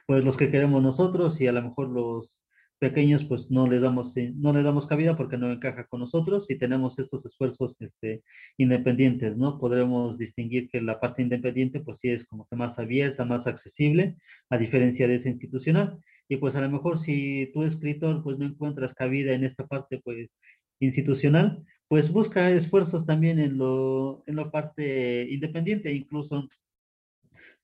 pues 0.06 0.24
los 0.24 0.36
que 0.36 0.50
queremos 0.50 0.82
nosotros 0.82 1.40
y 1.40 1.46
a 1.46 1.52
lo 1.52 1.62
mejor 1.62 1.88
los 1.90 2.28
pequeños 2.78 3.24
pues 3.24 3.50
no 3.50 3.66
le 3.66 3.80
damos 3.80 4.12
no 4.34 4.52
le 4.52 4.62
damos 4.62 4.86
cabida 4.86 5.16
porque 5.16 5.38
no 5.38 5.50
encaja 5.50 5.86
con 5.86 6.00
nosotros 6.00 6.44
y 6.48 6.58
tenemos 6.58 6.98
estos 6.98 7.24
esfuerzos 7.24 7.74
este, 7.80 8.22
independientes 8.58 9.36
no 9.36 9.58
podremos 9.58 10.18
distinguir 10.18 10.68
que 10.68 10.80
la 10.80 11.00
parte 11.00 11.22
independiente 11.22 11.80
pues 11.80 11.98
sí 12.02 12.10
es 12.10 12.26
como 12.26 12.46
que 12.46 12.56
más 12.56 12.78
abierta 12.78 13.24
más 13.24 13.46
accesible 13.46 14.16
a 14.50 14.58
diferencia 14.58 15.08
de 15.08 15.16
esa 15.16 15.28
institucional. 15.28 15.98
Y 16.28 16.36
pues 16.36 16.54
a 16.56 16.60
lo 16.60 16.70
mejor 16.70 17.04
si 17.04 17.50
tú 17.54 17.62
escritor 17.64 18.22
pues 18.22 18.38
no 18.38 18.46
encuentras 18.46 18.94
cabida 18.94 19.32
en 19.32 19.44
esta 19.44 19.66
parte 19.66 20.00
pues 20.04 20.28
institucional 20.80 21.64
pues 21.88 22.10
busca 22.10 22.50
esfuerzos 22.50 23.06
también 23.06 23.38
en 23.38 23.58
lo 23.58 24.24
en 24.26 24.36
la 24.36 24.50
parte 24.50 25.28
independiente. 25.30 25.92
Incluso 25.92 26.48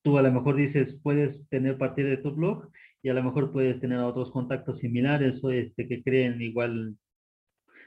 tú 0.03 0.19
a 0.19 0.23
lo 0.23 0.33
mejor 0.33 0.57
dices 0.57 0.95
puedes 1.03 1.49
tener 1.49 1.79
partida 1.79 2.09
de 2.09 2.19
tu 2.19 2.33
blog 2.33 2.71
y 3.03 3.09
a 3.09 3.15
lo 3.15 3.23
mejor 3.23 3.53
puedes 3.53 3.81
tener 3.81 3.99
otros 3.99 4.31
contactos 4.31 4.79
similares 4.79 5.43
o 5.43 5.51
este, 5.51 5.89
que 5.89 6.03
creen 6.03 6.41
igual 6.41 6.97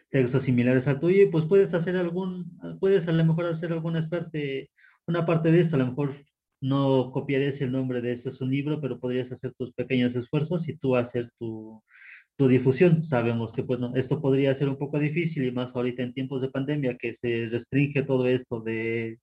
textos 0.09 0.43
similares 0.45 0.87
a 0.87 0.99
tuyo 0.99 1.23
y 1.23 1.27
pues 1.27 1.45
puedes 1.45 1.73
hacer 1.73 1.95
algún, 1.97 2.57
puedes 2.79 3.07
a 3.07 3.11
lo 3.11 3.25
mejor 3.25 3.45
hacer 3.45 3.71
alguna 3.71 4.07
parte, 4.09 4.69
una 5.07 5.25
parte 5.25 5.51
de 5.51 5.61
esto, 5.61 5.75
a 5.75 5.79
lo 5.79 5.87
mejor 5.87 6.15
no 6.61 7.11
copiarías 7.11 7.59
el 7.61 7.71
nombre 7.71 8.01
de 8.01 8.13
este 8.13 8.29
es 8.29 8.41
un 8.41 8.51
libro, 8.51 8.81
pero 8.81 8.99
podrías 8.99 9.31
hacer 9.31 9.53
tus 9.57 9.73
pequeños 9.73 10.15
esfuerzos 10.15 10.67
y 10.67 10.77
tú 10.77 10.95
hacer 10.95 11.29
tu, 11.39 11.81
tu 12.37 12.47
difusión. 12.47 13.07
Sabemos 13.09 13.51
que 13.53 13.63
pues 13.63 13.79
no, 13.79 13.95
esto 13.95 14.21
podría 14.21 14.57
ser 14.57 14.69
un 14.69 14.77
poco 14.77 14.99
difícil 14.99 15.45
y 15.45 15.51
más 15.51 15.75
ahorita 15.75 16.03
en 16.03 16.13
tiempos 16.13 16.41
de 16.41 16.49
pandemia 16.49 16.97
que 16.97 17.17
se 17.21 17.49
restringe 17.49 18.03
todo 18.03 18.27
esto 18.27 18.61
de 18.61 19.19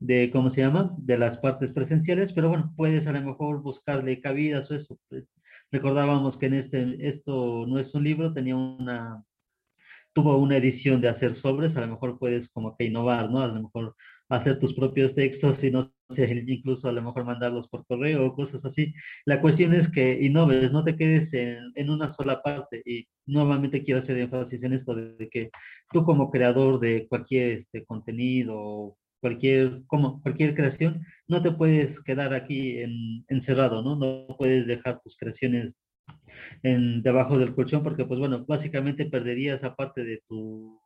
de, 0.00 0.30
¿cómo 0.30 0.52
se 0.54 0.60
llama? 0.60 0.94
De 0.98 1.18
las 1.18 1.38
partes 1.38 1.72
presenciales, 1.72 2.32
pero 2.32 2.48
bueno, 2.48 2.72
puedes 2.76 3.06
a 3.06 3.12
lo 3.12 3.20
mejor 3.22 3.62
buscarle 3.62 4.20
cabidas 4.20 4.70
o 4.70 4.74
eso. 4.74 4.98
Pues. 5.08 5.24
Recordábamos 5.70 6.36
que 6.38 6.46
en 6.46 6.54
este, 6.54 7.08
esto 7.08 7.66
no 7.66 7.78
es 7.78 7.94
un 7.94 8.04
libro, 8.04 8.32
tenía 8.32 8.56
una, 8.56 9.22
tuvo 10.12 10.36
una 10.38 10.56
edición 10.56 11.00
de 11.00 11.08
hacer 11.08 11.36
sobres, 11.40 11.76
a 11.76 11.80
lo 11.80 11.88
mejor 11.88 12.18
puedes 12.18 12.48
como 12.50 12.76
que 12.76 12.84
innovar, 12.84 13.30
¿no? 13.30 13.40
A 13.42 13.48
lo 13.48 13.62
mejor 13.62 13.94
hacer 14.28 14.58
tus 14.58 14.74
propios 14.74 15.14
textos 15.14 15.58
y 15.62 15.72
incluso 16.52 16.88
a 16.88 16.92
lo 16.92 17.02
mejor 17.02 17.24
mandarlos 17.24 17.68
por 17.68 17.86
correo 17.86 18.26
o 18.26 18.34
cosas 18.34 18.64
así. 18.64 18.94
La 19.24 19.40
cuestión 19.40 19.74
es 19.74 19.88
que 19.90 20.22
innoves, 20.22 20.72
no 20.72 20.84
te 20.84 20.96
quedes 20.96 21.32
en, 21.34 21.72
en 21.74 21.90
una 21.90 22.14
sola 22.14 22.42
parte 22.42 22.82
y 22.84 23.06
nuevamente 23.26 23.84
quiero 23.84 24.00
hacer 24.00 24.18
énfasis 24.18 24.62
en 24.62 24.72
esto 24.74 24.94
de 24.94 25.28
que 25.28 25.50
tú 25.92 26.04
como 26.04 26.30
creador 26.30 26.80
de 26.80 27.06
cualquier 27.08 27.60
este, 27.60 27.84
contenido 27.84 28.96
cualquier, 29.20 29.82
como 29.86 30.20
cualquier 30.22 30.54
creación, 30.54 31.04
no 31.26 31.42
te 31.42 31.50
puedes 31.50 31.98
quedar 32.00 32.34
aquí 32.34 32.78
en, 32.78 33.24
encerrado, 33.28 33.82
¿no? 33.82 33.96
No 33.96 34.36
puedes 34.36 34.66
dejar 34.66 35.00
tus 35.00 35.16
creaciones 35.16 35.74
en, 36.62 37.02
debajo 37.02 37.38
del 37.38 37.54
colchón 37.54 37.82
porque, 37.82 38.04
pues 38.04 38.20
bueno, 38.20 38.44
básicamente 38.46 39.06
perderías 39.06 39.62
aparte 39.64 40.04
de 40.04 40.22
tu 40.28 40.78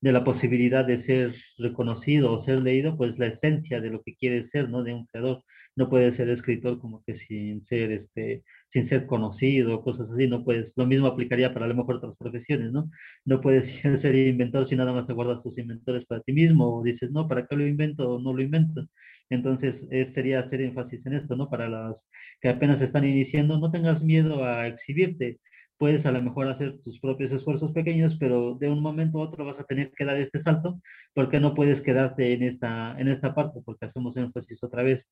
de 0.00 0.12
la 0.12 0.24
posibilidad 0.24 0.84
de 0.84 1.04
ser 1.04 1.34
reconocido 1.58 2.32
o 2.32 2.44
ser 2.44 2.62
leído, 2.62 2.96
pues 2.96 3.18
la 3.18 3.26
esencia 3.26 3.80
de 3.80 3.90
lo 3.90 4.02
que 4.02 4.14
quieres 4.14 4.48
ser, 4.50 4.68
¿no? 4.68 4.82
De 4.82 4.94
un 4.94 5.06
creador. 5.06 5.42
No 5.76 5.88
puedes 5.88 6.16
ser 6.16 6.28
escritor 6.28 6.78
como 6.80 7.02
que 7.04 7.18
sin 7.26 7.66
ser, 7.66 7.92
este, 7.92 8.44
sin 8.72 8.88
ser 8.88 9.06
conocido, 9.06 9.82
cosas 9.82 10.10
así, 10.10 10.26
no 10.26 10.44
puedes, 10.44 10.72
lo 10.76 10.86
mismo 10.86 11.06
aplicaría 11.06 11.52
para 11.52 11.66
a 11.66 11.68
lo 11.68 11.74
mejor 11.74 11.96
otras 11.96 12.16
profesiones, 12.18 12.72
¿no? 12.72 12.90
No 13.24 13.40
puedes 13.40 13.64
ser 14.02 14.14
inventor 14.14 14.68
si 14.68 14.76
nada 14.76 14.92
más 14.92 15.06
te 15.06 15.12
guardas 15.14 15.42
tus 15.42 15.56
inventores 15.58 16.04
para 16.06 16.20
ti 16.22 16.32
mismo, 16.32 16.78
o 16.78 16.82
dices, 16.82 17.10
no, 17.10 17.28
¿para 17.28 17.46
qué 17.46 17.56
lo 17.56 17.66
invento 17.66 18.16
o 18.16 18.20
no 18.20 18.32
lo 18.32 18.42
invento? 18.42 18.86
Entonces, 19.30 19.74
eh, 19.90 20.10
sería 20.14 20.40
hacer 20.40 20.60
énfasis 20.62 21.04
en 21.06 21.14
esto, 21.14 21.36
¿no? 21.36 21.50
Para 21.50 21.68
las 21.68 21.96
que 22.40 22.48
apenas 22.48 22.80
están 22.80 23.04
iniciando, 23.04 23.58
no 23.58 23.70
tengas 23.70 24.02
miedo 24.02 24.44
a 24.44 24.66
exhibirte, 24.68 25.38
puedes 25.78 26.04
a 26.06 26.12
lo 26.12 26.22
mejor 26.22 26.48
hacer 26.48 26.78
tus 26.84 26.98
propios 27.00 27.32
esfuerzos 27.32 27.72
pequeños, 27.72 28.16
pero 28.18 28.54
de 28.54 28.68
un 28.68 28.80
momento 28.82 29.18
a 29.18 29.22
otro 29.22 29.44
vas 29.44 29.58
a 29.60 29.64
tener 29.64 29.90
que 29.96 30.04
dar 30.04 30.16
este 30.18 30.42
salto, 30.42 30.80
porque 31.14 31.40
no 31.40 31.54
puedes 31.54 31.80
quedarte 31.82 32.32
en 32.32 32.42
esta, 32.42 32.98
en 32.98 33.08
esta 33.08 33.34
parte, 33.34 33.60
porque 33.64 33.86
hacemos 33.86 34.16
énfasis 34.16 34.62
otra 34.62 34.82
vez. 34.82 35.04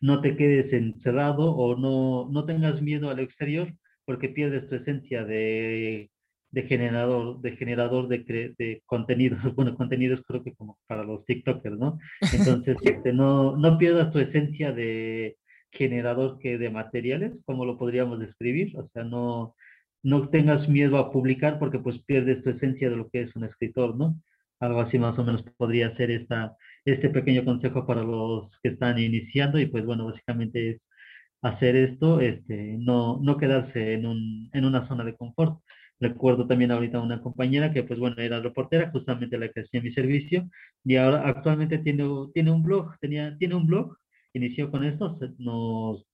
No 0.00 0.20
te 0.20 0.36
quedes 0.36 0.72
encerrado 0.72 1.54
o 1.54 1.76
no, 1.76 2.28
no 2.30 2.44
tengas 2.44 2.80
miedo 2.82 3.10
al 3.10 3.20
exterior, 3.20 3.72
porque 4.04 4.28
pierdes 4.28 4.68
tu 4.68 4.76
esencia 4.76 5.24
de, 5.24 6.10
de 6.50 6.62
generador, 6.62 7.40
de 7.40 7.56
generador 7.56 8.08
de, 8.08 8.54
de 8.58 8.82
contenidos. 8.86 9.38
Bueno, 9.56 9.76
contenidos 9.76 10.22
creo 10.26 10.42
que 10.42 10.54
como 10.54 10.78
para 10.86 11.04
los 11.04 11.24
TikTokers, 11.26 11.78
¿no? 11.78 11.98
Entonces, 12.32 12.76
este, 12.82 13.12
no, 13.12 13.56
no 13.56 13.78
pierdas 13.78 14.12
tu 14.12 14.18
esencia 14.18 14.72
de 14.72 15.36
generador 15.72 16.38
que 16.38 16.58
de 16.58 16.70
materiales, 16.70 17.32
como 17.44 17.64
lo 17.64 17.76
podríamos 17.76 18.18
describir, 18.18 18.76
o 18.78 18.88
sea, 18.88 19.04
no, 19.04 19.54
no 20.02 20.28
tengas 20.30 20.68
miedo 20.68 20.98
a 20.98 21.10
publicar 21.10 21.58
porque 21.58 21.78
pues 21.78 21.98
pierdes 22.04 22.42
tu 22.42 22.50
esencia 22.50 22.88
de 22.88 22.96
lo 22.96 23.08
que 23.10 23.22
es 23.22 23.36
un 23.36 23.44
escritor, 23.44 23.96
¿no? 23.96 24.16
Algo 24.60 24.80
así 24.80 24.98
más 24.98 25.18
o 25.18 25.24
menos 25.24 25.42
podría 25.56 25.94
ser 25.96 26.10
esta, 26.10 26.56
este 26.86 27.10
pequeño 27.10 27.44
consejo 27.44 27.86
para 27.86 28.02
los 28.02 28.50
que 28.62 28.70
están 28.70 28.98
iniciando 28.98 29.58
y 29.58 29.66
pues 29.66 29.84
bueno, 29.84 30.06
básicamente 30.06 30.70
es 30.70 30.80
hacer 31.42 31.76
esto, 31.76 32.20
este, 32.20 32.76
no, 32.78 33.20
no 33.22 33.36
quedarse 33.38 33.94
en, 33.94 34.06
un, 34.06 34.50
en 34.52 34.64
una 34.64 34.86
zona 34.88 35.04
de 35.04 35.16
confort. 35.16 35.60
Recuerdo 36.00 36.46
también 36.46 36.70
ahorita 36.72 37.00
una 37.00 37.22
compañera 37.22 37.72
que 37.72 37.82
pues 37.82 37.98
bueno, 37.98 38.16
era 38.18 38.40
reportera, 38.40 38.90
justamente 38.90 39.38
la 39.38 39.48
que 39.48 39.60
hacía 39.60 39.82
mi 39.82 39.92
servicio 39.92 40.48
y 40.84 40.96
ahora 40.96 41.26
actualmente 41.28 41.78
tiene, 41.78 42.04
tiene 42.34 42.50
un 42.50 42.62
blog, 42.62 42.98
tenía, 43.00 43.36
tiene 43.38 43.54
un 43.54 43.66
blog, 43.66 43.96
inició 44.34 44.70
con 44.70 44.84
esto, 44.84 45.18
nos 45.38 46.06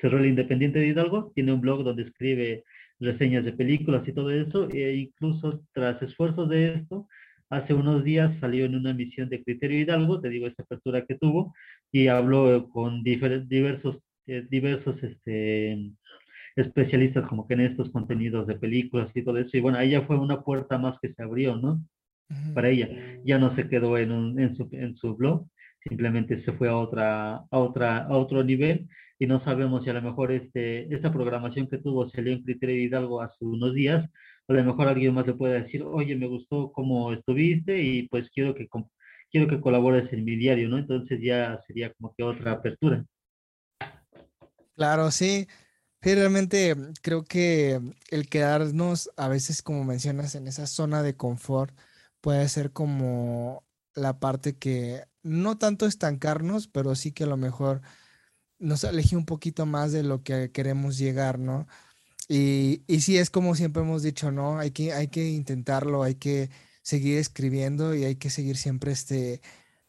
cerró 0.00 0.18
el 0.18 0.26
Independiente 0.26 0.80
de 0.80 0.88
Hidalgo, 0.88 1.32
tiene 1.34 1.52
un 1.52 1.60
blog 1.60 1.84
donde 1.84 2.02
escribe 2.02 2.64
reseñas 3.00 3.44
de 3.44 3.52
películas 3.52 4.06
y 4.06 4.12
todo 4.12 4.30
eso, 4.30 4.68
e 4.70 4.96
incluso 4.96 5.62
tras 5.72 6.02
esfuerzos 6.02 6.48
de 6.48 6.74
esto, 6.74 7.08
hace 7.52 7.74
unos 7.74 8.02
días 8.02 8.32
salió 8.40 8.64
en 8.64 8.74
una 8.74 8.94
misión 8.94 9.28
de 9.28 9.44
Criterio 9.44 9.78
Hidalgo, 9.78 10.20
te 10.20 10.30
digo, 10.30 10.46
esta 10.46 10.62
apertura 10.62 11.04
que 11.04 11.16
tuvo, 11.16 11.54
y 11.92 12.08
habló 12.08 12.68
con 12.70 13.02
diversos, 13.02 13.98
eh, 14.26 14.46
diversos 14.48 15.02
este, 15.02 15.92
especialistas 16.56 17.26
como 17.26 17.46
que 17.46 17.54
en 17.54 17.60
estos 17.60 17.90
contenidos 17.90 18.46
de 18.46 18.54
películas 18.54 19.10
y 19.14 19.22
todo 19.22 19.36
eso, 19.36 19.54
y 19.54 19.60
bueno, 19.60 19.76
ahí 19.76 19.90
ya 19.90 20.02
fue 20.02 20.18
una 20.18 20.40
puerta 20.40 20.78
más 20.78 20.96
que 21.00 21.12
se 21.12 21.22
abrió, 21.22 21.56
¿no? 21.56 21.84
Para 22.54 22.70
ella, 22.70 22.88
ya 23.24 23.38
no 23.38 23.54
se 23.54 23.68
quedó 23.68 23.98
en, 23.98 24.12
un, 24.12 24.40
en, 24.40 24.56
su, 24.56 24.66
en 24.72 24.96
su 24.96 25.14
blog, 25.14 25.46
simplemente 25.86 26.42
se 26.44 26.52
fue 26.52 26.70
a 26.70 26.76
otra, 26.76 27.34
a 27.50 27.58
otra, 27.58 27.98
a 27.98 28.16
otro 28.16 28.42
nivel 28.42 28.88
y 29.18 29.26
no 29.26 29.44
sabemos 29.44 29.84
si 29.84 29.90
a 29.90 29.92
lo 29.92 30.00
mejor 30.00 30.32
este, 30.32 30.92
esta 30.94 31.12
programación 31.12 31.68
que 31.68 31.76
tuvo 31.78 32.08
salió 32.08 32.32
en 32.32 32.42
Criterio 32.42 32.76
Hidalgo 32.76 33.20
hace 33.20 33.44
unos 33.44 33.74
días, 33.74 34.08
a 34.48 34.52
lo 34.52 34.64
mejor 34.64 34.88
alguien 34.88 35.14
más 35.14 35.26
le 35.26 35.34
puede 35.34 35.62
decir, 35.62 35.82
oye, 35.82 36.16
me 36.16 36.26
gustó 36.26 36.72
cómo 36.72 37.12
estuviste 37.12 37.82
y 37.82 38.08
pues 38.08 38.30
quiero 38.30 38.54
que, 38.54 38.68
quiero 39.30 39.48
que 39.48 39.60
colabores 39.60 40.12
en 40.12 40.24
mi 40.24 40.36
diario, 40.36 40.68
¿no? 40.68 40.78
Entonces 40.78 41.20
ya 41.22 41.60
sería 41.66 41.92
como 41.94 42.14
que 42.16 42.22
otra 42.22 42.52
apertura. 42.52 43.04
Claro, 44.74 45.10
sí. 45.10 45.46
Sí, 46.02 46.16
realmente 46.16 46.74
creo 47.00 47.22
que 47.22 47.80
el 48.10 48.28
quedarnos 48.28 49.10
a 49.16 49.28
veces, 49.28 49.62
como 49.62 49.84
mencionas, 49.84 50.34
en 50.34 50.48
esa 50.48 50.66
zona 50.66 51.02
de 51.02 51.16
confort 51.16 51.72
puede 52.20 52.48
ser 52.48 52.72
como 52.72 53.64
la 53.94 54.18
parte 54.18 54.56
que 54.56 55.04
no 55.22 55.58
tanto 55.58 55.86
estancarnos, 55.86 56.66
pero 56.66 56.96
sí 56.96 57.12
que 57.12 57.24
a 57.24 57.28
lo 57.28 57.36
mejor 57.36 57.82
nos 58.58 58.84
aleje 58.84 59.16
un 59.16 59.26
poquito 59.26 59.66
más 59.66 59.92
de 59.92 60.02
lo 60.02 60.22
que 60.24 60.50
queremos 60.52 60.98
llegar, 60.98 61.38
¿no? 61.38 61.68
Y, 62.34 62.82
y 62.86 63.00
sí, 63.00 63.18
es 63.18 63.28
como 63.28 63.54
siempre 63.54 63.82
hemos 63.82 64.02
dicho, 64.02 64.30
¿no? 64.32 64.58
Hay 64.58 64.70
que, 64.70 64.94
hay 64.94 65.08
que 65.08 65.28
intentarlo, 65.28 66.02
hay 66.02 66.14
que 66.14 66.48
seguir 66.80 67.18
escribiendo 67.18 67.94
y 67.94 68.04
hay 68.04 68.16
que 68.16 68.30
seguir 68.30 68.56
siempre, 68.56 68.90
este, 68.92 69.42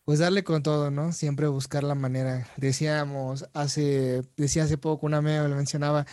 pues 0.04 0.20
darle 0.20 0.44
con 0.44 0.62
todo, 0.62 0.92
¿no? 0.92 1.14
Siempre 1.14 1.48
buscar 1.48 1.84
la 1.86 1.96
manera. 1.96 2.46
Decíamos 2.58 3.50
hace, 3.54 4.24
decía 4.36 4.64
hace 4.66 4.78
poco 4.78 5.06
una 5.06 5.20
amiga 5.20 5.48
me 5.48 5.56
mencionaba, 5.56 6.06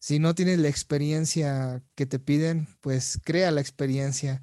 si 0.00 0.18
no 0.18 0.34
tienes 0.34 0.58
la 0.58 0.68
experiencia 0.68 1.80
que 1.94 2.06
te 2.06 2.18
piden, 2.18 2.66
pues 2.80 3.20
crea 3.24 3.52
la 3.52 3.60
experiencia, 3.60 4.42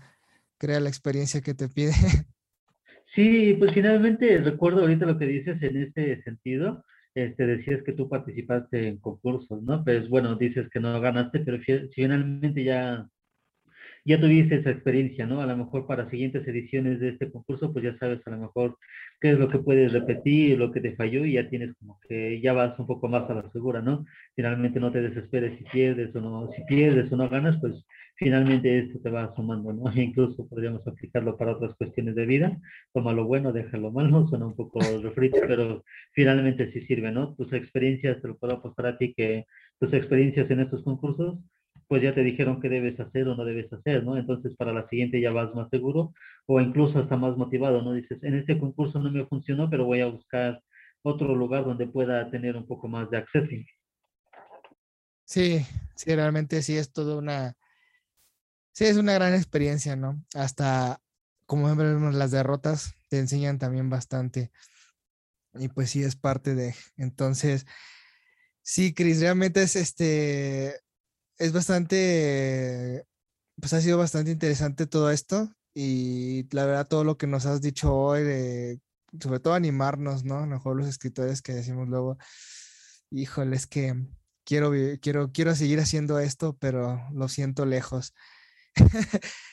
crea 0.57 0.79
la 0.79 0.88
experiencia 0.88 1.41
que 1.41 1.53
te 1.53 1.67
piden. 1.67 1.95
Sí, 3.13 3.55
pues 3.59 3.73
finalmente 3.73 4.38
recuerdo 4.39 4.81
ahorita 4.81 5.05
lo 5.05 5.17
que 5.17 5.25
dices 5.25 5.61
en 5.61 5.83
este 5.83 6.21
sentido 6.23 6.86
este, 7.16 7.47
decías 7.47 7.82
que 7.84 7.93
tú 7.93 8.09
participaste 8.09 8.88
en 8.88 8.97
concursos, 8.99 9.61
¿no? 9.63 9.84
Pues 9.84 10.09
bueno, 10.09 10.36
dices 10.36 10.70
que 10.70 10.80
no 10.80 10.99
ganaste, 11.01 11.39
pero 11.39 11.59
finalmente 11.93 12.63
ya, 12.63 13.07
ya 14.05 14.20
tuviste 14.20 14.55
esa 14.57 14.72
experiencia, 14.72 15.26
¿no? 15.26 15.41
A 15.41 15.45
lo 15.45 15.57
mejor 15.57 15.88
para 15.88 16.09
siguientes 16.09 16.47
ediciones 16.47 16.99
de 16.99 17.09
este 17.09 17.32
concurso, 17.32 17.74
pues 17.74 17.86
ya 17.86 17.97
sabes 17.97 18.20
a 18.28 18.32
lo 18.32 18.38
mejor 18.38 18.78
qué 19.22 19.32
es 19.32 19.39
lo 19.39 19.49
que 19.49 19.59
puedes 19.59 19.93
repetir, 19.93 20.57
lo 20.59 20.72
que 20.72 20.82
te 20.82 20.95
falló 20.95 21.26
y 21.26 21.34
ya 21.34 21.49
tienes 21.49 21.74
como 21.80 21.99
que 22.07 22.41
ya 22.41 22.53
vas 22.53 22.78
un 22.80 22.88
poco 22.88 23.07
más 23.07 23.30
a 23.30 23.34
la 23.34 23.49
segura, 23.51 23.82
¿no? 23.82 24.05
Finalmente 24.36 24.80
no 24.80 24.91
te 24.91 25.01
desesperes 25.01 25.57
si 25.57 25.63
pierdes 25.66 26.16
o 26.16 26.22
no, 26.22 26.51
si 26.55 26.63
pierdes 26.66 27.11
o 27.11 27.16
no 27.18 27.30
ganas, 27.30 27.57
pues 27.61 27.74
finalmente 28.16 28.80
esto 28.80 28.99
te 28.99 29.09
va 29.09 29.34
sumando, 29.36 29.74
¿no? 29.74 29.84
Incluso 29.95 30.47
podríamos 30.47 30.86
aplicarlo 30.88 31.38
para 31.38 31.53
otras 31.53 31.76
cuestiones 31.76 32.16
de 32.16 32.26
vida, 32.26 32.57
toma 32.93 33.13
lo 33.13 33.26
bueno, 33.26 33.51
deja 33.51 33.78
lo 33.78 33.91
malo, 33.91 34.28
suena 34.28 34.47
un 34.47 34.55
poco 34.55 34.80
refrito, 35.03 35.39
pero 35.47 35.84
finalmente 36.13 36.72
sí 36.72 36.82
sirve, 36.86 37.11
¿no? 37.11 37.36
Tus 37.36 37.51
experiencias, 37.53 38.22
te 38.22 38.28
lo 38.28 38.38
puedo 38.38 38.53
apostar 38.53 38.88
a 38.88 38.97
ti 38.97 39.13
que 39.13 39.45
tus 39.80 39.93
experiencias 39.93 40.49
en 40.49 40.61
estos 40.61 40.84
concursos, 40.84 41.39
pues 41.88 42.01
ya 42.01 42.16
te 42.16 42.24
dijeron 42.24 42.61
qué 42.61 42.70
debes 42.70 42.99
hacer 42.99 43.28
o 43.28 43.36
no 43.36 43.45
debes 43.45 43.72
hacer, 43.72 44.03
¿no? 44.03 44.18
Entonces 44.18 44.55
para 44.55 44.74
la 44.74 44.88
siguiente 44.88 45.22
ya 45.22 45.32
vas 45.32 45.53
más 45.53 45.70
seguro 45.70 46.13
o 46.47 46.61
incluso 46.61 46.99
hasta 46.99 47.18
más 47.18 47.38
motivado, 47.38 47.82
¿no? 47.82 47.93
Dices, 47.93 48.24
en 48.24 48.36
este 48.36 48.57
concurso 48.57 48.99
no 48.99 49.11
me 49.11 49.26
funcionó, 49.26 49.70
pero 49.70 49.86
voy 49.86 50.01
a 50.01 50.07
buscar 50.07 50.61
otro 51.03 51.36
lugar 51.36 51.66
donde 51.66 51.86
pueda 51.86 52.30
tener 52.32 52.55
un 52.55 52.66
poco 52.66 52.88
más 52.88 53.09
de 53.11 53.18
acceso. 53.18 53.55
Sí, 55.26 55.59
sí, 55.95 56.16
realmente 56.16 56.61
sí 56.61 56.78
es 56.78 56.91
todo 56.91 57.18
una, 57.18 57.55
Sí, 58.76 58.84
es 58.86 58.97
una 58.97 59.13
gran 59.13 59.34
experiencia, 59.34 59.95
¿no? 59.95 60.21
Hasta, 60.34 61.01
como 61.45 61.73
vemos, 61.73 62.13
las 62.13 62.32
derrotas 62.32 62.93
te 63.09 63.19
enseñan 63.19 63.57
también 63.57 63.89
bastante. 63.89 64.51
Y 65.53 65.69
pues 65.69 65.91
sí, 65.91 66.03
es 66.03 66.17
parte 66.17 66.55
de. 66.55 66.76
Entonces, 66.97 67.65
sí, 68.61 68.93
Cris, 68.93 69.21
realmente 69.21 69.63
es 69.63 69.78
este. 69.78 70.82
Es 71.38 71.53
bastante. 71.53 73.05
Pues 73.61 73.73
ha 73.73 73.82
sido 73.82 73.97
bastante 73.97 74.32
interesante 74.32 74.88
todo 74.88 75.09
esto. 75.09 75.53
Y 75.73 76.53
la 76.53 76.65
verdad, 76.65 76.88
todo 76.88 77.05
lo 77.05 77.17
que 77.17 77.28
nos 77.28 77.45
has 77.45 77.61
dicho 77.61 77.95
hoy, 77.95 78.82
sobre 79.21 79.39
todo 79.39 79.53
animarnos, 79.53 80.26
¿no? 80.26 80.45
mejor 80.47 80.78
los 80.78 80.88
escritores 80.88 81.41
que 81.41 81.53
decimos 81.53 81.88
luego, 81.89 82.17
híjole, 83.11 83.55
es 83.55 83.67
que 83.67 83.95
quiero, 84.45 84.71
quiero, 85.01 85.32
quiero 85.32 85.55
seguir 85.55 85.80
haciendo 85.80 86.19
esto, 86.19 86.57
pero 86.59 87.07
lo 87.13 87.30
siento 87.30 87.65
lejos. 87.65 88.13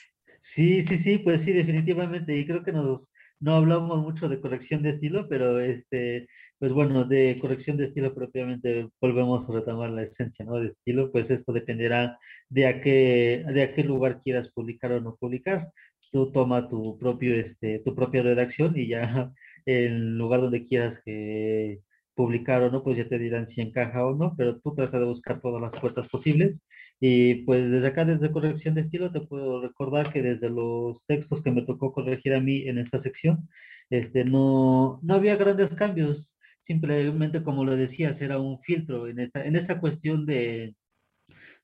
Sí, 0.55 0.85
sí, 0.87 0.99
sí, 1.03 1.19
pues 1.19 1.43
sí, 1.45 1.53
definitivamente. 1.53 2.37
Y 2.37 2.47
creo 2.47 2.63
que 2.65 2.73
nos, 2.73 3.03
no 3.41 3.55
hablamos 3.57 4.01
mucho 4.03 4.29
de 4.29 4.41
corrección 4.41 4.83
de 4.83 4.91
estilo, 4.91 5.29
pero 5.29 5.61
este, 5.61 6.29
pues 6.59 6.73
bueno, 6.73 7.05
de 7.05 7.39
corrección 7.41 7.77
de 7.79 7.87
estilo 7.87 8.15
propiamente 8.15 8.89
volvemos 9.01 9.49
a 9.49 9.53
retomar 9.53 9.91
la 9.91 10.03
esencia, 10.05 10.45
¿no? 10.45 10.57
De 10.61 10.69
estilo, 10.69 11.11
pues 11.11 11.31
esto 11.31 11.53
dependerá 11.53 12.19
de 12.51 12.67
a 12.67 12.81
qué, 12.83 13.45
de 13.49 13.63
a 13.63 13.75
qué 13.75 13.83
lugar 13.85 14.21
quieras 14.23 14.51
publicar 14.53 14.93
o 14.93 15.01
no 15.01 15.17
publicar. 15.17 15.71
Tú 16.11 16.31
toma 16.33 16.69
tu 16.69 16.99
propio, 16.99 17.35
este, 17.35 17.79
tu 17.81 17.95
propia 17.95 18.23
redacción 18.23 18.77
y 18.79 18.89
ya 18.89 19.33
el 19.67 20.19
lugar 20.19 20.41
donde 20.43 20.67
quieras 20.67 21.01
que 21.05 21.81
publicar 22.15 22.63
o 22.63 22.71
no, 22.71 22.83
pues 22.85 22.99
ya 22.99 23.09
te 23.09 23.19
dirán 23.19 23.49
si 23.49 23.63
encaja 23.63 24.05
o 24.07 24.15
no, 24.15 24.35
pero 24.37 24.61
tú 24.61 24.75
trata 24.75 24.99
de 24.99 25.07
buscar 25.07 25.41
todas 25.41 25.63
las 25.63 25.81
puertas 25.81 26.09
posibles. 26.11 26.57
Y 27.05 27.43
pues 27.47 27.69
desde 27.69 27.89
acá, 27.89 28.05
desde 28.05 28.31
corrección 28.31 28.77
de 28.77 28.83
estilo, 28.83 29.11
te 29.11 29.21
puedo 29.23 29.61
recordar 29.61 30.13
que 30.13 30.23
desde 30.23 30.49
los 30.49 30.99
textos 31.09 31.43
que 31.43 31.51
me 31.51 31.63
tocó 31.63 31.93
corregir 31.93 32.33
a 32.33 32.41
mí 32.41 32.69
en 32.69 32.79
esta 32.79 33.03
sección, 33.03 33.49
este, 33.91 34.25
no, 34.25 35.01
no 35.03 35.15
había 35.15 35.35
grandes 35.35 35.71
cambios, 35.75 36.31
simplemente 36.65 37.43
como 37.43 37.65
lo 37.65 37.75
decías, 37.75 38.21
era 38.21 38.39
un 38.39 38.61
filtro 38.61 39.09
en 39.09 39.19
esta, 39.19 39.45
en 39.45 39.57
esta 39.57 39.81
cuestión 39.81 40.27
de, 40.27 40.77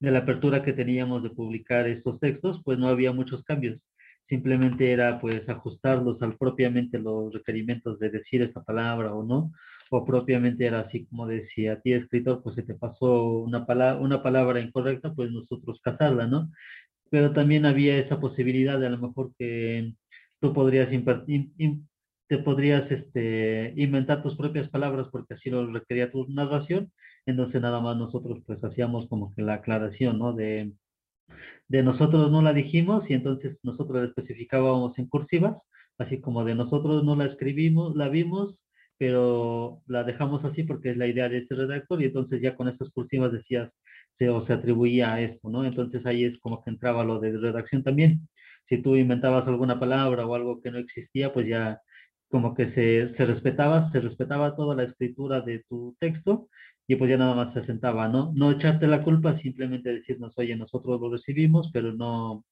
de 0.01 0.11
la 0.11 0.21
apertura 0.21 0.65
que 0.65 0.73
teníamos 0.73 1.23
de 1.23 1.31
publicar 1.31 1.87
estos 1.87 2.19
textos, 2.19 2.61
pues 2.65 2.77
no 2.77 2.89
había 2.89 3.13
muchos 3.13 3.45
cambios. 3.45 3.81
Simplemente 4.29 4.91
era 4.91 5.21
pues 5.21 5.49
ajustarlos 5.49 6.21
al 6.21 6.37
propiamente 6.37 6.99
los 6.99 7.33
requerimientos 7.33 8.01
de 8.01 8.11
decir 8.11 8.43
esa 8.43 8.65
palabra 8.65 9.15
o 9.15 9.23
no, 9.23 9.53
o 9.91 10.05
propiamente 10.05 10.67
era 10.67 10.81
así 10.81 11.07
como 11.07 11.27
decía, 11.27 11.75
a 11.75 11.81
ti 11.81 11.93
escritor, 11.93 12.43
pues 12.43 12.57
se 12.57 12.63
te 12.63 12.75
pasó 12.75 13.41
una, 13.41 13.67
palabra, 13.67 14.01
una 14.01 14.23
palabra 14.23 14.61
incorrecta, 14.61 15.15
pues 15.15 15.31
nosotros 15.31 15.81
casarla, 15.83 16.27
¿no? 16.27 16.51
Pero 17.11 17.33
también 17.33 17.67
había 17.67 17.99
esa 17.99 18.21
posibilidad 18.21 18.79
de 18.79 18.87
a 18.87 18.91
lo 18.91 18.99
mejor 18.99 19.33
que 19.39 19.95
tú 20.41 20.53
podrías 20.53 20.91
te 22.29 22.39
podrías 22.39 22.91
este, 22.91 23.73
inventar 23.77 24.23
tus 24.23 24.37
propias 24.37 24.69
palabras 24.69 25.09
porque 25.11 25.35
así 25.35 25.51
lo 25.51 25.67
requería 25.73 26.11
tu 26.11 26.27
narración, 26.29 26.93
entonces 27.27 27.61
nada 27.61 27.81
más 27.81 27.97
nosotros 27.97 28.41
pues 28.47 28.63
hacíamos 28.63 29.09
como 29.09 29.35
que 29.35 29.43
la 29.43 29.55
aclaración, 29.55 30.19
¿no? 30.19 30.35
De, 30.35 30.73
de 31.69 31.83
nosotros 31.83 32.31
no 32.31 32.43
la 32.43 32.53
dijimos 32.53 33.09
y 33.09 33.15
entonces 33.15 33.59
nosotros 33.63 34.03
la 34.03 34.09
especificábamos 34.09 34.99
en 34.99 35.07
cursivas, 35.09 35.57
así 35.99 36.21
como 36.21 36.45
de 36.45 36.55
nosotros 36.55 37.05
no 37.05 37.17
la 37.17 37.27
escribimos, 37.27 37.97
la 37.97 38.09
vimos, 38.09 38.55
pero 38.99 39.83
la 39.87 40.05
dejamos 40.05 40.45
así 40.45 40.65
porque 40.65 40.91
es 40.91 40.97
la 40.97 41.07
idea 41.07 41.29
de 41.29 41.39
este 41.39 41.55
redactor 41.55 42.03
y 42.03 42.07
entonces 42.07 42.41
ya 42.43 42.57
con 42.57 42.69
estas 42.69 42.91
cursivas 42.91 43.33
decías 43.33 43.71
se, 44.19 44.29
o 44.31 44.47
se 44.47 44.53
atribuía 44.53 45.15
a 45.15 45.21
esto, 45.21 45.49
¿no? 45.49 45.65
Entonces 45.65 46.05
ahí 46.07 46.25
es 46.25 46.39
como 46.41 46.63
que 46.63 46.71
entraba 46.71 47.05
lo 47.05 47.21
de 47.21 47.37
redacción 47.39 47.85
también. 47.85 48.29
Si 48.69 48.83
tú 48.83 48.97
inventabas 48.97 49.47
alguna 49.47 49.79
palabra 49.81 50.27
o 50.27 50.35
algo 50.35 50.61
que 50.61 50.71
no 50.71 50.79
existía, 50.79 51.33
pues 51.33 51.47
ya 51.49 51.81
como 52.29 52.55
que 52.55 52.73
se, 52.73 53.15
se 53.17 53.27
respetaba, 53.27 53.91
se 53.93 54.01
respetaba 54.01 54.57
toda 54.57 54.75
la 54.75 54.85
escritura 54.85 55.41
de 55.41 55.65
tu 55.69 55.97
texto 56.01 56.49
y 56.87 56.97
pues 56.97 57.11
ya 57.11 57.19
nada 57.19 57.35
más 57.35 57.55
se 57.55 57.65
sentaba, 57.67 58.09
¿no? 58.09 58.33
No 58.35 58.51
echarte 58.51 58.87
la 58.87 59.03
culpa, 59.05 59.39
simplemente 59.41 59.91
decirnos, 59.93 60.33
oye, 60.37 60.57
nosotros 60.57 61.01
lo 61.01 61.11
recibimos, 61.11 61.71
pero 61.73 61.93
no, 61.93 62.45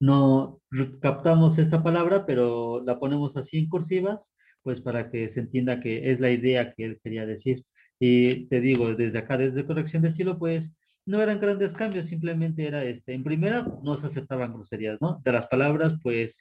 no 0.00 0.60
captamos 1.00 1.58
esta 1.58 1.82
palabra, 1.82 2.26
pero 2.26 2.82
la 2.84 2.98
ponemos 2.98 3.36
así 3.36 3.58
en 3.58 3.68
cursivas, 3.68 4.20
pues 4.62 4.80
para 4.80 5.10
que 5.10 5.32
se 5.34 5.40
entienda 5.40 5.80
que 5.80 6.10
es 6.12 6.20
la 6.20 6.30
idea 6.30 6.72
que 6.74 6.84
él 6.84 7.00
quería 7.02 7.26
decir. 7.26 7.64
Y 7.98 8.46
te 8.46 8.60
digo, 8.60 8.94
desde 8.94 9.18
acá, 9.18 9.38
desde 9.38 9.66
corrección 9.66 10.02
de 10.02 10.10
estilo, 10.10 10.38
pues 10.38 10.64
no 11.06 11.20
eran 11.20 11.40
grandes 11.40 11.72
cambios, 11.72 12.08
simplemente 12.08 12.66
era 12.66 12.84
este, 12.84 13.14
en 13.14 13.24
primera 13.24 13.66
no 13.82 14.00
se 14.00 14.06
aceptaban 14.06 14.54
groserías, 14.54 15.00
¿no? 15.00 15.20
De 15.24 15.32
las 15.32 15.46
palabras, 15.48 15.94
pues 16.02 16.32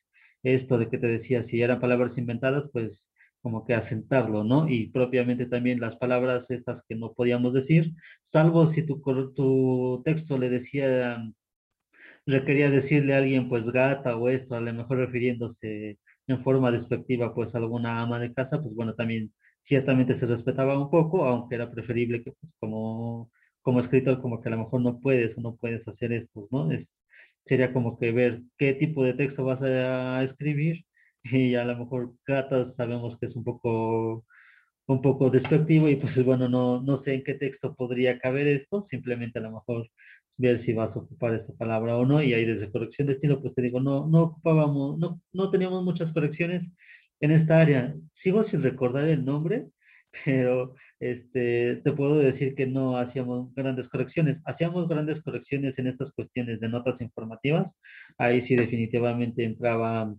esto 0.43 0.77
de 0.77 0.89
que 0.89 0.97
te 0.97 1.07
decía, 1.07 1.45
si 1.49 1.61
eran 1.61 1.79
palabras 1.79 2.17
inventadas, 2.17 2.65
pues 2.71 2.91
como 3.41 3.65
que 3.65 3.73
asentarlo, 3.73 4.43
¿no? 4.43 4.69
Y 4.69 4.89
propiamente 4.89 5.47
también 5.47 5.79
las 5.79 5.95
palabras 5.97 6.45
estas 6.49 6.83
que 6.87 6.95
no 6.95 7.13
podíamos 7.13 7.53
decir, 7.53 7.91
salvo 8.31 8.71
si 8.73 8.83
tu, 8.83 9.01
tu 9.35 10.01
texto 10.05 10.37
le 10.37 10.49
decía, 10.49 11.23
le 12.25 12.45
quería 12.45 12.69
decirle 12.69 13.15
a 13.15 13.17
alguien 13.17 13.49
pues 13.49 13.65
gata 13.65 14.15
o 14.15 14.29
esto, 14.29 14.55
a 14.55 14.61
lo 14.61 14.73
mejor 14.73 14.97
refiriéndose 14.97 15.97
en 16.31 16.43
forma 16.43 16.71
despectiva 16.71 17.33
pues 17.33 17.53
alguna 17.55 18.01
ama 18.01 18.19
de 18.19 18.33
casa, 18.33 18.61
pues 18.61 18.73
bueno, 18.75 18.95
también 18.95 19.31
ciertamente 19.67 20.19
se 20.19 20.25
respetaba 20.25 20.77
un 20.79 20.89
poco, 20.89 21.25
aunque 21.25 21.55
era 21.55 21.71
preferible 21.71 22.23
que 22.23 22.31
pues, 22.31 22.53
como, 22.59 23.31
como 23.61 23.81
escritor 23.81 24.21
como 24.21 24.41
que 24.41 24.49
a 24.49 24.51
lo 24.51 24.59
mejor 24.59 24.81
no 24.81 24.99
puedes 24.99 25.37
o 25.37 25.41
no 25.41 25.55
puedes 25.55 25.87
hacer 25.87 26.13
esto, 26.13 26.47
¿no? 26.51 26.71
Es, 26.71 26.87
sería 27.45 27.73
como 27.73 27.97
que 27.99 28.11
ver 28.11 28.41
qué 28.57 28.73
tipo 28.73 29.03
de 29.03 29.13
texto 29.13 29.43
vas 29.45 29.61
a 29.61 30.23
escribir 30.23 30.85
y 31.23 31.55
a 31.55 31.65
lo 31.65 31.77
mejor 31.77 32.13
gatas 32.25 32.75
sabemos 32.77 33.17
que 33.19 33.27
es 33.27 33.35
un 33.35 33.43
poco 33.43 34.25
un 34.87 35.01
poco 35.01 35.29
despectivo 35.29 35.89
y 35.89 35.95
pues 35.95 36.23
bueno, 36.25 36.49
no, 36.49 36.81
no 36.81 37.03
sé 37.03 37.13
en 37.15 37.23
qué 37.23 37.35
texto 37.35 37.75
podría 37.75 38.19
caber 38.19 38.47
esto, 38.47 38.87
simplemente 38.89 39.39
a 39.39 39.43
lo 39.43 39.51
mejor 39.51 39.87
ver 40.41 40.65
si 40.65 40.73
vas 40.73 40.95
a 40.95 40.99
ocupar 40.99 41.35
esta 41.35 41.53
palabra 41.53 41.97
o 41.97 42.05
no, 42.05 42.21
y 42.21 42.33
ahí 42.33 42.45
desde 42.45 42.71
corrección 42.71 43.07
de 43.07 43.13
estilo, 43.13 43.41
pues 43.41 43.53
te 43.55 43.61
digo, 43.61 43.79
no, 43.79 44.07
no 44.07 44.23
ocupábamos, 44.23 44.97
no, 44.99 45.21
no 45.33 45.51
teníamos 45.51 45.83
muchas 45.83 46.11
correcciones 46.13 46.63
en 47.21 47.31
esta 47.31 47.61
área. 47.61 47.95
Sigo 48.23 48.43
sin 48.45 48.63
recordar 48.63 49.07
el 49.07 49.23
nombre, 49.23 49.67
pero 50.25 50.75
este, 50.99 51.77
te 51.83 51.91
puedo 51.93 52.17
decir 52.17 52.55
que 52.55 52.67
no 52.67 52.97
hacíamos 52.97 53.53
grandes 53.55 53.87
correcciones. 53.89 54.37
Hacíamos 54.45 54.87
grandes 54.89 55.21
correcciones 55.23 55.77
en 55.79 55.87
estas 55.87 56.11
cuestiones 56.13 56.59
de 56.59 56.69
notas 56.69 56.99
informativas. 57.01 57.67
Ahí 58.17 58.45
sí 58.47 58.55
definitivamente 58.55 59.43
entraba 59.43 60.13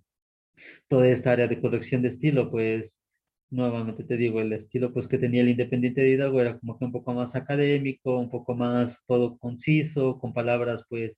toda 0.88 1.08
esta 1.08 1.32
área 1.32 1.48
de 1.48 1.60
corrección 1.60 2.02
de 2.02 2.10
estilo, 2.10 2.50
pues 2.50 2.90
nuevamente 3.52 4.04
te 4.04 4.16
digo, 4.16 4.40
el 4.40 4.52
estilo 4.52 4.92
pues 4.92 5.08
que 5.08 5.18
tenía 5.18 5.42
el 5.42 5.50
Independiente 5.50 6.00
de 6.02 6.10
Hidalgo 6.10 6.40
era 6.40 6.58
como 6.58 6.78
que 6.78 6.84
un 6.86 6.92
poco 6.92 7.14
más 7.14 7.34
académico, 7.34 8.18
un 8.18 8.30
poco 8.30 8.54
más 8.54 8.96
todo 9.06 9.38
conciso, 9.38 10.18
con 10.18 10.32
palabras 10.32 10.82
pues 10.88 11.12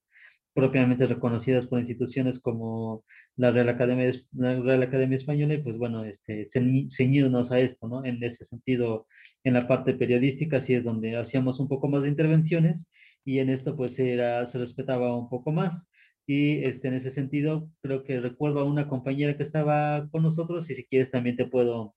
propiamente 0.54 1.06
reconocidas 1.06 1.66
por 1.66 1.80
instituciones 1.80 2.38
como 2.40 3.04
la 3.36 3.50
Real 3.50 3.68
Academia, 3.68 4.12
la 4.32 4.60
Real 4.60 4.82
Academia 4.82 5.18
Española 5.18 5.54
y 5.54 5.62
pues 5.62 5.76
bueno, 5.78 6.04
este, 6.04 6.50
ceñirnos 6.96 7.50
a 7.50 7.60
esto, 7.60 7.88
¿no? 7.88 8.04
En 8.04 8.22
ese 8.22 8.46
sentido, 8.46 9.06
en 9.44 9.54
la 9.54 9.68
parte 9.68 9.94
periodística 9.94 10.64
sí 10.66 10.74
es 10.74 10.84
donde 10.84 11.16
hacíamos 11.16 11.60
un 11.60 11.68
poco 11.68 11.88
más 11.88 12.02
de 12.02 12.08
intervenciones 12.08 12.76
y 13.24 13.38
en 13.40 13.50
esto 13.50 13.76
pues 13.76 13.98
era, 13.98 14.50
se 14.52 14.58
respetaba 14.58 15.16
un 15.16 15.28
poco 15.28 15.52
más. 15.52 15.82
Y 16.26 16.64
este, 16.64 16.88
en 16.88 16.94
ese 16.94 17.12
sentido, 17.14 17.68
creo 17.82 18.04
que 18.04 18.20
recuerdo 18.20 18.60
a 18.60 18.64
una 18.64 18.88
compañera 18.88 19.36
que 19.36 19.42
estaba 19.44 20.08
con 20.10 20.22
nosotros 20.22 20.68
y 20.70 20.74
si 20.76 20.84
quieres 20.84 21.10
también 21.10 21.36
te 21.36 21.46
puedo, 21.46 21.94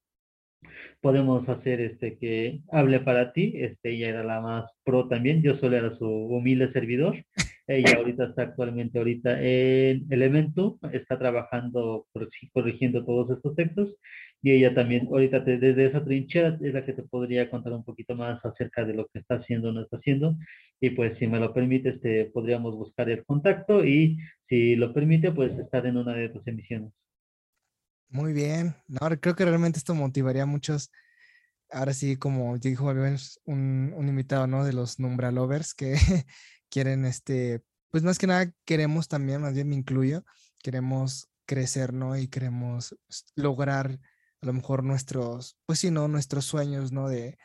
podemos 1.02 1.48
hacer 1.50 1.82
este, 1.82 2.18
que 2.18 2.62
hable 2.72 3.00
para 3.00 3.34
ti. 3.34 3.54
Este, 3.56 3.92
ella 3.92 4.10
era 4.10 4.24
la 4.24 4.42
más 4.42 4.70
pro 4.84 5.08
también, 5.08 5.42
yo 5.42 5.58
solo 5.58 5.78
era 5.78 5.96
su 5.98 6.06
humilde 6.06 6.72
servidor. 6.72 7.24
Ella 7.68 7.94
ahorita 7.98 8.26
está 8.26 8.44
actualmente 8.44 8.98
ahorita 8.98 9.42
en 9.42 10.06
Elemento, 10.10 10.80
está 10.92 11.18
trabajando, 11.20 12.08
corrigiendo 12.54 13.06
todos 13.06 13.32
estos 13.32 13.56
textos 13.56 13.96
y 14.42 14.52
ella 14.52 14.74
también 14.74 15.08
ahorita 15.08 15.40
desde 15.40 15.86
esa 15.86 16.04
trinchera 16.04 16.58
es 16.62 16.74
la 16.74 16.86
que 16.86 16.94
te 16.94 17.04
podría 17.04 17.50
contar 17.50 17.74
un 17.74 17.84
poquito 17.84 18.16
más 18.16 18.44
acerca 18.46 18.86
de 18.86 18.94
lo 18.94 19.08
que 19.08 19.20
está 19.20 19.36
haciendo 19.36 19.70
o 19.70 19.72
no 19.72 19.82
está 19.82 19.98
haciendo 19.98 20.38
y 20.80 20.92
pues 20.92 21.18
si 21.18 21.28
me 21.28 21.40
lo 21.40 21.54
permites 21.54 22.00
te 22.02 22.26
podríamos 22.26 22.76
buscar 22.76 23.10
el 23.10 23.26
contacto 23.26 23.84
y 23.84 24.18
si 24.48 24.76
lo 24.76 24.94
permite 24.94 25.32
pues 25.32 25.58
estar 25.58 25.86
en 25.88 25.98
una 25.98 26.14
de 26.14 26.30
tus 26.30 26.46
emisiones. 26.48 26.94
Muy 28.10 28.32
bien, 28.34 28.76
ahora 29.02 29.18
creo 29.18 29.36
que 29.36 29.44
realmente 29.46 29.80
esto 29.80 29.94
motivaría 29.94 30.44
a 30.44 30.46
muchos, 30.46 30.92
ahora 31.70 31.94
sí 31.94 32.18
como 32.18 32.58
dijo 32.58 32.86
un, 33.46 33.94
un 33.96 34.08
invitado, 34.10 34.48
¿no? 34.48 34.64
De 34.64 34.74
los 34.74 35.00
Numbra 35.00 35.32
Lovers 35.32 35.74
que 35.74 35.96
quieren 36.70 37.06
este, 37.06 37.64
pues 37.92 38.04
más 38.04 38.18
que 38.18 38.28
nada 38.28 38.54
queremos 38.66 39.08
también, 39.10 39.42
más 39.42 39.54
bien 39.54 39.70
me 39.70 39.76
incluyo, 39.76 40.24
queremos 40.64 41.30
crecer, 41.46 41.94
¿no? 41.94 42.18
Y 42.18 42.28
queremos 42.30 42.96
lograr 43.36 44.00
a 44.42 44.46
lo 44.46 44.54
mejor 44.54 44.84
nuestros, 44.84 45.58
pues 45.66 45.80
sí, 45.80 45.92
¿no? 45.92 46.08
Nuestros 46.08 46.46
sueños, 46.46 46.92
¿no? 46.94 47.10
De, 47.10 47.38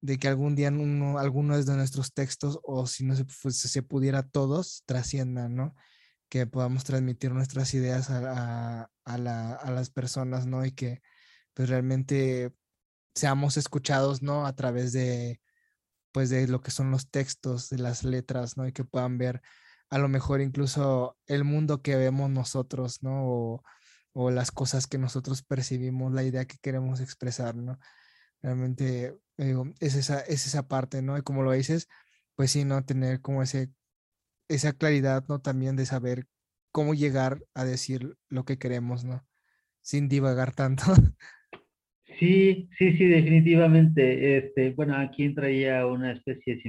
de 0.00 0.18
que 0.18 0.28
algún 0.28 0.56
día 0.56 0.70
uno, 0.70 1.18
algunos 1.18 1.66
de 1.66 1.76
nuestros 1.76 2.12
textos, 2.12 2.58
o 2.64 2.86
si 2.86 3.04
no 3.04 3.16
se, 3.16 3.24
pues, 3.42 3.58
se 3.58 3.82
pudiera 3.82 4.22
todos, 4.24 4.82
trasciendan, 4.86 5.54
¿no? 5.56 5.74
Que 6.28 6.46
podamos 6.46 6.84
transmitir 6.84 7.32
nuestras 7.32 7.74
ideas 7.74 8.10
a, 8.10 8.90
la, 9.06 9.54
a, 9.54 9.70
las 9.70 9.90
personas, 9.90 10.46
¿no? 10.46 10.64
Y 10.64 10.72
que 10.72 11.02
pues 11.54 11.68
realmente 11.70 12.52
seamos 13.14 13.56
escuchados, 13.56 14.22
¿no? 14.22 14.46
A 14.46 14.54
través 14.54 14.92
de, 14.92 15.40
pues 16.12 16.30
de 16.30 16.48
lo 16.48 16.60
que 16.62 16.70
son 16.70 16.90
los 16.90 17.10
textos, 17.10 17.70
de 17.70 17.78
las 17.78 18.04
letras, 18.04 18.56
¿no? 18.56 18.66
Y 18.66 18.72
que 18.72 18.84
puedan 18.84 19.18
ver 19.18 19.42
a 19.90 19.98
lo 19.98 20.08
mejor 20.08 20.40
incluso 20.40 21.16
el 21.26 21.44
mundo 21.44 21.82
que 21.82 21.96
vemos 21.96 22.30
nosotros, 22.30 23.02
¿no? 23.02 23.62
O, 24.14 24.30
las 24.30 24.50
cosas 24.50 24.86
que 24.86 24.98
nosotros 24.98 25.42
percibimos, 25.42 26.12
la 26.12 26.22
idea 26.24 26.46
que 26.46 26.56
queremos 26.58 27.00
expresar, 27.00 27.54
¿no? 27.54 27.78
Realmente 28.40 29.18
es, 29.36 29.94
esa, 29.94 30.20
es 30.20 30.46
esa 30.46 30.68
parte, 30.68 31.02
¿no? 31.02 31.18
Y 31.18 31.22
como 31.22 31.42
lo 31.42 31.52
dices, 31.52 31.88
pues 32.34 32.50
sí, 32.52 32.64
¿no? 32.64 32.84
Tener 32.84 33.20
como 33.20 33.42
ese, 33.42 33.70
esa 34.48 34.72
claridad, 34.72 35.24
¿no? 35.28 35.40
También 35.40 35.76
de 35.76 35.86
saber 35.86 36.26
cómo 36.76 36.92
llegar 36.92 37.38
a 37.54 37.64
decir 37.64 38.18
lo 38.28 38.44
que 38.44 38.58
queremos, 38.58 39.02
¿no? 39.02 39.26
Sin 39.80 40.10
divagar 40.10 40.54
tanto. 40.54 40.84
Sí, 42.18 42.68
sí, 42.78 42.96
sí, 42.98 43.04
definitivamente. 43.06 44.36
Este, 44.36 44.72
bueno, 44.72 44.94
aquí 44.96 45.34
traía 45.34 45.86
una 45.86 46.12
especie, 46.12 46.60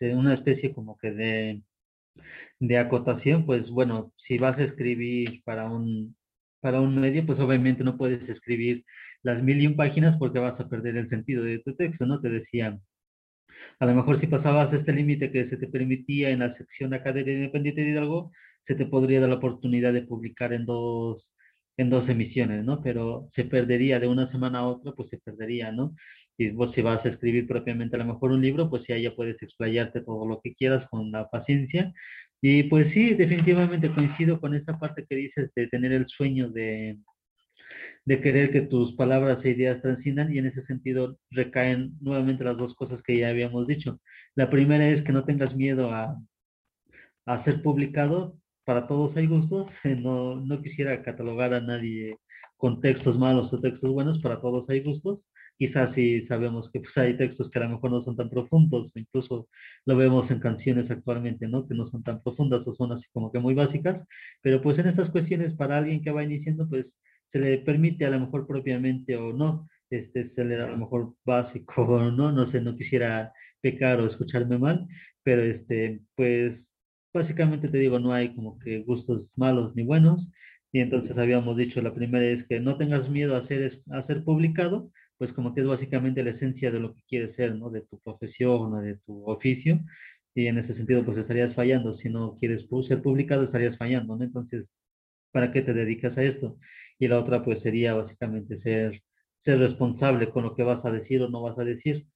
una 0.00 0.34
especie 0.34 0.74
como 0.74 0.98
que 0.98 1.10
de, 1.10 1.62
de 2.60 2.78
acotación, 2.78 3.46
pues 3.46 3.70
bueno, 3.70 4.12
si 4.26 4.36
vas 4.36 4.58
a 4.58 4.64
escribir 4.64 5.42
para 5.44 5.70
un, 5.70 6.14
para 6.60 6.82
un 6.82 7.00
medio, 7.00 7.24
pues 7.24 7.38
obviamente 7.40 7.82
no 7.82 7.96
puedes 7.96 8.28
escribir 8.28 8.84
las 9.22 9.42
mil 9.42 9.60
y 9.62 9.66
un 9.66 9.76
páginas 9.76 10.18
porque 10.18 10.38
vas 10.38 10.60
a 10.60 10.68
perder 10.68 10.98
el 10.98 11.08
sentido 11.08 11.44
de 11.44 11.60
tu 11.60 11.74
texto, 11.76 12.04
¿no? 12.04 12.20
Te 12.20 12.28
decían, 12.28 12.82
a 13.80 13.86
lo 13.86 13.94
mejor 13.94 14.20
si 14.20 14.26
pasabas 14.26 14.72
este 14.74 14.92
límite 14.92 15.32
que 15.32 15.48
se 15.48 15.56
te 15.56 15.66
permitía 15.66 16.28
en 16.28 16.40
la 16.40 16.54
sección 16.58 16.92
académica 16.92 17.32
independiente 17.32 17.80
de 17.80 17.90
Hidalgo, 17.90 18.32
se 18.66 18.74
te 18.74 18.86
podría 18.86 19.20
dar 19.20 19.30
la 19.30 19.36
oportunidad 19.36 19.92
de 19.92 20.02
publicar 20.02 20.52
en 20.52 20.66
dos, 20.66 21.26
en 21.76 21.90
dos 21.90 22.08
emisiones, 22.08 22.64
¿no? 22.64 22.82
Pero 22.82 23.28
se 23.34 23.44
perdería 23.44 24.00
de 24.00 24.08
una 24.08 24.30
semana 24.30 24.60
a 24.60 24.66
otra, 24.68 24.92
pues 24.92 25.08
se 25.10 25.18
perdería, 25.18 25.72
¿no? 25.72 25.94
Y 26.38 26.50
vos 26.50 26.72
si 26.74 26.82
vas 26.82 27.04
a 27.04 27.08
escribir 27.08 27.46
propiamente 27.46 27.96
a 27.96 27.98
lo 28.00 28.06
mejor 28.06 28.32
un 28.32 28.42
libro, 28.42 28.68
pues 28.70 28.84
ya, 28.88 28.98
ya 28.98 29.14
puedes 29.14 29.40
explayarte 29.42 30.02
todo 30.02 30.26
lo 30.26 30.40
que 30.42 30.54
quieras 30.54 30.86
con 30.90 31.10
la 31.12 31.28
paciencia. 31.30 31.92
Y 32.42 32.64
pues 32.64 32.92
sí, 32.92 33.14
definitivamente 33.14 33.90
coincido 33.92 34.40
con 34.40 34.54
esta 34.54 34.78
parte 34.78 35.06
que 35.08 35.16
dices 35.16 35.50
de 35.54 35.68
tener 35.68 35.92
el 35.92 36.06
sueño 36.08 36.50
de, 36.50 36.98
de 38.06 38.20
querer 38.20 38.52
que 38.52 38.62
tus 38.62 38.94
palabras 38.94 39.44
e 39.44 39.50
ideas 39.50 39.82
transinan 39.82 40.32
y 40.32 40.38
en 40.38 40.46
ese 40.46 40.64
sentido 40.66 41.18
recaen 41.30 41.92
nuevamente 42.00 42.44
las 42.44 42.56
dos 42.56 42.74
cosas 42.74 43.02
que 43.02 43.18
ya 43.18 43.28
habíamos 43.30 43.66
dicho. 43.66 44.00
La 44.36 44.48
primera 44.50 44.88
es 44.88 45.02
que 45.04 45.12
no 45.12 45.24
tengas 45.24 45.54
miedo 45.56 45.90
a, 45.92 46.16
a 47.26 47.44
ser 47.44 47.62
publicado. 47.62 48.38
Para 48.66 48.86
todos 48.88 49.16
hay 49.16 49.26
gustos. 49.26 49.68
No, 50.02 50.36
no 50.36 50.62
quisiera 50.62 51.02
catalogar 51.02 51.54
a 51.54 51.60
nadie 51.60 52.18
con 52.56 52.80
textos 52.80 53.18
malos 53.18 53.52
o 53.52 53.60
textos 53.60 53.90
buenos. 53.90 54.20
Para 54.20 54.40
todos 54.40 54.68
hay 54.68 54.80
gustos. 54.82 55.20
Quizás 55.58 55.94
si 55.94 56.26
sabemos 56.26 56.70
que 56.70 56.80
pues, 56.80 56.96
hay 56.98 57.16
textos 57.16 57.50
que 57.50 57.58
a 57.58 57.62
lo 57.62 57.70
mejor 57.70 57.90
no 57.90 58.04
son 58.04 58.16
tan 58.16 58.28
profundos, 58.28 58.92
incluso 58.94 59.48
lo 59.86 59.96
vemos 59.96 60.30
en 60.30 60.40
canciones 60.40 60.90
actualmente, 60.90 61.48
¿no? 61.48 61.66
Que 61.66 61.74
no 61.74 61.88
son 61.90 62.02
tan 62.02 62.22
profundas 62.22 62.66
o 62.66 62.74
son 62.74 62.92
así 62.92 63.04
como 63.12 63.32
que 63.32 63.38
muy 63.38 63.54
básicas, 63.54 64.06
pero 64.42 64.60
pues 64.60 64.78
en 64.78 64.88
estas 64.88 65.10
cuestiones 65.10 65.54
para 65.54 65.78
alguien 65.78 66.02
que 66.02 66.10
va 66.10 66.24
iniciando, 66.24 66.68
pues 66.68 66.86
se 67.32 67.38
le 67.38 67.58
permite 67.58 68.04
a 68.04 68.10
lo 68.10 68.20
mejor 68.20 68.46
propiamente 68.46 69.16
o 69.16 69.32
no, 69.32 69.68
este, 69.90 70.30
se 70.34 70.44
le 70.44 70.56
da 70.56 70.66
a 70.66 70.70
lo 70.70 70.76
mejor 70.78 71.14
básico 71.24 71.82
o 71.82 72.00
no, 72.10 72.32
no 72.32 72.50
sé, 72.50 72.60
no 72.60 72.76
quisiera 72.76 73.32
pecar 73.62 74.00
o 74.00 74.06
escucharme 74.08 74.58
mal, 74.58 74.86
pero 75.22 75.42
este, 75.42 76.00
pues 76.16 76.65
básicamente 77.16 77.68
te 77.68 77.78
digo, 77.78 77.98
no 77.98 78.12
hay 78.12 78.34
como 78.34 78.58
que 78.58 78.80
gustos 78.82 79.26
malos 79.36 79.74
ni 79.76 79.82
buenos, 79.84 80.26
y 80.72 80.80
entonces 80.80 81.16
habíamos 81.18 81.56
dicho, 81.56 81.80
la 81.82 81.94
primera 81.94 82.24
es 82.26 82.46
que 82.46 82.60
no 82.60 82.76
tengas 82.76 83.08
miedo 83.08 83.36
a 83.36 83.46
ser, 83.46 83.80
a 83.90 84.06
ser 84.06 84.24
publicado, 84.24 84.90
pues 85.18 85.32
como 85.32 85.54
que 85.54 85.62
es 85.62 85.66
básicamente 85.66 86.22
la 86.22 86.30
esencia 86.30 86.70
de 86.70 86.80
lo 86.80 86.94
que 86.94 87.02
quieres 87.08 87.34
ser, 87.36 87.54
¿no? 87.56 87.70
De 87.70 87.82
tu 87.82 87.98
profesión 88.00 88.74
o 88.74 88.80
de 88.82 88.96
tu 89.06 89.24
oficio, 89.28 89.80
y 90.34 90.46
en 90.46 90.58
ese 90.58 90.74
sentido 90.74 91.04
pues 91.04 91.18
estarías 91.18 91.54
fallando, 91.54 91.96
si 91.98 92.08
no 92.10 92.36
quieres 92.38 92.66
ser 92.88 93.02
publicado 93.02 93.44
estarías 93.44 93.76
fallando, 93.78 94.16
¿no? 94.16 94.24
Entonces, 94.24 94.66
¿para 95.32 95.52
qué 95.52 95.62
te 95.62 95.74
dedicas 95.74 96.16
a 96.18 96.22
esto? 96.24 96.58
y 96.98 97.08
la 97.08 97.18
otra 97.20 97.44
pues 97.44 97.62
sería 97.62 97.94
básicamente 97.94 98.60
ser, 98.60 99.02
ser 99.44 99.58
responsable 99.58 100.30
con 100.30 100.44
lo 100.44 100.54
que 100.54 100.62
vas 100.62 100.84
a 100.84 100.90
decir 100.90 101.22
o 101.22 101.28
no 101.28 101.42
vas 101.42 101.58
a 101.58 101.64
decir. 101.64 102.06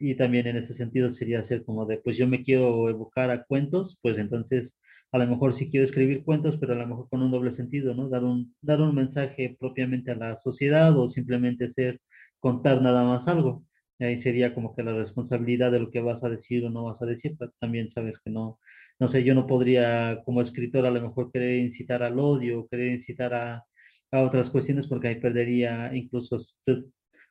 Y 0.00 0.16
también 0.16 0.46
en 0.48 0.56
ese 0.58 0.74
sentido 0.76 1.14
sería 1.14 1.46
ser 1.46 1.64
como 1.64 1.86
de, 1.86 1.98
pues 1.98 2.16
yo 2.16 2.26
me 2.26 2.42
quiero 2.44 2.88
evocar 2.88 3.30
a 3.30 3.44
cuentos, 3.44 3.96
pues 4.02 4.18
entonces 4.18 4.70
a 5.12 5.18
lo 5.18 5.26
mejor 5.26 5.58
sí 5.58 5.70
quiero 5.70 5.86
escribir 5.86 6.24
cuentos, 6.24 6.56
pero 6.60 6.72
a 6.74 6.76
lo 6.76 6.86
mejor 6.86 7.08
con 7.08 7.22
un 7.22 7.30
doble 7.30 7.54
sentido, 7.56 7.94
¿no? 7.94 8.08
Dar 8.08 8.24
un, 8.24 8.54
dar 8.62 8.80
un 8.80 8.94
mensaje 8.94 9.56
propiamente 9.58 10.10
a 10.12 10.14
la 10.16 10.40
sociedad 10.42 10.96
o 10.98 11.10
simplemente 11.10 11.72
ser, 11.74 12.00
contar 12.38 12.80
nada 12.82 13.04
más 13.04 13.26
algo. 13.28 13.64
Y 13.98 14.04
ahí 14.04 14.22
sería 14.22 14.54
como 14.54 14.74
que 14.74 14.82
la 14.82 14.94
responsabilidad 14.94 15.70
de 15.72 15.80
lo 15.80 15.90
que 15.90 16.00
vas 16.00 16.22
a 16.24 16.28
decir 16.30 16.64
o 16.64 16.70
no 16.70 16.84
vas 16.84 17.00
a 17.02 17.06
decir, 17.06 17.36
pero 17.38 17.52
también 17.60 17.90
sabes 17.92 18.14
que 18.24 18.30
no, 18.30 18.58
no 18.98 19.10
sé, 19.10 19.24
yo 19.24 19.34
no 19.34 19.46
podría 19.46 20.22
como 20.24 20.42
escritor 20.42 20.86
a 20.86 20.90
lo 20.90 21.00
mejor 21.02 21.30
querer 21.32 21.58
incitar 21.58 22.02
al 22.02 22.18
odio, 22.18 22.66
querer 22.70 22.92
incitar 22.98 23.34
a, 23.34 23.64
a 24.12 24.22
otras 24.22 24.50
cuestiones 24.50 24.86
porque 24.86 25.08
ahí 25.08 25.20
perdería 25.20 25.94
incluso 25.94 26.44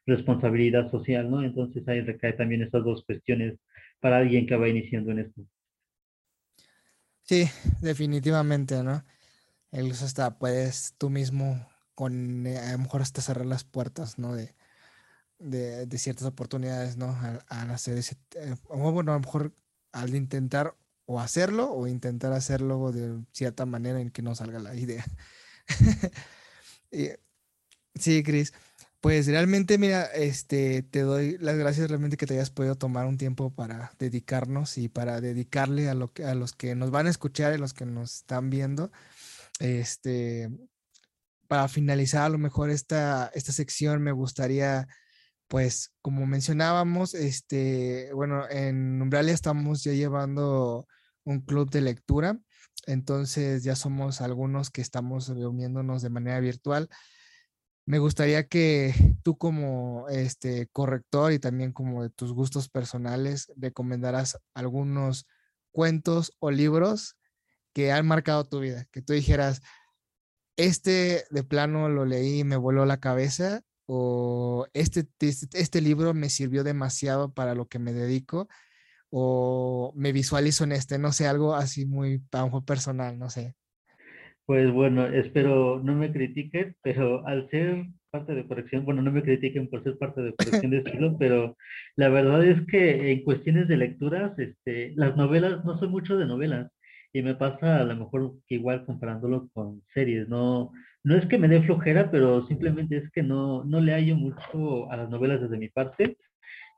responsabilidad 0.10 0.92
social, 0.92 1.30
¿no? 1.30 1.44
Entonces 1.44 1.88
ahí 1.88 2.02
recae 2.02 2.34
también 2.34 2.64
esas 2.64 2.84
dos 2.84 3.04
cuestiones 3.06 3.58
para 4.00 4.18
alguien 4.18 4.46
que 4.46 4.56
va 4.56 4.68
iniciando 4.68 5.12
en 5.12 5.20
esto. 5.20 5.42
Sí, 7.24 7.46
definitivamente, 7.82 8.84
¿no? 8.84 9.04
Incluso 9.72 10.06
hasta 10.06 10.38
puedes 10.40 10.96
tú 10.98 11.10
mismo 11.10 11.68
con, 11.96 12.48
eh, 12.48 12.58
a 12.58 12.72
lo 12.72 12.80
mejor 12.80 13.02
hasta 13.02 13.22
cerrar 13.22 13.46
las 13.46 13.64
puertas, 13.64 14.18
¿no? 14.18 14.36
De, 14.36 14.56
de, 15.38 15.98
ciertas 15.98 16.28
oportunidades, 16.28 16.98
¿no? 16.98 17.16
Al, 17.48 17.72
hacer 17.72 17.98
ese, 17.98 18.16
eh, 18.36 18.56
o 18.68 18.92
bueno, 18.92 19.12
a 19.12 19.16
lo 19.16 19.22
mejor 19.22 19.54
al 19.92 20.16
intentar 20.16 20.76
o 21.06 21.20
hacerlo 21.20 21.72
o 21.72 21.88
intentar 21.88 22.34
hacerlo 22.34 22.92
de 22.92 23.24
cierta 23.32 23.66
manera 23.66 24.02
en 24.02 24.12
que 24.12 24.22
no 24.22 24.36
salga 24.36 24.60
la 24.60 24.76
idea. 24.76 25.06
Sí, 27.96 28.24
Cris. 28.24 28.54
Pues 29.02 29.28
realmente, 29.28 29.78
mira, 29.78 30.04
este, 30.06 30.84
te 30.84 31.02
doy 31.02 31.38
las 31.40 31.58
gracias 31.58 31.90
realmente 31.90 32.18
que 32.18 32.26
te 32.26 32.34
hayas 32.34 32.50
podido 32.52 32.76
tomar 32.76 33.06
un 33.06 33.18
tiempo 33.18 33.54
para 33.54 33.94
dedicarnos 33.98 34.78
y 34.78 34.90
para 34.90 35.22
dedicarle 35.22 35.90
a, 35.90 35.94
lo 35.94 36.12
que, 36.12 36.26
a 36.26 36.36
los 36.36 36.54
que 36.54 36.76
nos 36.76 36.92
van 36.92 37.08
a 37.08 37.10
escuchar 37.10 37.54
y 37.54 37.58
los 37.58 37.74
que 37.74 37.86
nos 37.86 38.16
están 38.16 38.50
viendo. 38.50 38.92
Este, 39.60 40.50
para 41.48 41.68
finalizar 41.70 42.24
a 42.24 42.30
lo 42.30 42.38
mejor 42.38 42.70
esta, 42.70 43.32
esta 43.34 43.54
sección, 43.54 44.02
me 44.04 44.12
gustaría, 44.12 44.88
pues, 45.48 45.94
como 46.02 46.26
mencionábamos, 46.28 47.14
este, 47.16 48.12
bueno, 48.14 48.50
en 48.50 49.02
Umbralia 49.02 49.34
estamos 49.34 49.84
ya 49.84 49.94
llevando 49.94 50.88
un 51.24 51.42
club 51.42 51.70
de 51.72 51.82
lectura 51.82 52.40
entonces 52.90 53.64
ya 53.64 53.76
somos 53.76 54.22
algunos 54.22 54.72
que 54.72 54.82
estamos 54.82 55.28
reuniéndonos 55.30 56.02
de 56.02 56.10
manera 56.10 56.40
virtual. 56.40 56.90
Me 57.90 57.98
gustaría 57.98 58.48
que 58.48 58.94
tú 59.24 59.40
como 59.40 60.08
este 60.10 60.68
corrector 60.68 61.32
y 61.34 61.40
también 61.40 61.72
como 61.72 62.04
de 62.04 62.12
tus 62.12 62.34
gustos 62.34 62.70
personales 62.70 63.52
recomendaras 63.58 64.38
algunos 64.54 65.26
cuentos 65.72 66.34
o 66.38 66.52
libros 66.52 67.18
que 67.74 67.92
han 67.92 68.06
marcado 68.06 68.44
tu 68.44 68.60
vida, 68.60 68.86
que 68.92 69.02
tú 69.02 69.14
dijeras, 69.14 69.64
este 70.56 71.26
de 71.32 71.44
plano 71.44 71.90
lo 71.90 72.06
leí 72.06 72.42
y 72.42 72.44
me 72.44 72.58
voló 72.58 72.86
la 72.86 73.00
cabeza 73.00 73.64
o 73.88 74.68
este, 74.74 75.08
este, 75.20 75.60
este 75.60 75.82
libro 75.82 76.14
me 76.14 76.30
sirvió 76.30 76.64
demasiado 76.64 77.34
para 77.34 77.56
lo 77.56 77.70
que 77.70 77.80
me 77.80 77.94
dedico 77.94 78.50
o 79.10 79.94
me 79.96 80.12
visualizo 80.12 80.64
en 80.64 80.74
este, 80.74 81.00
no 81.00 81.12
sé, 81.12 81.28
algo 81.28 81.56
así 81.56 81.88
muy 81.88 82.20
personal, 82.68 83.18
no 83.18 83.32
sé. 83.32 83.56
Pues 84.50 84.72
bueno, 84.72 85.06
espero 85.06 85.80
no 85.84 85.94
me 85.94 86.12
critiquen, 86.12 86.76
pero 86.82 87.24
al 87.28 87.48
ser 87.52 87.86
parte 88.10 88.34
de 88.34 88.48
corrección, 88.48 88.84
bueno, 88.84 89.04
no 89.04 89.12
me 89.12 89.22
critiquen 89.22 89.70
por 89.70 89.84
ser 89.84 89.96
parte 90.00 90.24
de 90.24 90.34
corrección 90.64 90.72
de 90.72 90.80
estilo, 90.80 91.16
pero 91.20 91.56
la 91.96 92.10
verdad 92.10 92.44
es 92.44 92.60
que 92.66 93.12
en 93.12 93.24
cuestiones 93.24 93.68
de 93.68 93.78
lecturas, 93.78 94.32
este, 94.40 94.94
las 94.96 95.16
novelas, 95.16 95.64
no 95.66 95.78
soy 95.78 95.90
mucho 95.90 96.18
de 96.18 96.26
novelas, 96.26 96.72
y 97.14 97.22
me 97.22 97.36
pasa 97.36 97.82
a 97.82 97.84
lo 97.84 97.96
mejor 97.96 98.38
que 98.48 98.56
igual 98.56 98.88
comparándolo 98.88 99.50
con 99.54 99.84
series, 99.94 100.28
no, 100.28 100.72
no 101.04 101.16
es 101.16 101.28
que 101.28 101.38
me 101.38 101.48
dé 101.48 101.62
flojera, 101.62 102.10
pero 102.10 102.48
simplemente 102.48 102.98
es 102.98 103.12
que 103.12 103.22
no, 103.22 103.64
no 103.66 103.80
le 103.80 103.94
hallo 103.94 104.16
mucho 104.16 104.92
a 104.92 104.98
las 104.98 105.12
novelas 105.12 105.42
desde 105.42 105.60
mi 105.60 105.70
parte, 105.70 106.18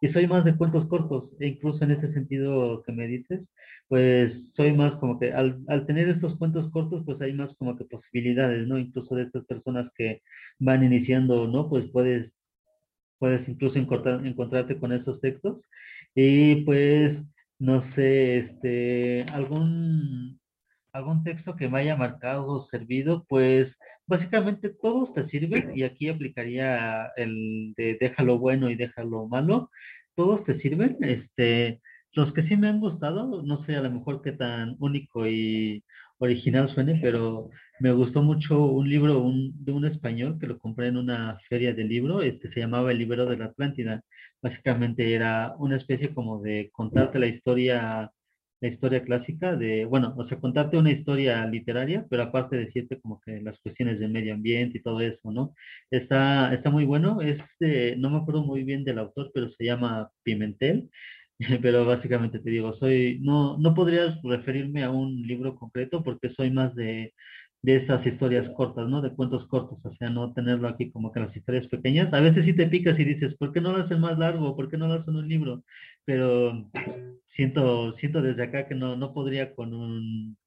y 0.02 0.10
soy 0.12 0.28
más 0.28 0.44
de 0.44 0.56
cuentos 0.58 0.88
cortos, 0.88 1.30
e 1.40 1.48
incluso 1.48 1.84
en 1.84 1.92
ese 1.92 2.12
sentido 2.14 2.84
que 2.84 2.92
me 2.92 3.08
dices, 3.08 3.42
pues 3.88 4.34
soy 4.56 4.74
más 4.74 4.94
como 4.96 5.20
que 5.20 5.32
al, 5.34 5.60
al, 5.68 5.86
tener 5.86 6.10
estos 6.10 6.38
cuentos 6.38 6.72
cortos, 6.72 7.04
pues 7.06 7.22
hay 7.22 7.34
más 7.34 7.54
como 7.58 7.78
que 7.78 7.86
posibilidades, 7.86 8.68
¿no? 8.68 8.80
Incluso 8.80 9.16
de 9.16 9.24
estas 9.24 9.46
personas 9.46 9.92
que 9.96 10.22
van 10.60 10.84
iniciando, 10.84 11.48
¿no? 11.48 11.70
Pues 11.70 11.86
puedes, 11.92 12.32
puedes 13.20 13.48
incluso 13.48 13.78
encontrar, 13.80 14.26
encontrarte 14.26 14.80
con 14.80 14.94
esos 14.94 15.22
textos 15.22 15.62
y 16.16 16.64
pues, 16.66 17.18
no 17.60 17.84
sé, 17.96 18.38
este, 18.40 19.24
algún, 19.32 20.40
algún 20.94 21.24
texto 21.24 21.56
que 21.56 21.70
me 21.70 21.80
haya 21.80 21.96
marcado 21.96 22.48
o 22.48 22.68
servido, 22.70 23.26
pues 23.30 23.72
básicamente 24.08 24.70
todos 24.70 25.14
te 25.14 25.28
sirven 25.30 25.72
y 25.76 25.84
aquí 25.84 26.10
aplicaría 26.10 27.08
el 27.18 27.74
de 27.78 27.98
déjalo 28.00 28.40
bueno 28.40 28.70
y 28.70 28.76
déjalo 28.76 29.28
malo. 29.28 29.70
Todos 30.16 30.44
te 30.46 30.60
sirven. 30.60 30.98
Este, 31.02 31.82
los 32.14 32.34
que 32.34 32.44
sí 32.44 32.58
me 32.58 32.68
han 32.68 32.80
gustado, 32.80 33.42
no 33.44 33.66
sé 33.66 33.76
a 33.76 33.82
lo 33.82 33.92
mejor 33.92 34.22
qué 34.22 34.34
tan 34.34 34.76
único 34.80 35.28
y 35.28 35.84
original 36.18 36.70
suene, 36.70 37.00
pero 37.02 37.50
me 37.80 37.92
gustó 37.92 38.22
mucho 38.22 38.66
un 38.66 38.90
libro 38.90 39.32
de 39.34 39.72
un 39.72 39.86
español 39.86 40.38
que 40.40 40.48
lo 40.48 40.60
compré 40.60 40.88
en 40.88 40.98
una 40.98 41.40
feria 41.50 41.74
de 41.74 41.84
libro, 41.84 42.22
este 42.22 42.52
se 42.54 42.60
llamaba 42.60 42.92
El 42.92 43.00
libro 43.00 43.26
de 43.26 43.38
la 43.38 43.46
Atlántida. 43.46 44.04
Básicamente 44.42 45.14
era 45.14 45.56
una 45.58 45.78
especie 45.78 46.14
como 46.14 46.42
de 46.42 46.70
contarte 46.74 47.18
la 47.20 47.28
historia 47.28 48.12
la 48.62 48.70
historia 48.70 49.04
clásica 49.04 49.56
de, 49.56 49.86
bueno, 49.86 50.14
o 50.18 50.28
sea, 50.28 50.40
contarte 50.40 50.78
una 50.78 50.92
historia 50.92 51.46
literaria, 51.48 52.06
pero 52.10 52.24
aparte 52.24 52.56
decirte 52.58 53.00
como 53.02 53.20
que 53.22 53.42
las 53.42 53.60
cuestiones 53.60 54.00
de 54.00 54.08
medio 54.08 54.34
ambiente 54.36 54.78
y 54.78 54.82
todo 54.82 55.02
eso, 55.02 55.32
¿no? 55.32 55.56
Está, 55.90 56.54
está 56.54 56.70
muy 56.70 56.86
bueno, 56.86 57.22
es, 57.22 57.40
no 57.98 58.10
me 58.12 58.18
acuerdo 58.18 58.44
muy 58.44 58.64
bien 58.64 58.84
del 58.84 59.00
autor, 59.00 59.32
pero 59.34 59.50
se 59.52 59.66
llama 59.66 60.12
Pimentel, 60.24 60.90
pero 61.62 61.86
básicamente 61.86 62.40
te 62.40 62.50
digo, 62.52 62.76
soy, 62.78 63.20
no, 63.22 63.58
no 63.58 63.74
podrías 63.74 64.22
referirme 64.24 64.84
a 64.84 64.92
un 64.92 65.24
libro 65.24 65.56
concreto 65.56 66.04
porque 66.04 66.30
soy 66.30 66.52
más 66.52 66.76
de, 66.76 67.14
de 67.62 67.78
esas 67.78 68.06
historias 68.06 68.50
cortas, 68.56 68.88
¿no? 68.88 69.02
De 69.02 69.14
cuentos 69.14 69.48
cortos, 69.48 69.80
o 69.84 69.94
sea, 69.96 70.10
no 70.10 70.34
tenerlo 70.34 70.68
aquí 70.68 70.92
como 70.92 71.12
que 71.12 71.20
las 71.20 71.36
historias 71.36 71.68
pequeñas. 71.68 72.14
A 72.14 72.20
veces 72.20 72.46
sí 72.46 72.54
te 72.56 72.68
picas 72.68 73.00
y 73.00 73.04
dices, 73.04 73.36
¿por 73.36 73.54
qué 73.54 73.62
no 73.62 73.72
lo 73.72 73.84
hacen 73.84 74.00
más 74.00 74.18
largo? 74.18 74.56
¿Por 74.56 74.70
qué 74.70 74.78
no 74.78 74.88
lo 74.88 74.96
hacen 74.96 75.16
un 75.16 75.28
libro? 75.28 75.64
Pero 76.06 76.70
siento, 77.36 77.94
siento 77.98 78.22
desde 78.22 78.44
acá 78.44 78.68
que 78.68 78.76
no, 78.76 78.96
no 78.96 79.14
podría 79.14 79.54
con 79.56 79.74
un, 79.74 80.38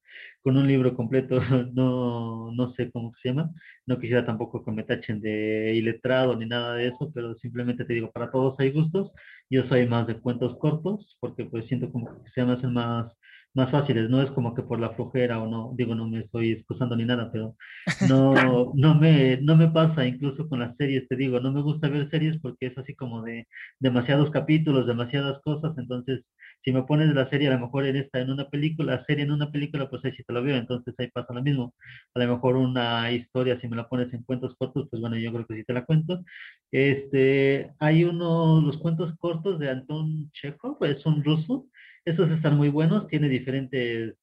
con 0.42 0.56
un 0.56 0.66
libro 0.68 0.94
completo, 0.94 1.40
no, 1.74 2.52
no 2.52 2.72
sé 2.74 2.90
cómo 2.92 3.12
se 3.22 3.30
llama, 3.30 3.50
no 3.86 3.98
quisiera 3.98 4.26
tampoco 4.26 4.64
que 4.64 4.72
me 4.72 4.84
tachen 4.84 5.20
de 5.20 5.74
iletrado 5.74 6.36
ni 6.36 6.46
nada 6.46 6.74
de 6.74 6.88
eso, 6.88 7.10
pero 7.14 7.34
simplemente 7.36 7.84
te 7.84 7.94
digo, 7.94 8.10
para 8.12 8.30
todos 8.30 8.58
hay 8.60 8.70
gustos, 8.72 9.12
yo 9.50 9.66
soy 9.68 9.86
más 9.88 10.06
de 10.06 10.18
cuentos 10.20 10.56
cortos, 10.58 11.16
porque 11.20 11.44
pues 11.44 11.66
siento 11.66 11.90
como 11.90 12.22
que 12.22 12.30
se 12.30 12.44
me 12.44 12.52
hacen 12.52 12.72
más, 12.72 13.12
más 13.54 13.70
fáciles, 13.70 14.10
no 14.10 14.22
es 14.22 14.30
como 14.32 14.54
que 14.54 14.62
por 14.62 14.80
la 14.80 14.90
flojera 14.90 15.40
o 15.40 15.48
no, 15.48 15.72
digo, 15.76 15.94
no 15.94 16.08
me 16.08 16.20
estoy 16.20 16.52
excusando 16.52 16.96
ni 16.96 17.04
nada, 17.04 17.30
pero 17.32 17.56
no, 18.10 18.72
no, 18.74 18.94
me, 18.94 19.38
no 19.38 19.56
me 19.56 19.68
pasa 19.68 20.06
incluso 20.06 20.48
con 20.48 20.60
las 20.60 20.76
series, 20.76 21.08
te 21.08 21.16
digo, 21.16 21.40
no 21.40 21.52
me 21.52 21.62
gusta 21.62 21.88
ver 21.88 22.10
series 22.10 22.38
porque 22.40 22.66
es 22.66 22.78
así 22.78 22.94
como 22.94 23.22
de 23.22 23.46
demasiados 23.78 24.30
capítulos, 24.30 24.86
demasiadas 24.86 25.40
cosas, 25.42 25.76
entonces 25.78 26.24
si 26.64 26.72
me 26.72 26.82
pones 26.82 27.14
la 27.14 27.28
serie 27.28 27.48
a 27.48 27.52
lo 27.52 27.60
mejor 27.60 27.84
en 27.86 27.96
esta, 27.96 28.20
en 28.20 28.30
una 28.30 28.48
película, 28.48 29.04
serie 29.06 29.24
en 29.24 29.32
una 29.32 29.50
película, 29.52 29.88
pues 29.90 30.02
ahí 30.04 30.12
sí 30.12 30.24
te 30.24 30.32
lo 30.32 30.42
veo, 30.42 30.56
entonces 30.56 30.94
ahí 30.98 31.10
pasa 31.10 31.34
lo 31.34 31.42
mismo. 31.42 31.74
A 32.14 32.18
lo 32.20 32.34
mejor 32.34 32.56
una 32.56 33.10
historia, 33.12 33.60
si 33.60 33.68
me 33.68 33.76
la 33.76 33.88
pones 33.88 34.12
en 34.14 34.22
cuentos 34.22 34.54
cortos, 34.56 34.88
pues 34.90 35.00
bueno, 35.00 35.16
yo 35.18 35.30
creo 35.32 35.46
que 35.46 35.56
sí 35.56 35.64
te 35.64 35.74
la 35.74 35.84
cuento. 35.84 36.24
Este, 36.72 37.70
hay 37.78 38.04
uno, 38.04 38.62
los 38.62 38.78
cuentos 38.78 39.14
cortos 39.18 39.58
de 39.58 39.70
Anton 39.70 40.30
Chekhov, 40.32 40.82
es 40.84 41.04
un 41.06 41.22
ruso, 41.22 41.66
esos 42.04 42.30
están 42.30 42.56
muy 42.56 42.68
buenos, 42.68 43.08
tiene 43.08 43.28
diferentes 43.28 44.14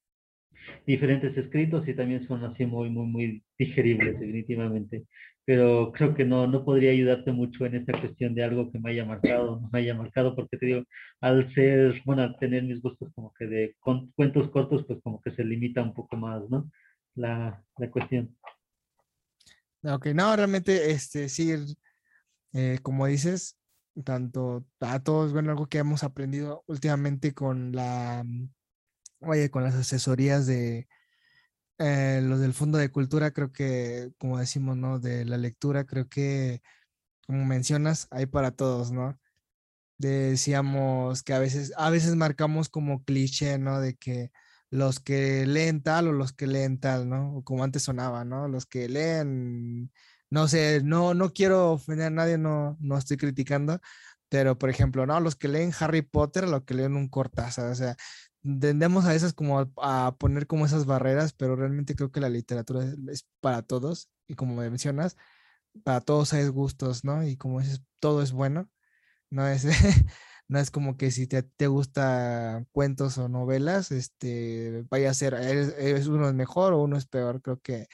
diferentes 0.85 1.35
escritos 1.37 1.87
y 1.87 1.95
también 1.95 2.27
son 2.27 2.43
así 2.43 2.65
muy, 2.65 2.89
muy, 2.89 3.07
muy 3.07 3.43
digeribles, 3.57 4.19
definitivamente 4.19 5.05
pero 5.45 5.91
creo 5.91 6.13
que 6.13 6.23
no, 6.23 6.47
no 6.47 6.63
podría 6.63 6.91
ayudarte 6.91 7.31
mucho 7.31 7.65
en 7.65 7.75
esta 7.75 7.99
cuestión 7.99 8.35
de 8.35 8.43
algo 8.43 8.71
que 8.71 8.79
me 8.79 8.91
haya 8.91 9.05
marcado, 9.05 9.59
no 9.59 9.69
me 9.71 9.79
haya 9.79 9.95
marcado, 9.95 10.35
porque 10.35 10.57
te 10.57 10.65
digo, 10.65 10.83
al 11.19 11.53
ser, 11.53 12.01
bueno, 12.05 12.21
al 12.23 12.37
tener 12.37 12.63
mis 12.63 12.81
gustos 12.81 13.11
como 13.15 13.33
que 13.33 13.45
de 13.47 13.75
cuentos 13.81 14.49
cortos, 14.51 14.85
pues 14.87 14.99
como 15.03 15.21
que 15.21 15.31
se 15.31 15.43
limita 15.43 15.81
un 15.81 15.93
poco 15.93 16.15
más, 16.15 16.47
¿no? 16.49 16.71
La, 17.15 17.63
la 17.77 17.91
cuestión. 17.91 18.35
Ok, 19.83 20.07
no, 20.07 20.35
realmente, 20.35 20.91
este, 20.91 21.27
sí, 21.27 21.51
eh, 22.53 22.77
como 22.83 23.07
dices, 23.07 23.59
tanto 24.05 24.65
a 24.79 24.99
todos, 25.03 25.33
bueno, 25.33 25.51
algo 25.51 25.67
que 25.67 25.79
hemos 25.79 26.03
aprendido 26.03 26.63
últimamente 26.67 27.33
con 27.33 27.71
la, 27.73 28.25
oye, 29.21 29.49
con 29.51 29.63
las 29.63 29.75
asesorías 29.75 30.45
de, 30.47 30.87
eh, 31.83 32.21
los 32.23 32.39
del 32.39 32.53
Fondo 32.53 32.77
de 32.77 32.91
Cultura, 32.91 33.31
creo 33.31 33.51
que, 33.51 34.11
como 34.19 34.37
decimos, 34.37 34.77
¿no? 34.77 34.99
De 34.99 35.25
la 35.25 35.37
lectura, 35.37 35.85
creo 35.85 36.07
que, 36.09 36.61
como 37.27 37.45
mencionas, 37.45 38.07
hay 38.11 38.27
para 38.27 38.51
todos, 38.51 38.91
¿no? 38.91 39.19
Decíamos 39.97 41.23
que 41.23 41.33
a 41.33 41.39
veces, 41.39 41.73
a 41.77 41.89
veces 41.89 42.15
marcamos 42.15 42.69
como 42.69 43.03
cliché, 43.03 43.57
¿no? 43.59 43.81
De 43.81 43.95
que 43.95 44.31
los 44.71 44.99
que 44.99 45.45
leen 45.47 45.81
tal 45.83 46.07
o 46.09 46.13
los 46.13 46.33
que 46.33 46.47
leen 46.47 46.79
tal, 46.79 47.09
¿no? 47.09 47.37
O 47.37 47.43
como 47.43 47.63
antes 47.63 47.83
sonaba, 47.83 48.25
¿no? 48.25 48.47
Los 48.47 48.65
que 48.67 48.87
leen, 48.89 49.91
no 50.31 50.47
sé, 50.47 50.81
no, 50.83 51.13
no 51.13 51.33
quiero 51.33 51.73
ofender 51.73 52.07
a 52.07 52.09
nadie, 52.09 52.37
no, 52.39 52.77
no 52.81 52.97
estoy 52.97 53.17
criticando, 53.17 53.81
pero 54.29 54.57
por 54.57 54.69
ejemplo, 54.69 55.05
¿no? 55.05 55.19
Los 55.19 55.35
que 55.35 55.49
leen 55.49 55.73
Harry 55.79 56.01
Potter, 56.03 56.47
los 56.47 56.63
que 56.63 56.73
leen 56.73 56.95
un 56.95 57.09
Cortázar, 57.09 57.69
o 57.71 57.75
sea, 57.75 57.97
tendemos 58.59 59.05
a 59.05 59.09
veces 59.09 59.33
como 59.33 59.71
a, 59.77 60.15
poner 60.17 60.47
como 60.47 60.65
esas 60.65 60.85
barreras, 60.85 61.33
pero 61.33 61.55
realmente 61.55 61.95
creo 61.95 62.11
que 62.11 62.21
la 62.21 62.29
literatura 62.29 62.85
es, 63.09 63.27
para 63.41 63.61
todos 63.61 64.09
y 64.27 64.35
como 64.35 64.55
mencionas, 64.55 65.17
para 65.83 66.01
todos 66.01 66.33
hay 66.33 66.47
gustos, 66.47 67.03
¿no? 67.03 67.23
Y 67.25 67.37
como 67.37 67.59
dices, 67.61 67.81
todo 67.99 68.21
es 68.23 68.31
bueno, 68.31 68.69
no 69.29 69.47
es, 69.47 69.65
no 70.47 70.59
es 70.59 70.71
como 70.71 70.97
que 70.97 71.11
si 71.11 71.27
te, 71.27 71.43
te 71.43 71.67
gusta 71.67 72.65
cuentos 72.71 73.17
o 73.17 73.29
novelas, 73.29 73.91
este, 73.91 74.85
vaya 74.89 75.11
a 75.11 75.13
ser, 75.13 75.33
es, 75.35 76.07
uno 76.07 76.29
es 76.29 76.35
mejor 76.35 76.73
o 76.73 76.81
uno 76.83 76.97
es 76.97 77.07
peor, 77.07 77.41
creo 77.41 77.59
que, 77.61 77.87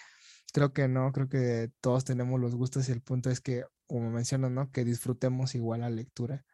creo 0.57 0.73
que 0.73 0.87
no, 0.87 1.11
creo 1.11 1.29
que 1.29 1.69
todos 1.81 2.03
tenemos 2.03 2.39
los 2.41 2.55
gustos 2.55 2.89
y 2.89 2.91
el 2.91 3.01
punto 3.01 3.29
es 3.29 3.41
que, 3.41 3.63
como 3.85 4.09
mencionas, 4.09 4.49
¿no? 4.49 4.71
Que 4.71 4.83
disfrutemos 4.83 5.53
igual 5.53 5.81
la 5.81 5.91
lectura. 5.91 6.45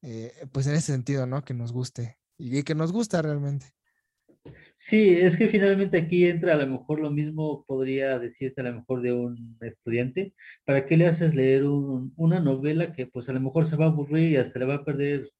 Eh, 0.00 0.32
pues 0.52 0.66
en 0.66 0.72
ese 0.72 0.92
sentido, 0.92 1.26
¿no? 1.26 1.44
Que 1.44 1.52
nos 1.52 1.70
guste 1.70 2.16
y 2.38 2.62
que 2.62 2.74
nos 2.74 2.92
gusta 2.92 3.20
realmente. 3.20 3.66
Sí, 4.88 5.10
es 5.10 5.36
que 5.36 5.48
finalmente 5.48 5.98
aquí 5.98 6.24
entra 6.24 6.54
a 6.54 6.56
lo 6.56 6.66
mejor 6.66 7.00
lo 7.00 7.10
mismo, 7.10 7.64
podría 7.66 8.18
decirse 8.18 8.58
a 8.62 8.64
lo 8.64 8.76
mejor 8.76 9.02
de 9.02 9.12
un 9.12 9.58
estudiante. 9.60 10.32
¿Para 10.64 10.86
qué 10.86 10.96
le 10.96 11.08
haces 11.08 11.34
leer 11.34 11.64
una 11.66 12.40
novela 12.40 12.94
que 12.94 13.06
pues 13.06 13.28
a 13.28 13.32
lo 13.34 13.40
mejor 13.40 13.68
se 13.68 13.76
va 13.76 13.84
a 13.84 13.88
aburrir 13.88 14.32
y 14.32 14.36
hasta 14.36 14.58
le 14.58 14.64
va 14.64 14.76
a 14.76 14.84
perder 14.84 15.30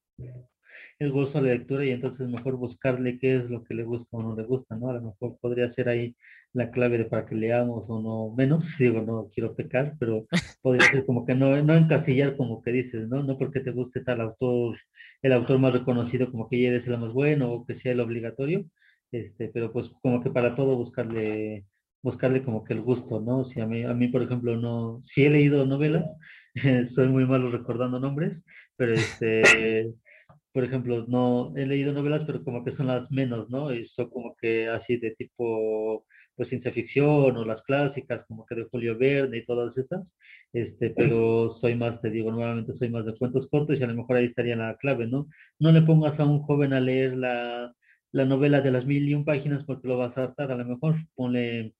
el 0.99 1.11
gozo 1.11 1.39
a 1.39 1.41
la 1.41 1.49
lectura 1.49 1.83
y 1.83 1.89
entonces 1.89 2.27
mejor 2.29 2.57
buscarle 2.57 3.17
qué 3.17 3.37
es 3.37 3.49
lo 3.49 3.63
que 3.63 3.73
le 3.73 3.83
gusta 3.83 4.17
o 4.17 4.21
no 4.21 4.35
le 4.35 4.43
gusta, 4.43 4.75
¿no? 4.75 4.89
A 4.89 4.93
lo 4.93 5.01
mejor 5.01 5.37
podría 5.41 5.73
ser 5.73 5.89
ahí 5.89 6.15
la 6.53 6.71
clave 6.71 6.99
de 6.99 7.05
para 7.05 7.25
que 7.25 7.35
leamos 7.35 7.85
o 7.87 8.01
no 8.01 8.35
menos, 8.35 8.63
digo, 8.79 9.01
no 9.01 9.29
quiero 9.33 9.55
pecar, 9.55 9.95
pero 9.99 10.25
podría 10.61 10.89
ser 10.89 11.05
como 11.05 11.25
que 11.25 11.35
no, 11.35 11.61
no 11.63 11.75
encasillar 11.75 12.37
como 12.37 12.61
que 12.61 12.71
dices, 12.71 13.07
¿no? 13.09 13.23
No 13.23 13.37
porque 13.37 13.59
te 13.61 13.71
guste 13.71 14.01
tal 14.01 14.21
autor, 14.21 14.77
el 15.21 15.33
autor 15.33 15.59
más 15.59 15.73
reconocido 15.73 16.31
como 16.31 16.49
que 16.49 16.61
ya 16.61 16.69
eres 16.69 16.87
el 16.87 16.97
más 16.97 17.13
bueno 17.13 17.51
o 17.51 17.65
que 17.65 17.79
sea 17.79 17.93
el 17.93 17.99
obligatorio, 18.01 18.65
este, 19.11 19.49
pero 19.49 19.71
pues 19.71 19.89
como 20.01 20.21
que 20.23 20.31
para 20.31 20.55
todo 20.55 20.75
buscarle 20.77 21.65
buscarle 22.03 22.43
como 22.43 22.63
que 22.63 22.73
el 22.73 22.81
gusto, 22.81 23.21
¿no? 23.21 23.45
Si 23.45 23.61
a 23.61 23.65
mí, 23.65 23.83
a 23.83 23.93
mí 23.93 24.09
por 24.09 24.21
ejemplo, 24.21 24.57
no, 24.57 25.03
si 25.13 25.23
he 25.25 25.29
leído 25.29 25.65
novelas, 25.65 26.05
soy 26.95 27.07
muy 27.07 27.25
malo 27.25 27.49
recordando 27.49 27.99
nombres, 27.99 28.37
pero 28.75 28.93
este, 28.93 29.93
por 30.51 30.63
ejemplo, 30.65 31.05
no 31.07 31.53
he 31.55 31.65
leído 31.65 31.93
novelas, 31.93 32.23
pero 32.27 32.43
como 32.43 32.63
que 32.63 32.75
son 32.75 32.87
las 32.87 33.09
menos, 33.11 33.49
¿no? 33.49 33.73
Y 33.73 33.87
son 33.89 34.09
como 34.09 34.35
que 34.35 34.67
así 34.67 34.97
de 34.97 35.11
tipo 35.15 36.05
pues 36.35 36.49
ciencia 36.49 36.71
ficción 36.71 37.37
o 37.37 37.45
las 37.45 37.61
clásicas 37.63 38.25
como 38.27 38.45
que 38.45 38.55
de 38.55 38.65
Julio 38.65 38.97
Verne 38.97 39.37
y 39.37 39.45
todas 39.45 39.77
esas, 39.77 40.05
este, 40.53 40.91
pero 40.91 41.57
soy 41.61 41.75
más, 41.75 42.01
te 42.01 42.09
digo 42.09 42.31
nuevamente, 42.31 42.77
soy 42.77 42.89
más 42.89 43.05
de 43.05 43.17
cuentos 43.17 43.47
cortos 43.49 43.79
y 43.79 43.83
a 43.83 43.87
lo 43.87 43.95
mejor 43.95 44.17
ahí 44.17 44.25
estaría 44.25 44.55
la 44.55 44.77
clave, 44.77 45.07
¿no? 45.07 45.27
No 45.59 45.71
le 45.71 45.81
pongas 45.81 46.19
a 46.19 46.25
un 46.25 46.41
joven 46.43 46.73
a 46.73 46.79
leer 46.79 47.15
la, 47.17 47.73
la 48.11 48.25
novela 48.25 48.61
de 48.61 48.71
las 48.71 48.85
mil 48.85 49.07
y 49.09 49.15
un 49.15 49.25
páginas 49.25 49.63
porque 49.65 49.87
lo 49.87 49.97
vas 49.97 50.17
a 50.17 50.23
hartar, 50.23 50.51
a 50.51 50.55
lo 50.55 50.65
mejor 50.65 50.95
ponle, 51.15 51.73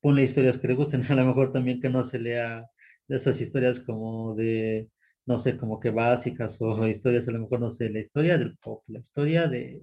ponle 0.00 0.24
historias 0.24 0.58
que 0.60 0.68
le 0.68 0.74
gusten, 0.74 1.04
a 1.10 1.14
lo 1.14 1.26
mejor 1.26 1.52
también 1.52 1.80
que 1.80 1.90
no 1.90 2.10
se 2.10 2.18
lea 2.18 2.66
esas 3.08 3.40
historias 3.40 3.78
como 3.86 4.34
de, 4.36 4.88
no 5.26 5.42
sé, 5.42 5.56
como 5.56 5.80
que 5.80 5.90
básicas 5.90 6.52
o 6.60 6.86
historias, 6.86 7.26
a 7.28 7.32
lo 7.32 7.40
mejor 7.40 7.60
no 7.60 7.76
sé, 7.76 7.90
la 7.90 8.00
historia 8.00 8.38
del 8.38 8.56
pop, 8.58 8.82
la 8.88 9.00
historia 9.00 9.48
de 9.48 9.82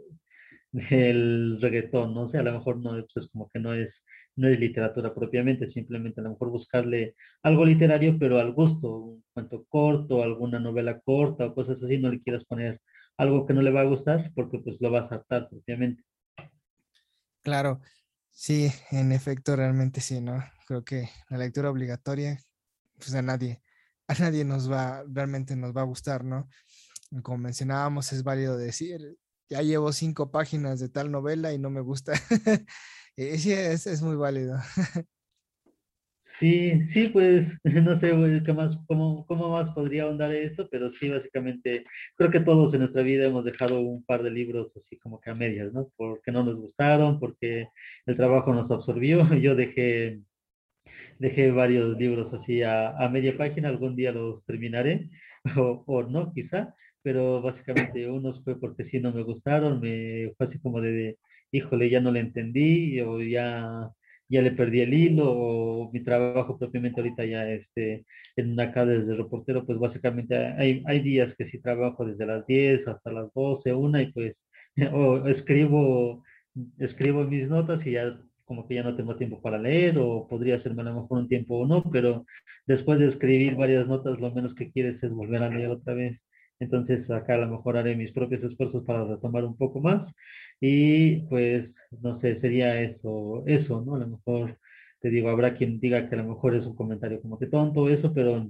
el 0.73 1.59
reggaetón, 1.61 2.13
no 2.13 2.29
sé, 2.29 2.37
a 2.37 2.43
lo 2.43 2.53
mejor 2.53 2.77
no, 2.77 3.05
pues 3.13 3.27
como 3.31 3.49
que 3.49 3.59
no 3.59 3.73
es, 3.73 3.93
no 4.35 4.47
es 4.47 4.59
literatura 4.59 5.13
propiamente, 5.13 5.71
simplemente 5.71 6.21
a 6.21 6.23
lo 6.23 6.31
mejor 6.31 6.49
buscarle 6.49 7.15
algo 7.43 7.65
literario, 7.65 8.17
pero 8.19 8.39
al 8.39 8.53
gusto, 8.53 8.97
un 8.97 9.23
cuento 9.33 9.65
corto, 9.69 10.23
alguna 10.23 10.59
novela 10.59 10.99
corta 11.01 11.45
o 11.47 11.55
cosas 11.55 11.81
así, 11.81 11.97
no 11.97 12.11
le 12.11 12.21
quieras 12.21 12.45
poner 12.45 12.81
algo 13.17 13.45
que 13.45 13.53
no 13.53 13.61
le 13.61 13.71
va 13.71 13.81
a 13.81 13.85
gustar 13.85 14.31
porque 14.35 14.59
pues 14.59 14.77
lo 14.79 14.91
vas 14.91 15.11
a 15.11 15.15
hartar 15.15 15.49
propiamente. 15.49 16.03
Claro, 17.41 17.81
sí, 18.29 18.69
en 18.91 19.11
efecto, 19.11 19.55
realmente 19.55 20.01
sí, 20.01 20.21
¿no? 20.21 20.43
Creo 20.67 20.83
que 20.83 21.09
la 21.29 21.37
lectura 21.37 21.71
obligatoria, 21.71 22.37
pues 22.97 23.15
a 23.15 23.21
nadie, 23.21 23.61
a 24.07 24.13
nadie 24.15 24.43
nos 24.43 24.71
va, 24.71 25.03
realmente 25.07 25.55
nos 25.55 25.75
va 25.75 25.81
a 25.81 25.85
gustar, 25.85 26.23
¿no? 26.23 26.49
Como 27.23 27.37
mencionábamos, 27.37 28.11
es 28.11 28.23
válido 28.23 28.57
decir, 28.57 28.99
ya 29.49 29.61
llevo 29.61 29.91
cinco 29.93 30.31
páginas 30.31 30.79
de 30.79 30.89
tal 30.89 31.11
novela 31.11 31.53
y 31.53 31.59
no 31.59 31.69
me 31.69 31.81
gusta. 31.81 32.13
Eh, 33.19 33.39
sí, 33.39 33.51
es, 33.51 33.87
es, 33.87 34.03
muy 34.03 34.15
válido. 34.15 34.59
Sí, 36.39 36.71
sí, 36.93 37.07
pues 37.07 37.47
no 37.63 37.99
sé 37.99 38.43
¿qué 38.45 38.53
más, 38.53 38.77
cómo, 38.85 39.25
cómo 39.25 39.49
más 39.49 39.73
podría 39.73 40.03
ahondar 40.03 40.31
eso, 40.35 40.67
pero 40.69 40.91
sí, 40.99 41.09
básicamente 41.09 41.83
creo 42.15 42.29
que 42.29 42.41
todos 42.41 42.71
en 42.75 42.81
nuestra 42.81 43.01
vida 43.01 43.25
hemos 43.25 43.43
dejado 43.43 43.79
un 43.81 44.05
par 44.05 44.21
de 44.21 44.29
libros 44.29 44.71
así 44.77 44.97
como 44.99 45.19
que 45.19 45.31
a 45.31 45.35
medias, 45.35 45.73
¿no? 45.73 45.89
Porque 45.95 46.31
no 46.31 46.43
nos 46.43 46.55
gustaron, 46.57 47.19
porque 47.19 47.69
el 48.05 48.15
trabajo 48.15 48.53
nos 48.53 48.69
absorbió. 48.69 49.27
Yo 49.33 49.55
dejé, 49.55 50.19
dejé 51.19 51.51
varios 51.51 51.97
libros 51.97 52.31
así 52.33 52.61
a, 52.61 52.89
a 52.97 53.09
media 53.09 53.37
página, 53.37 53.69
algún 53.69 53.95
día 53.95 54.11
los 54.11 54.45
terminaré, 54.45 55.09
o, 55.57 55.83
o 55.87 56.03
no, 56.03 56.33
quizá, 56.33 56.75
pero 57.07 57.41
básicamente 57.41 58.09
unos 58.09 58.43
fue 58.43 58.59
porque 58.59 58.83
sí 58.89 58.99
no 58.99 59.13
me 59.13 59.23
gustaron, 59.23 59.79
me 59.79 60.33
fue 60.35 60.47
así 60.47 60.59
como 60.59 60.81
de, 60.81 61.17
híjole, 61.51 61.89
ya 61.89 62.01
no 62.01 62.11
le 62.11 62.19
entendí, 62.19 62.99
o 62.99 63.21
ya, 63.21 63.89
ya 64.27 64.41
le 64.41 64.51
perdí 64.51 64.81
el 64.81 64.93
hilo, 64.93 65.31
o 65.31 65.89
mi 65.93 66.03
trabajo 66.03 66.59
propiamente 66.59 66.99
ahorita 66.99 67.23
ya 67.23 67.49
este, 67.49 68.05
en 68.35 68.59
acá 68.59 68.85
desde 68.85 69.15
reportero, 69.15 69.65
pues 69.65 69.79
básicamente 69.79 70.35
hay, 70.35 70.83
hay 70.85 70.99
días 70.99 71.33
que 71.37 71.49
sí 71.49 71.59
trabajo 71.61 72.05
desde 72.05 72.25
las 72.25 72.45
10 72.45 72.85
hasta 72.89 73.09
las 73.09 73.33
12, 73.33 73.73
una, 73.73 74.01
y 74.01 74.11
pues 74.11 74.35
o 74.93 75.25
escribo, 75.27 76.25
escribo 76.79 77.23
mis 77.23 77.47
notas 77.47 77.85
y 77.87 77.91
ya 77.91 78.19
como 78.43 78.67
que 78.67 78.75
ya 78.75 78.83
no 78.83 78.97
tengo 78.97 79.15
tiempo 79.15 79.41
para 79.41 79.57
leer 79.57 79.97
o 79.97 80.27
podría 80.27 80.55
hacerme 80.57 80.81
a 80.81 80.85
lo 80.85 81.03
mejor 81.03 81.19
un 81.19 81.29
tiempo 81.29 81.55
o 81.59 81.65
no, 81.67 81.83
pero 81.89 82.25
después 82.65 82.99
de 82.99 83.07
escribir 83.07 83.55
varias 83.55 83.87
notas, 83.87 84.19
lo 84.19 84.29
menos 84.31 84.53
que 84.55 84.71
quieres 84.71 85.01
es 85.01 85.11
volver 85.11 85.43
a 85.43 85.49
leer 85.49 85.69
otra 85.69 85.93
vez. 85.93 86.19
Entonces 86.59 87.09
acá 87.11 87.35
a 87.35 87.37
lo 87.37 87.47
mejor 87.47 87.77
haré 87.77 87.95
mis 87.95 88.11
propios 88.11 88.43
esfuerzos 88.43 88.83
para 88.85 89.05
retomar 89.05 89.43
un 89.45 89.57
poco 89.57 89.79
más 89.81 90.11
y 90.59 91.17
pues 91.27 91.69
no 92.01 92.19
sé, 92.21 92.39
sería 92.41 92.81
eso, 92.81 93.43
eso, 93.47 93.81
¿no? 93.81 93.95
A 93.95 93.99
lo 93.99 94.07
mejor 94.07 94.57
te 95.01 95.09
digo, 95.09 95.29
habrá 95.29 95.55
quien 95.55 95.79
diga 95.79 96.09
que 96.09 96.15
a 96.15 96.17
lo 96.19 96.25
mejor 96.25 96.55
es 96.55 96.65
un 96.65 96.75
comentario 96.75 97.21
como 97.21 97.37
que 97.39 97.47
tonto 97.47 97.89
eso, 97.89 98.13
pero 98.13 98.49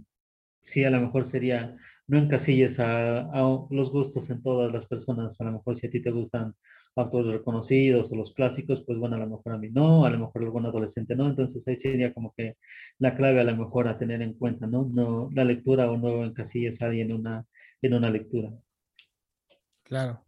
sí 0.73 0.83
a 0.83 0.89
lo 0.89 1.01
mejor 1.01 1.31
sería 1.31 1.75
no 2.07 2.17
encasilles 2.19 2.79
a, 2.79 3.19
a 3.31 3.41
los 3.69 3.91
gustos 3.91 4.29
en 4.29 4.41
todas 4.41 4.71
las 4.71 4.85
personas, 4.87 5.39
a 5.39 5.43
lo 5.43 5.53
mejor 5.53 5.79
si 5.79 5.87
a 5.87 5.91
ti 5.91 6.01
te 6.01 6.11
gustan 6.11 6.53
autores 6.95 7.31
reconocidos 7.31 8.11
o 8.11 8.15
los 8.15 8.33
clásicos, 8.33 8.83
pues 8.85 8.97
bueno, 8.97 9.15
a 9.17 9.19
lo 9.19 9.27
mejor 9.27 9.53
a 9.53 9.57
mí 9.57 9.69
no, 9.71 10.05
a 10.05 10.09
lo 10.09 10.19
mejor 10.19 10.43
algún 10.43 10.65
adolescente 10.65 11.15
no, 11.15 11.27
entonces 11.27 11.63
ahí 11.67 11.77
sería 11.77 12.13
como 12.13 12.33
que 12.35 12.55
la 12.99 13.15
clave 13.15 13.41
a 13.41 13.43
lo 13.43 13.55
mejor 13.55 13.87
a 13.87 13.97
tener 13.99 14.21
en 14.21 14.33
cuenta, 14.33 14.65
¿no? 14.67 14.89
no 14.91 15.29
la 15.33 15.43
lectura 15.43 15.91
o 15.91 15.97
no 15.97 16.23
encasilles 16.25 16.81
a 16.81 16.85
alguien 16.87 17.11
en 17.11 17.17
una, 17.17 17.45
en 17.81 17.93
una 17.93 18.09
lectura. 18.09 18.51
Claro, 19.83 20.23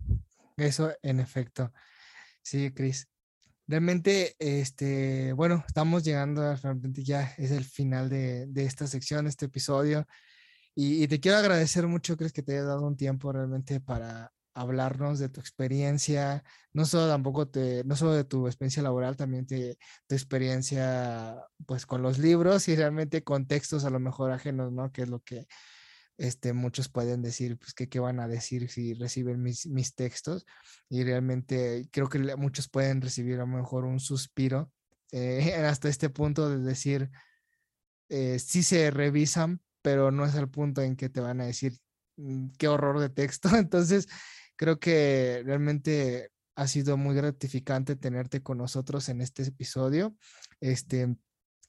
eso 0.58 0.92
en 1.02 1.20
efecto. 1.20 1.72
Sí, 2.42 2.72
Cris. 2.72 3.08
Realmente, 3.68 4.36
este, 4.40 5.34
bueno, 5.34 5.64
estamos 5.68 6.04
llegando 6.04 6.42
a 6.42 6.58
ya 6.94 7.34
es 7.38 7.52
el 7.52 7.66
final 7.66 8.10
de, 8.10 8.48
de 8.48 8.66
esta 8.66 8.88
sección, 8.88 9.28
este 9.28 9.46
episodio. 9.46 10.08
Y, 10.74 11.04
y, 11.04 11.08
te 11.08 11.20
quiero 11.20 11.38
agradecer 11.38 11.86
mucho, 11.88 12.18
Cris, 12.18 12.34
que 12.34 12.42
te 12.42 12.54
haya 12.54 12.64
dado 12.64 12.88
un 12.88 12.98
tiempo 12.98 13.32
realmente 13.32 13.80
para 13.80 14.32
hablarnos 14.54 15.20
de 15.20 15.30
tu 15.30 15.40
experiencia, 15.40 16.44
no 16.74 16.86
solo 16.86 17.08
tampoco 17.08 17.48
te, 17.48 17.84
no 17.86 17.96
solo 17.96 18.14
de 18.14 18.24
tu 18.26 18.48
experiencia 18.48 18.84
laboral, 18.84 19.16
también 19.16 19.46
de 19.46 19.78
tu 20.08 20.16
experiencia 20.16 21.46
pues 21.66 21.86
con 21.86 22.02
los 22.02 22.18
libros 22.20 22.68
y 22.68 22.76
realmente 22.76 23.24
contextos 23.24 23.86
a 23.86 23.90
lo 23.90 24.00
mejor 24.00 24.32
ajenos, 24.32 24.72
¿no? 24.72 24.92
Que 24.92 25.04
es 25.04 25.10
lo 25.10 25.22
que 25.22 25.48
este, 26.20 26.54
muchos 26.54 26.88
pueden 26.88 27.24
decir, 27.24 27.58
pues, 27.58 27.74
¿qué, 27.74 27.90
qué 27.90 28.00
van 28.00 28.20
a 28.20 28.28
decir 28.28 28.70
si 28.70 28.94
reciben 28.94 29.42
mis, 29.42 29.66
mis 29.66 29.96
textos? 29.96 30.46
Y 30.88 31.04
realmente 31.04 31.90
creo 31.92 32.08
que 32.08 32.20
muchos 32.36 32.70
pueden 32.70 33.02
recibir 33.02 33.36
a 33.36 33.40
lo 33.40 33.48
mejor 33.48 33.86
un 33.86 34.00
suspiro 34.00 34.72
eh, 35.12 35.56
hasta 35.66 35.90
este 35.90 36.10
punto 36.10 36.48
de 36.50 36.60
decir, 36.60 37.10
eh, 38.10 38.38
sí 38.38 38.62
se 38.62 38.92
revisan, 38.92 39.62
pero 39.82 40.12
no 40.12 40.26
es 40.26 40.36
el 40.36 40.50
punto 40.50 40.84
en 40.84 40.96
que 40.96 41.10
te 41.10 41.22
van 41.22 41.42
a 41.42 41.46
decir, 41.46 41.74
mm, 42.18 42.50
qué 42.60 42.68
horror 42.68 43.00
de 43.00 43.10
texto. 43.10 43.50
Entonces, 43.58 44.08
Creo 44.60 44.78
que 44.78 45.42
realmente 45.46 46.34
ha 46.58 46.68
sido 46.68 46.98
muy 46.98 47.16
gratificante 47.16 47.96
tenerte 47.96 48.44
con 48.44 48.58
nosotros 48.58 49.08
en 49.08 49.22
este 49.22 49.44
episodio. 49.44 50.18
Este, 50.60 51.16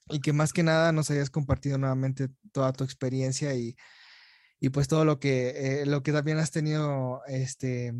y 0.09 0.19
que 0.19 0.33
más 0.33 0.51
que 0.51 0.61
nada 0.61 0.91
nos 0.91 1.09
hayas 1.09 1.29
compartido 1.29 1.77
nuevamente 1.77 2.27
toda 2.51 2.73
tu 2.73 2.83
experiencia 2.83 3.55
y, 3.55 3.77
y 4.63 4.69
pues 4.69 4.87
todo 4.87 5.05
lo 5.05 5.19
que, 5.19 5.81
eh, 5.81 5.85
lo 5.87 6.03
que 6.03 6.11
también 6.11 6.37
has 6.37 6.51
tenido, 6.51 7.23
este, 7.25 7.93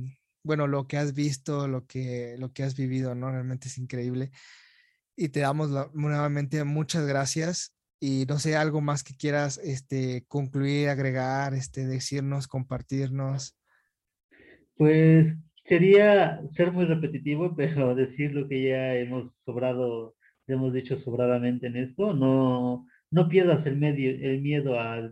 bueno, 0.44 0.68
lo 0.68 0.88
que 0.88 0.98
has 0.98 1.16
visto, 1.16 1.68
lo 1.68 1.88
que, 1.88 2.36
lo 2.38 2.54
que 2.54 2.62
has 2.62 2.78
vivido, 2.78 3.16
¿no? 3.16 3.32
Realmente 3.32 3.68
es 3.68 3.80
increíble. 3.80 4.30
Y 5.18 5.30
te 5.30 5.40
damos 5.40 5.72
nuevamente 5.96 6.64
muchas 6.64 7.08
gracias 7.08 7.76
y 8.00 8.26
no 8.30 8.38
sé, 8.38 8.56
algo 8.56 8.80
más 8.80 9.04
que 9.04 9.16
quieras 9.16 9.60
este, 9.64 10.24
concluir, 10.28 10.90
agregar, 10.90 11.56
este, 11.56 11.88
decirnos, 11.88 12.48
compartirnos. 12.48 13.58
Pues 14.76 15.36
quería 15.66 16.42
ser 16.56 16.72
muy 16.72 16.86
repetitivo, 16.86 17.56
pero 17.58 17.96
decir 17.96 18.34
lo 18.36 18.48
que 18.48 18.70
ya 18.70 18.96
hemos 18.96 19.34
sobrado, 19.46 20.16
hemos 20.46 20.74
dicho 20.74 21.00
sobradamente 21.00 21.66
en 21.68 21.78
esto, 21.78 22.14
no, 22.14 22.86
no 23.10 23.30
pierdas 23.30 23.66
el, 23.66 23.78
medio, 23.78 24.12
el 24.12 24.42
miedo 24.42 24.80
a, 24.80 25.12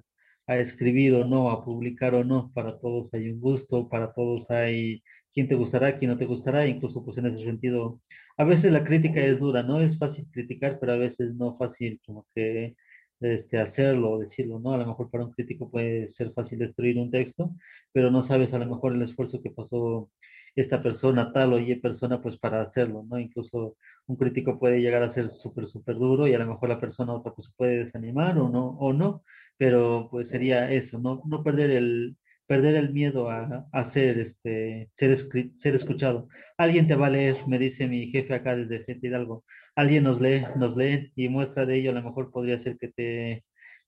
a 0.49 0.57
escribir 0.59 1.13
o 1.15 1.25
no, 1.25 1.51
a 1.51 1.63
publicar 1.63 2.15
o 2.15 2.23
no, 2.23 2.51
para 2.53 2.79
todos 2.79 3.13
hay 3.13 3.29
un 3.29 3.39
gusto, 3.39 3.87
para 3.89 4.13
todos 4.13 4.49
hay 4.49 5.03
quien 5.33 5.47
te 5.47 5.55
gustará, 5.55 5.97
quien 5.99 6.11
no 6.11 6.17
te 6.17 6.25
gustará, 6.25 6.67
incluso 6.67 7.05
pues 7.05 7.17
en 7.19 7.27
ese 7.27 7.45
sentido, 7.45 8.01
a 8.37 8.43
veces 8.45 8.71
la 8.71 8.83
crítica 8.83 9.21
es 9.21 9.39
dura, 9.39 9.63
no 9.63 9.79
es 9.81 9.97
fácil 9.99 10.27
criticar, 10.31 10.79
pero 10.79 10.93
a 10.93 10.97
veces 10.97 11.35
no 11.35 11.57
fácil 11.57 12.01
como 12.05 12.25
que 12.35 12.75
este, 13.19 13.59
hacerlo 13.59 14.11
o 14.11 14.19
decirlo, 14.19 14.59
¿no? 14.59 14.73
A 14.73 14.77
lo 14.77 14.87
mejor 14.87 15.09
para 15.11 15.25
un 15.25 15.31
crítico 15.33 15.69
puede 15.69 16.13
ser 16.13 16.33
fácil 16.33 16.59
destruir 16.59 16.97
un 16.97 17.11
texto, 17.11 17.51
pero 17.91 18.09
no 18.11 18.27
sabes 18.27 18.51
a 18.53 18.59
lo 18.59 18.65
mejor 18.65 18.93
el 18.95 19.03
esfuerzo 19.03 19.41
que 19.43 19.51
pasó 19.51 20.09
esta 20.55 20.81
persona, 20.81 21.31
tal 21.33 21.53
o 21.53 21.59
y 21.59 21.75
persona, 21.75 22.21
pues 22.21 22.37
para 22.39 22.61
hacerlo, 22.61 23.05
¿no? 23.07 23.19
Incluso 23.19 23.75
un 24.07 24.15
crítico 24.17 24.59
puede 24.59 24.81
llegar 24.81 25.03
a 25.03 25.13
ser 25.13 25.31
súper, 25.41 25.67
súper 25.69 25.95
duro 25.95 26.27
y 26.27 26.33
a 26.33 26.39
lo 26.39 26.47
mejor 26.47 26.69
la 26.69 26.79
persona 26.79 27.13
otra 27.13 27.33
pues 27.33 27.47
puede 27.55 27.85
desanimar 27.85 28.37
o 28.39 28.49
no, 28.49 28.69
o 28.79 28.93
no, 28.93 29.23
pero 29.59 30.09
pues 30.11 30.29
sería 30.29 30.71
eso, 30.73 30.99
no, 30.99 31.21
no 31.27 31.43
perder 31.43 31.71
el, 31.71 32.17
perder 32.47 32.77
el 32.77 32.93
miedo 32.93 33.29
a, 33.31 33.67
a 33.73 33.93
ser, 33.93 34.19
este, 34.19 34.89
ser, 34.97 35.29
ser 35.61 35.75
escuchado. 35.75 36.29
Alguien 36.57 36.87
te 36.87 36.95
va 36.95 37.07
a 37.07 37.11
leer, 37.11 37.37
me 37.47 37.59
dice 37.59 37.87
mi 37.87 38.07
jefe 38.11 38.33
acá 38.35 38.55
desde 38.57 38.85
Gente 38.85 39.07
Hidalgo, 39.07 39.45
alguien 39.75 40.03
nos 40.05 40.21
lee, 40.21 40.45
nos 40.57 40.77
lee 40.77 41.11
y 41.15 41.29
muestra 41.29 41.65
de 41.67 41.77
ello, 41.79 41.91
a 41.91 41.95
lo 41.95 42.03
mejor 42.03 42.31
podría 42.31 42.63
ser 42.63 42.77
que 42.79 42.89
te, 42.89 43.45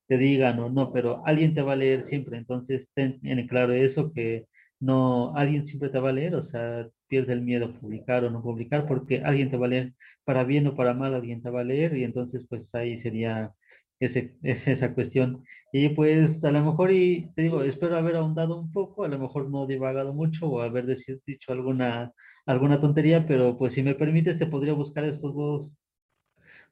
te 0.07 0.17
digan 0.17 0.59
o 0.59 0.69
no, 0.69 0.91
pero 0.93 1.25
alguien 1.25 1.55
te 1.55 1.61
va 1.61 1.73
a 1.73 1.75
leer 1.77 2.07
siempre, 2.09 2.37
entonces 2.37 2.87
ten 2.93 3.19
en 3.23 3.47
claro 3.47 3.73
eso, 3.73 4.13
que 4.13 4.45
no, 4.79 5.35
alguien 5.37 5.65
siempre 5.67 5.89
te 5.89 5.99
va 5.99 6.09
a 6.09 6.13
leer, 6.13 6.35
o 6.35 6.49
sea, 6.49 6.87
pierde 7.07 7.33
el 7.33 7.41
miedo 7.41 7.65
a 7.67 7.79
publicar 7.79 8.23
o 8.25 8.29
no 8.31 8.41
publicar, 8.43 8.87
porque 8.87 9.21
alguien 9.23 9.51
te 9.51 9.57
va 9.57 9.67
a 9.67 9.69
leer, 9.69 9.93
para 10.25 10.43
bien 10.43 10.67
o 10.67 10.75
para 10.75 10.93
mal, 10.93 11.13
alguien 11.15 11.41
te 11.41 11.49
va 11.49 11.61
a 11.61 11.63
leer, 11.63 11.95
y 11.97 12.03
entonces 12.03 12.45
pues 12.49 12.63
ahí 12.73 13.01
sería 13.01 13.51
ese, 13.99 14.33
esa 14.43 14.93
cuestión. 14.93 15.43
Y 15.73 15.89
pues 15.89 16.43
a 16.43 16.51
lo 16.51 16.61
mejor, 16.65 16.91
y 16.91 17.31
te 17.35 17.43
digo, 17.43 17.63
espero 17.63 17.97
haber 17.97 18.15
ahondado 18.17 18.59
un 18.59 18.71
poco, 18.71 19.03
a 19.03 19.07
lo 19.07 19.17
mejor 19.19 19.49
no 19.49 19.67
divagado 19.67 20.13
mucho 20.13 20.47
o 20.47 20.61
haber 20.61 20.85
dicho 21.25 21.51
alguna, 21.51 22.13
alguna 22.45 22.81
tontería, 22.81 23.25
pero 23.27 23.57
pues 23.57 23.73
si 23.73 23.81
me 23.83 23.95
permite, 23.95 24.37
se 24.37 24.45
podría 24.47 24.73
buscar 24.73 25.05
estos 25.05 25.33
dos 25.33 25.71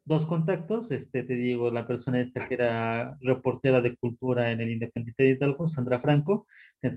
dos 0.05 0.25
contactos, 0.27 0.89
este, 0.91 1.23
te 1.23 1.35
digo, 1.35 1.71
la 1.71 1.85
persona 1.87 2.21
esta 2.21 2.47
que 2.47 2.55
era 2.55 3.17
reportera 3.21 3.81
de 3.81 3.95
cultura 3.95 4.51
en 4.51 4.61
el 4.61 4.71
Independiente 4.71 5.23
de 5.23 5.29
Hidalgo, 5.31 5.69
Sandra 5.69 5.99
Franco, 6.01 6.47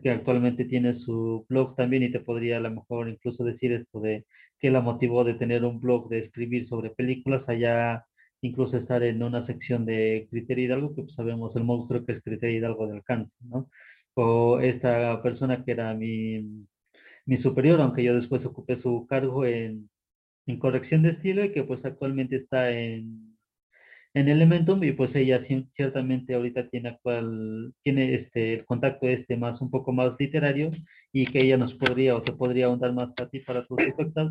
que 0.02 0.10
actualmente 0.10 0.64
tiene 0.64 0.98
su 1.00 1.44
blog 1.48 1.74
también 1.76 2.04
y 2.04 2.12
te 2.12 2.20
podría 2.20 2.58
a 2.58 2.60
lo 2.60 2.70
mejor 2.70 3.08
incluso 3.08 3.44
decir 3.44 3.72
esto 3.72 4.00
de 4.00 4.24
que 4.58 4.70
la 4.70 4.80
motivó 4.80 5.24
de 5.24 5.34
tener 5.34 5.64
un 5.64 5.80
blog 5.80 6.08
de 6.08 6.20
escribir 6.20 6.68
sobre 6.68 6.90
películas, 6.90 7.42
allá 7.48 8.06
incluso 8.42 8.76
estar 8.76 9.02
en 9.02 9.22
una 9.22 9.46
sección 9.46 9.86
de 9.86 10.28
Criterio 10.30 10.66
Hidalgo, 10.66 10.94
que 10.94 11.02
pues 11.02 11.14
sabemos 11.14 11.54
el 11.56 11.64
monstruo 11.64 12.04
que 12.04 12.12
es 12.12 12.22
Criterio 12.22 12.58
Hidalgo 12.58 12.86
de 12.88 12.96
alcance, 12.96 13.32
¿no? 13.40 13.68
O 14.14 14.60
esta 14.60 15.22
persona 15.22 15.64
que 15.64 15.72
era 15.72 15.94
mi, 15.94 16.66
mi 17.26 17.38
superior, 17.42 17.80
aunque 17.80 18.04
yo 18.04 18.14
después 18.14 18.44
ocupé 18.44 18.80
su 18.82 19.06
cargo 19.08 19.44
en 19.46 19.88
en 20.46 20.58
corrección 20.58 21.02
de 21.02 21.10
estilo 21.10 21.44
y 21.44 21.52
que 21.52 21.64
pues 21.64 21.84
actualmente 21.84 22.36
está 22.36 22.70
en, 22.70 23.36
en 24.14 24.28
Elementum 24.28 24.82
y 24.84 24.92
pues 24.92 25.14
ella 25.14 25.44
ciertamente 25.76 26.34
ahorita 26.34 26.68
tiene 26.68 26.90
actual, 26.90 27.72
tiene 27.82 28.14
este, 28.14 28.54
el 28.54 28.64
contacto 28.66 29.08
este 29.08 29.36
más, 29.36 29.60
un 29.60 29.70
poco 29.70 29.92
más 29.92 30.14
literario 30.18 30.72
y 31.12 31.26
que 31.26 31.42
ella 31.42 31.56
nos 31.56 31.74
podría 31.74 32.16
o 32.16 32.22
te 32.22 32.32
podría 32.32 32.66
ahondar 32.66 32.92
más 32.92 33.10
a 33.18 33.28
ti 33.28 33.40
para 33.40 33.66
tus, 33.66 33.78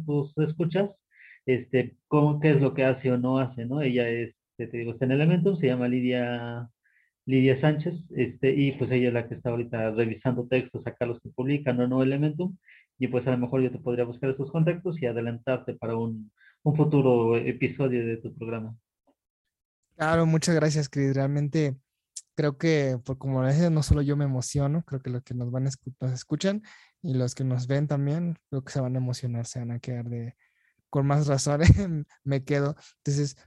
tus 0.06 0.38
escuchas, 0.38 0.90
este, 1.46 1.98
cómo, 2.08 2.40
qué 2.40 2.52
es 2.52 2.62
lo 2.62 2.74
que 2.74 2.86
hace 2.86 3.12
o 3.12 3.18
no 3.18 3.40
hace, 3.40 3.66
¿no? 3.66 3.82
Ella 3.82 4.10
es, 4.10 4.36
te 4.58 4.68
digo, 4.68 4.92
está 4.92 5.06
en 5.06 5.12
Elementum, 5.12 5.58
se 5.58 5.68
llama 5.68 5.88
Lidia, 5.88 6.70
Lidia 7.26 7.60
Sánchez, 7.60 7.96
este, 8.12 8.54
y 8.54 8.74
pues 8.74 8.92
ella 8.92 9.08
es 9.08 9.14
la 9.14 9.28
que 9.28 9.36
está 9.36 9.50
ahorita 9.50 9.92
revisando 9.92 10.48
textos 10.48 10.86
acá 10.86 11.06
los 11.06 11.20
que 11.20 11.30
publican 11.30 11.80
o 11.80 11.88
no 11.88 12.04
Elementum, 12.04 12.58
y 13.00 13.08
pues 13.08 13.26
a 13.28 13.32
lo 13.32 13.38
mejor 13.40 13.62
yo 13.62 13.72
te 13.72 13.80
podría 13.80 14.06
buscar 14.06 14.30
esos 14.30 14.52
contactos 14.52 15.02
y 15.02 15.08
adelantarte 15.08 15.74
para 15.74 15.96
un, 15.96 16.32
un 16.64 16.76
futuro 16.76 17.38
episodio 17.38 18.06
de 18.06 18.18
tu 18.18 18.34
programa. 18.36 18.76
Claro, 19.96 20.26
muchas 20.26 20.56
gracias, 20.56 20.90
Chris. 20.90 21.14
Realmente 21.14 21.76
creo 22.36 22.58
que, 22.58 23.00
por 23.04 23.18
como 23.18 23.46
dices, 23.46 23.72
no 23.72 23.84
solo 23.84 24.02
yo 24.02 24.16
me 24.16 24.26
emociono, 24.26 24.84
creo 24.84 25.02
que 25.02 25.10
los 25.10 25.24
que 25.24 25.34
nos 25.34 25.52
van 25.52 25.68
a 25.68 25.72
nos 26.00 26.12
escuchan 26.12 26.64
y 27.02 27.14
los 27.14 27.36
que 27.36 27.44
nos 27.44 27.68
ven 27.68 27.88
también, 27.88 28.38
creo 28.50 28.64
que 28.64 28.72
se 28.72 28.82
van 28.82 28.96
a 28.96 29.00
emocionar, 29.00 29.46
se 29.46 29.60
van 29.60 29.72
a 29.72 29.80
quedar 29.80 30.06
de, 30.06 30.36
con 30.92 31.08
más 31.08 31.26
razón, 31.26 31.62
me 32.24 32.44
quedo. 32.44 32.76
Entonces, 32.98 33.38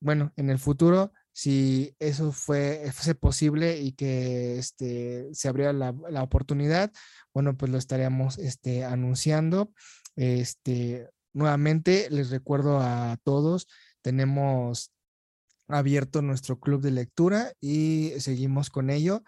bueno, 0.00 0.32
en 0.36 0.48
el 0.48 0.58
futuro, 0.58 1.12
si 1.32 1.94
eso 1.98 2.32
fue, 2.32 2.90
fuese 2.92 3.14
posible 3.14 3.78
y 3.78 3.92
que 3.92 4.58
este, 4.58 5.28
se 5.34 5.48
abriera 5.48 5.74
la, 5.74 5.94
la 6.08 6.22
oportunidad, 6.22 6.90
bueno, 7.34 7.56
pues 7.56 7.70
lo 7.70 7.76
estaríamos 7.76 8.38
este, 8.38 8.84
anunciando. 8.84 9.72
Este, 10.16 11.10
nuevamente 11.34 12.08
les 12.10 12.30
recuerdo 12.30 12.80
a 12.80 13.18
todos, 13.22 13.68
tenemos 14.00 14.92
abierto 15.68 16.22
nuestro 16.22 16.58
club 16.60 16.82
de 16.82 16.90
lectura 16.90 17.52
y 17.60 18.12
seguimos 18.18 18.70
con 18.70 18.90
ello. 18.90 19.22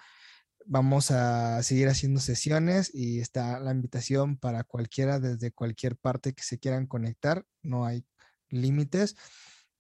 Vamos 0.67 1.11
a 1.11 1.63
seguir 1.63 1.89
haciendo 1.89 2.21
sesiones 2.21 2.91
y 2.95 3.21
está 3.21 3.61
la 3.61 3.71
invitación 3.73 4.39
para 4.39 4.65
cualquiera 4.65 5.21
desde 5.21 5.53
cualquier 5.53 5.97
parte 5.97 6.33
que 6.33 6.43
se 6.43 6.59
quieran 6.59 6.87
conectar, 6.87 7.45
no 7.63 7.85
hay 7.87 8.07
límites. 8.49 9.17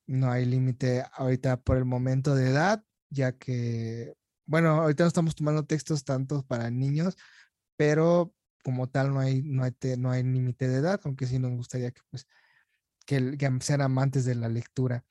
no 0.06 0.30
hay 0.30 0.46
límite 0.46 1.04
ahorita 1.14 1.58
por 1.62 1.78
el 1.78 1.84
momento 1.86 2.34
de 2.34 2.50
edad, 2.50 2.84
ya 3.10 3.32
que, 3.38 4.14
bueno, 4.46 4.70
ahorita 4.82 5.04
no 5.04 5.08
estamos 5.08 5.34
tomando 5.36 5.66
textos 5.66 6.04
tantos 6.04 6.44
para 6.44 6.70
niños, 6.70 7.16
pero 7.76 8.34
como 8.64 8.88
tal 8.90 9.14
no 9.14 9.20
hay, 9.20 9.42
no 9.42 9.64
hay, 9.64 9.72
no 9.98 10.10
hay 10.10 10.22
límite 10.24 10.68
de 10.68 10.78
edad, 10.78 11.00
aunque 11.04 11.26
sí 11.26 11.38
nos 11.38 11.52
gustaría 11.52 11.90
que, 11.92 12.02
pues, 12.10 12.26
que, 13.06 13.36
que 13.38 13.50
sean 13.60 13.82
amantes 13.82 14.24
de 14.24 14.34
la 14.36 14.48
lectura. 14.48 15.04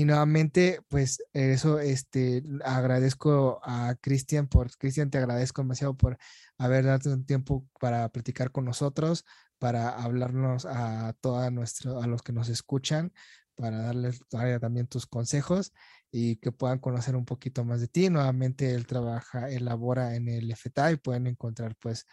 Y 0.00 0.06
nuevamente, 0.06 0.80
pues 0.88 1.22
eso, 1.34 1.78
este, 1.78 2.42
agradezco 2.64 3.60
a 3.62 3.96
Cristian 4.00 4.48
por, 4.48 4.74
Cristian, 4.78 5.10
te 5.10 5.18
agradezco 5.18 5.60
demasiado 5.60 5.94
por 5.94 6.16
haber 6.56 6.86
dado 6.86 7.12
un 7.12 7.26
tiempo 7.26 7.68
para 7.78 8.08
platicar 8.08 8.50
con 8.50 8.64
nosotros, 8.64 9.26
para 9.58 9.90
hablarnos 9.90 10.64
a 10.64 11.12
todos 11.20 11.52
nuestros, 11.52 12.02
a 12.02 12.06
los 12.06 12.22
que 12.22 12.32
nos 12.32 12.48
escuchan, 12.48 13.12
para 13.54 13.82
darles 13.82 14.22
también 14.58 14.86
tus 14.86 15.04
consejos 15.04 15.74
y 16.10 16.36
que 16.36 16.50
puedan 16.50 16.78
conocer 16.78 17.14
un 17.14 17.26
poquito 17.26 17.62
más 17.66 17.82
de 17.82 17.88
ti. 17.88 18.08
Nuevamente 18.08 18.74
él 18.74 18.86
trabaja, 18.86 19.50
elabora 19.50 20.14
en 20.16 20.28
el 20.28 20.50
FTA 20.50 20.92
y 20.92 20.96
pueden 20.96 21.26
encontrar 21.26 21.76
pues, 21.78 22.06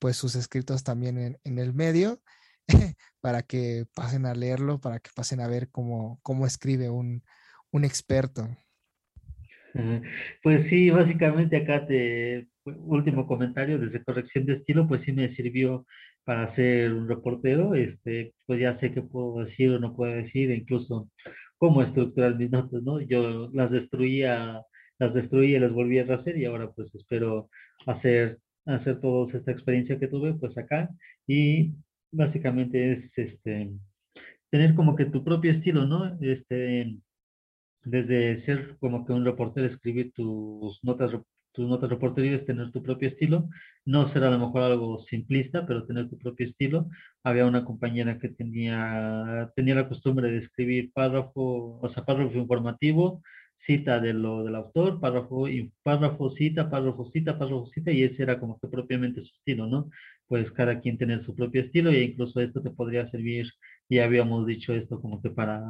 pues 0.00 0.16
sus 0.16 0.34
escritos 0.34 0.82
también 0.82 1.38
en 1.44 1.58
el 1.60 1.72
medio. 1.72 2.20
para 3.20 3.42
que 3.42 3.84
pasen 3.94 4.26
a 4.26 4.34
leerlo, 4.34 4.80
para 4.80 5.00
que 5.00 5.10
pasen 5.14 5.40
a 5.40 5.48
ver 5.48 5.68
cómo, 5.70 6.20
cómo 6.22 6.46
escribe 6.46 6.90
un, 6.90 7.22
un 7.70 7.84
experto. 7.84 8.48
Pues 10.42 10.68
sí, 10.68 10.90
básicamente 10.90 11.56
acá 11.56 11.86
te, 11.86 12.48
último 12.64 13.26
comentario 13.26 13.78
desde 13.78 14.02
corrección 14.02 14.46
de 14.46 14.54
estilo, 14.54 14.88
pues 14.88 15.02
sí 15.04 15.12
me 15.12 15.34
sirvió 15.34 15.86
para 16.24 16.54
ser 16.54 16.92
un 16.92 17.08
reportero, 17.08 17.74
este, 17.74 18.34
pues 18.46 18.60
ya 18.60 18.78
sé 18.80 18.92
qué 18.92 19.02
puedo 19.02 19.44
decir 19.44 19.70
o 19.70 19.78
no 19.78 19.94
puedo 19.94 20.12
decir, 20.12 20.50
incluso 20.50 21.10
cómo 21.56 21.82
estructurar 21.82 22.36
mis 22.36 22.50
notas, 22.50 22.82
¿no? 22.82 23.00
Yo 23.00 23.50
las 23.52 23.70
destruía, 23.70 24.62
las 24.98 25.14
destruía 25.14 25.56
y 25.56 25.60
las 25.60 25.72
volví 25.72 25.98
a 25.98 26.14
hacer 26.14 26.36
y 26.36 26.44
ahora 26.44 26.70
pues 26.70 26.94
espero 26.94 27.48
hacer, 27.86 28.38
hacer 28.66 29.00
toda 29.00 29.32
esta 29.32 29.52
experiencia 29.52 29.98
que 29.98 30.08
tuve 30.08 30.34
pues 30.34 30.56
acá 30.58 30.90
y 31.26 31.72
básicamente 32.10 32.92
es 32.92 33.10
este, 33.16 33.70
tener 34.50 34.74
como 34.74 34.96
que 34.96 35.06
tu 35.06 35.24
propio 35.24 35.52
estilo, 35.52 35.86
¿no? 35.86 36.18
Este, 36.20 36.96
desde 37.84 38.44
ser 38.44 38.76
como 38.80 39.04
que 39.06 39.12
un 39.12 39.24
reportero, 39.24 39.66
escribir 39.66 40.12
tus 40.12 40.82
notas, 40.82 41.12
tus 41.52 41.68
notas 41.68 41.90
reporterías, 41.90 42.44
tener 42.44 42.70
tu 42.72 42.82
propio 42.82 43.08
estilo. 43.08 43.48
No 43.84 44.12
será 44.12 44.28
a 44.28 44.30
lo 44.30 44.38
mejor 44.38 44.62
algo 44.62 45.04
simplista, 45.08 45.66
pero 45.66 45.86
tener 45.86 46.08
tu 46.08 46.18
propio 46.18 46.46
estilo. 46.46 46.88
Había 47.24 47.46
una 47.46 47.64
compañera 47.64 48.18
que 48.18 48.28
tenía, 48.28 49.50
tenía 49.56 49.74
la 49.74 49.88
costumbre 49.88 50.30
de 50.30 50.38
escribir 50.38 50.92
párrafo, 50.92 51.78
o 51.80 51.88
sea, 51.90 52.04
párrafo 52.04 52.36
informativo, 52.36 53.22
cita 53.68 54.00
de 54.00 54.14
lo 54.14 54.44
del 54.44 54.56
autor, 54.56 55.00
párrafo, 55.00 55.46
párrafo, 55.82 56.30
cita, 56.32 56.70
párrafo, 56.70 57.10
cita, 57.12 57.38
párrafo, 57.38 57.66
cita, 57.74 57.92
y 57.92 58.02
ese 58.04 58.22
era 58.22 58.40
como 58.40 58.58
que 58.58 58.68
propiamente 58.68 59.20
su 59.22 59.32
estilo, 59.36 59.66
¿no? 59.66 59.90
Pues 60.26 60.50
cada 60.52 60.80
quien 60.80 60.98
tener 60.98 61.24
su 61.24 61.34
propio 61.36 61.62
estilo 61.62 61.90
e 61.90 62.02
incluso 62.02 62.40
esto 62.40 62.62
te 62.62 62.70
podría 62.70 63.10
servir, 63.10 63.46
ya 63.90 64.04
habíamos 64.04 64.46
dicho 64.46 64.72
esto 64.74 65.00
como 65.00 65.20
que 65.22 65.30
para 65.30 65.62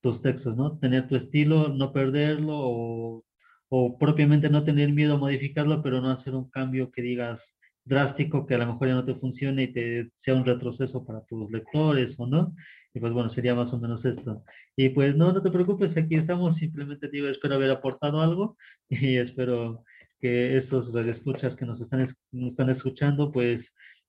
tus 0.00 0.22
textos, 0.22 0.56
¿no? 0.56 0.78
Tener 0.78 1.08
tu 1.08 1.16
estilo, 1.16 1.68
no 1.68 1.92
perderlo 1.92 2.54
o, 2.58 3.24
o 3.68 3.98
propiamente 3.98 4.48
no 4.48 4.64
tener 4.64 4.92
miedo 4.92 5.14
a 5.14 5.18
modificarlo, 5.18 5.82
pero 5.82 6.00
no 6.00 6.10
hacer 6.10 6.34
un 6.34 6.48
cambio 6.50 6.90
que 6.92 7.02
digas 7.02 7.40
drástico 7.84 8.46
que 8.46 8.54
a 8.54 8.58
lo 8.58 8.66
mejor 8.66 8.88
ya 8.88 8.94
no 8.94 9.04
te 9.04 9.14
funcione 9.16 9.64
y 9.64 9.72
te 9.72 10.10
sea 10.24 10.34
un 10.34 10.44
retroceso 10.44 11.04
para 11.04 11.22
tus 11.24 11.50
lectores 11.50 12.14
o 12.18 12.26
no. 12.26 12.54
Y 12.94 13.00
pues 13.00 13.12
bueno, 13.12 13.30
sería 13.30 13.54
más 13.54 13.72
o 13.72 13.78
menos 13.78 14.04
esto. 14.04 14.44
Y 14.76 14.90
pues 14.90 15.16
no, 15.16 15.32
no 15.32 15.42
te 15.42 15.50
preocupes, 15.50 15.96
aquí 15.96 16.16
estamos, 16.16 16.58
simplemente 16.58 17.08
digo, 17.08 17.28
espero 17.28 17.54
haber 17.54 17.70
aportado 17.70 18.20
algo 18.20 18.56
y 18.88 19.16
espero 19.16 19.84
que 20.20 20.58
estos 20.58 20.94
escuchas 21.06 21.56
que 21.56 21.66
nos 21.66 21.80
están, 21.80 22.14
están 22.32 22.70
escuchando, 22.70 23.32
pues, 23.32 23.64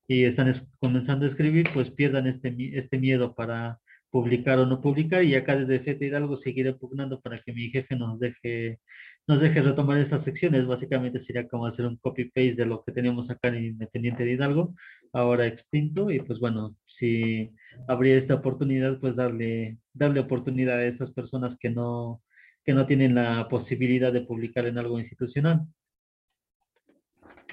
y 0.08 0.26
están 0.26 0.68
comenzando 0.80 1.26
a 1.26 1.30
escribir, 1.30 1.70
pues 1.74 1.90
pierdan 1.92 2.28
este, 2.28 2.54
este 2.78 3.00
miedo 3.00 3.34
para 3.34 3.80
publicar 4.12 4.60
o 4.60 4.66
no 4.66 4.82
publicar 4.82 5.24
y 5.24 5.34
acá 5.36 5.56
desde 5.56 5.80
FETA 5.80 6.06
Hidalgo 6.06 6.38
seguiré 6.38 6.74
pugnando 6.74 7.20
para 7.20 7.42
que 7.42 7.52
mi 7.52 7.70
jefe 7.70 7.96
nos 7.96 8.20
deje 8.20 8.80
nos 9.28 9.40
deje 9.40 9.62
retomar 9.62 10.00
estas 10.00 10.24
secciones. 10.26 10.68
Básicamente 10.68 11.24
sería 11.26 11.48
como 11.48 11.66
hacer 11.66 11.86
un 11.86 11.98
copy-paste 11.98 12.56
de 12.56 12.66
lo 12.66 12.84
que 12.84 12.92
teníamos 12.92 13.30
acá 13.30 13.50
en 13.50 13.66
Independiente 13.66 14.26
de 14.26 14.34
Hidalgo, 14.34 14.76
ahora 15.14 15.48
extinto, 15.48 16.12
y 16.12 16.20
pues 16.20 16.40
bueno, 16.40 16.76
si 16.98 17.54
habría 17.88 18.18
esta 18.18 18.36
oportunidad, 18.36 19.00
pues 19.00 19.16
darle, 19.16 19.78
darle 19.94 20.20
oportunidad 20.20 20.78
a 20.78 20.86
esas 20.86 21.12
personas 21.12 21.58
que 21.60 21.70
no, 21.70 22.22
que 22.64 22.74
no 22.74 22.86
tienen 22.86 23.16
la 23.16 23.48
posibilidad 23.50 24.12
de 24.12 24.22
publicar 24.22 24.66
en 24.66 24.78
algo 24.78 25.00
institucional. 25.00 25.66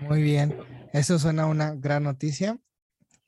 Muy 0.01 0.22
bien, 0.22 0.55
eso 0.93 1.18
suena 1.18 1.47
una 1.47 1.74
gran 1.74 2.05
noticia 2.05 2.59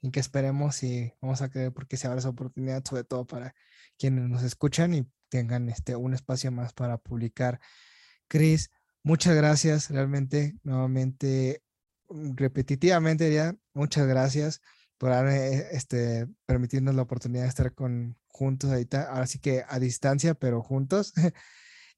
y 0.01 0.11
que 0.11 0.19
esperemos 0.19 0.83
y 0.83 1.13
vamos 1.21 1.41
a 1.41 1.49
creer 1.49 1.71
porque 1.71 1.97
se 1.97 2.07
abra 2.07 2.19
esa 2.19 2.29
oportunidad, 2.29 2.83
sobre 2.83 3.03
todo 3.03 3.25
para 3.25 3.53
quienes 3.97 4.27
nos 4.27 4.43
escuchan 4.43 4.93
y 4.93 5.05
tengan 5.29 5.69
este, 5.69 5.95
un 5.95 6.13
espacio 6.13 6.51
más 6.51 6.73
para 6.73 6.97
publicar. 6.97 7.59
Cris, 8.27 8.71
muchas 9.03 9.35
gracias, 9.35 9.89
realmente, 9.91 10.55
nuevamente, 10.63 11.61
repetitivamente 12.09 13.31
ya, 13.33 13.55
muchas 13.73 14.07
gracias 14.07 14.61
por 15.03 15.11
este, 15.27 16.27
permitirnos 16.45 16.95
la 16.95 17.01
oportunidad 17.01 17.43
de 17.43 17.49
estar 17.49 17.73
con, 17.73 18.17
juntos 18.27 18.69
ahorita, 18.71 19.09
ahora 19.09 19.27
sí 19.27 19.37
que 19.37 19.65
a 19.67 19.77
distancia, 19.77 20.33
pero 20.33 20.63
juntos, 20.63 21.11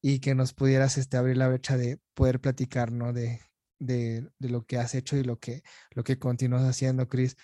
y 0.01 0.17
que 0.17 0.33
nos 0.33 0.55
pudieras 0.55 0.97
este, 0.97 1.15
abrir 1.15 1.37
la 1.37 1.47
brecha 1.47 1.77
de 1.77 1.99
poder 2.15 2.41
platicar, 2.41 2.91
¿no? 2.91 3.13
De, 3.13 3.41
de, 3.77 4.27
de, 4.39 4.49
lo 4.49 4.65
que 4.65 4.79
has 4.79 4.95
hecho 4.95 5.17
y 5.17 5.23
lo 5.23 5.37
que, 5.37 5.61
lo 5.91 6.03
que 6.03 6.17
continúas 6.17 6.63
haciendo, 6.63 7.07
Cris. 7.07 7.37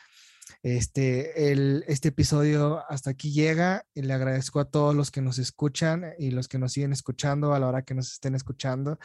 Este, 0.63 1.51
el, 1.51 1.83
este 1.87 2.07
episodio 2.07 2.83
hasta 2.89 3.11
aquí 3.11 3.31
llega 3.31 3.85
y 3.93 4.01
le 4.01 4.13
agradezco 4.13 4.61
a 4.61 4.71
todos 4.71 4.95
los 4.95 5.11
que 5.11 5.21
nos 5.21 5.37
escuchan 5.37 6.15
y 6.17 6.31
los 6.31 6.47
que 6.47 6.57
nos 6.57 6.73
siguen 6.73 6.91
escuchando 6.91 7.53
a 7.53 7.59
la 7.59 7.67
hora 7.67 7.83
que 7.83 7.93
nos 7.93 8.13
estén 8.13 8.33
escuchando. 8.33 8.97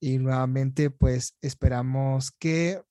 Y 0.00 0.18
nuevamente, 0.18 0.90
pues 0.90 1.36
esperamos 1.42 2.32
que 2.32 2.82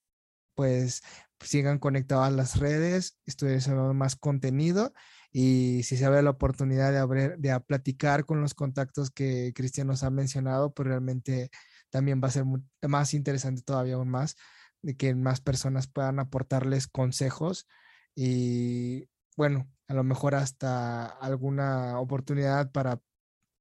pues 0.55 1.01
sigan 1.43 1.79
conectados 1.79 2.27
a 2.27 2.31
las 2.31 2.57
redes, 2.57 3.17
estuviesen 3.25 3.75
más 3.95 4.15
contenido 4.15 4.93
y 5.31 5.83
si 5.83 5.97
se 5.97 6.05
abre 6.05 6.21
la 6.21 6.31
oportunidad 6.31 6.91
de, 6.91 6.97
abrir, 6.97 7.37
de 7.37 7.57
platicar 7.61 8.25
con 8.25 8.41
los 8.41 8.53
contactos 8.53 9.11
que 9.11 9.53
Cristian 9.55 9.87
nos 9.87 10.03
ha 10.03 10.09
mencionado, 10.09 10.73
pues 10.73 10.87
realmente 10.87 11.49
también 11.89 12.21
va 12.23 12.27
a 12.27 12.31
ser 12.31 12.45
más 12.87 13.13
interesante 13.13 13.61
todavía 13.61 13.95
aún 13.95 14.09
más, 14.09 14.35
de 14.81 14.95
que 14.97 15.13
más 15.15 15.41
personas 15.41 15.87
puedan 15.87 16.19
aportarles 16.19 16.87
consejos 16.87 17.67
y 18.15 19.07
bueno, 19.37 19.69
a 19.87 19.93
lo 19.93 20.03
mejor 20.03 20.35
hasta 20.35 21.05
alguna 21.05 21.99
oportunidad 21.99 22.71
para 22.71 22.99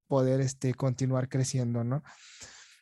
poder 0.07 0.41
este, 0.41 0.73
continuar 0.73 1.29
creciendo, 1.29 1.83
¿no? 1.83 2.03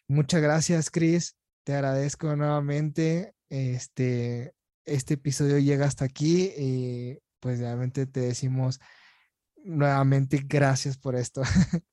Muchas 0.07 0.41
gracias, 0.41 0.89
Chris. 0.89 1.37
Te 1.63 1.75
agradezco 1.75 2.35
nuevamente. 2.35 3.35
Este, 3.49 4.53
este 4.85 5.15
episodio 5.15 5.59
llega 5.59 5.85
hasta 5.85 6.05
aquí 6.05 6.51
y 6.57 7.17
pues 7.39 7.59
realmente 7.59 8.05
te 8.05 8.21
decimos 8.21 8.79
nuevamente 9.63 10.41
gracias 10.47 10.97
por 10.97 11.15
esto. 11.15 11.41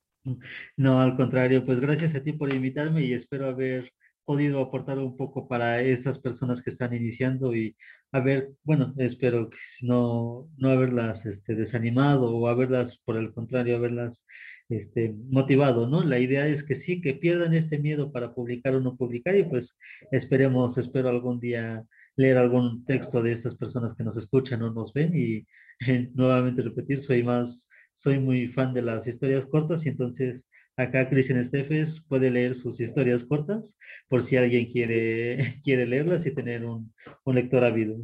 No, 0.76 1.00
al 1.00 1.16
contrario, 1.16 1.64
pues 1.64 1.78
gracias 1.78 2.12
a 2.16 2.20
ti 2.20 2.32
por 2.32 2.52
invitarme 2.52 3.04
y 3.04 3.12
espero 3.12 3.46
haber 3.46 3.92
podido 4.24 4.60
aportar 4.60 4.98
un 4.98 5.16
poco 5.16 5.46
para 5.46 5.80
esas 5.82 6.18
personas 6.18 6.60
que 6.64 6.70
están 6.72 6.92
iniciando 6.92 7.54
y 7.54 7.76
haber, 8.12 8.50
bueno, 8.64 8.92
espero 8.98 9.50
no, 9.80 10.48
no 10.56 10.70
haberlas 10.70 11.24
este, 11.24 11.54
desanimado 11.54 12.36
o 12.36 12.48
haberlas, 12.48 12.98
por 13.04 13.16
el 13.16 13.32
contrario, 13.32 13.76
haberlas 13.76 14.18
este, 14.68 15.14
motivado, 15.30 15.86
¿no? 15.86 16.02
La 16.02 16.18
idea 16.18 16.48
es 16.48 16.64
que 16.64 16.80
sí, 16.82 17.00
que 17.00 17.14
pierdan 17.14 17.54
este 17.54 17.78
miedo 17.78 18.10
para 18.10 18.34
publicar 18.34 18.74
o 18.74 18.80
no 18.80 18.96
publicar 18.96 19.36
y 19.36 19.44
pues 19.44 19.68
esperemos, 20.10 20.76
espero 20.76 21.08
algún 21.08 21.38
día 21.38 21.84
leer 22.16 22.38
algún 22.38 22.84
texto 22.84 23.22
de 23.22 23.32
estas 23.32 23.56
personas 23.56 23.96
que 23.96 24.04
nos 24.04 24.16
escuchan 24.16 24.62
o 24.62 24.72
nos 24.72 24.92
ven 24.92 25.12
y 25.14 25.46
nuevamente 26.14 26.62
repetir, 26.62 27.04
soy 27.06 27.22
más, 27.22 27.54
soy 28.02 28.18
muy 28.18 28.48
fan 28.48 28.74
de 28.74 28.82
las 28.82 29.06
historias 29.06 29.46
cortas 29.46 29.84
y 29.84 29.90
entonces 29.90 30.42
acá 30.76 31.08
Cristian 31.08 31.48
Steffes 31.48 31.88
puede 32.08 32.30
leer 32.30 32.60
sus 32.62 32.78
historias 32.80 33.22
cortas 33.24 33.64
por 34.08 34.28
si 34.28 34.36
alguien 34.36 34.70
quiere, 34.72 35.60
quiere 35.64 35.86
leerlas 35.86 36.26
y 36.26 36.34
tener 36.34 36.64
un, 36.64 36.92
un 37.24 37.34
lector 37.34 37.64
ávido. 37.64 37.96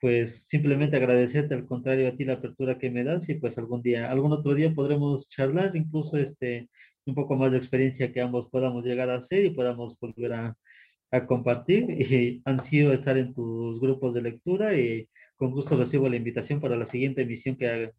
Pues 0.00 0.32
simplemente 0.50 0.96
agradecerte 0.96 1.54
al 1.54 1.66
contrario 1.66 2.08
a 2.08 2.16
ti 2.16 2.24
la 2.24 2.34
apertura 2.34 2.78
que 2.78 2.90
me 2.90 3.02
das 3.02 3.28
y 3.28 3.34
pues 3.34 3.56
algún 3.58 3.82
día, 3.82 4.10
algún 4.10 4.32
otro 4.32 4.54
día 4.54 4.72
podremos 4.72 5.28
charlar, 5.30 5.74
incluso 5.74 6.16
este, 6.16 6.68
un 7.04 7.14
poco 7.14 7.34
más 7.36 7.50
de 7.52 7.58
experiencia 7.58 8.12
que 8.12 8.20
ambos 8.20 8.48
podamos 8.50 8.84
llegar 8.84 9.10
a 9.10 9.16
hacer 9.16 9.46
y 9.46 9.50
podamos 9.50 9.98
volver 10.00 10.32
a, 10.34 10.56
a 11.10 11.26
compartir 11.26 11.90
y 11.90 12.42
han 12.44 12.68
sido 12.68 12.92
estar 12.92 13.16
en 13.16 13.34
tus 13.34 13.80
grupos 13.80 14.14
de 14.14 14.22
lectura 14.22 14.76
y 14.76 15.08
con 15.36 15.52
gusto 15.52 15.76
recibo 15.76 16.08
la 16.08 16.16
invitación 16.16 16.60
para 16.60 16.76
la 16.76 16.90
siguiente 16.90 17.22
emisión 17.22 17.56
que 17.56 17.68
haga. 17.68 17.92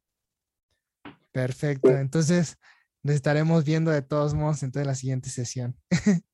Perfecto, 1.31 1.89
entonces 1.89 2.57
Nos 3.01 3.15
estaremos 3.15 3.63
viendo 3.63 3.91
de 3.91 4.01
todos 4.01 4.33
modos 4.33 4.61
en 4.63 4.71
toda 4.71 4.85
la 4.85 4.95
siguiente 4.95 5.29
sesión. 5.29 5.75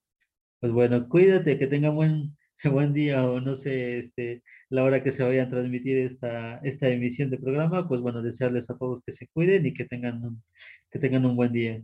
Pues 0.58 0.72
bueno, 0.72 1.06
cuídate, 1.06 1.58
que 1.58 1.66
tengan 1.66 1.94
buen, 1.94 2.34
buen 2.64 2.94
día 2.94 3.22
o 3.22 3.40
no 3.40 3.60
sé, 3.62 3.98
este, 3.98 4.42
la 4.70 4.84
hora 4.84 5.02
que 5.02 5.14
se 5.14 5.22
vaya 5.22 5.44
a 5.44 5.50
transmitir 5.50 5.98
esta, 5.98 6.56
esta 6.60 6.88
emisión 6.88 7.30
de 7.30 7.36
programa, 7.36 7.86
pues 7.86 8.00
bueno, 8.00 8.22
desearles 8.22 8.68
a 8.70 8.76
todos 8.76 9.02
que 9.04 9.14
se 9.16 9.28
cuiden 9.28 9.66
y 9.66 9.74
que 9.74 9.84
tengan 9.84 10.24
un, 10.24 10.42
que 10.90 10.98
tengan 10.98 11.26
un 11.26 11.36
buen 11.36 11.52
día. 11.52 11.82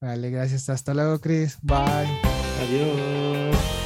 Vale, 0.00 0.30
gracias. 0.30 0.70
Hasta 0.70 0.94
luego, 0.94 1.20
Chris. 1.20 1.58
Bye. 1.62 2.08
Adiós. 2.62 3.79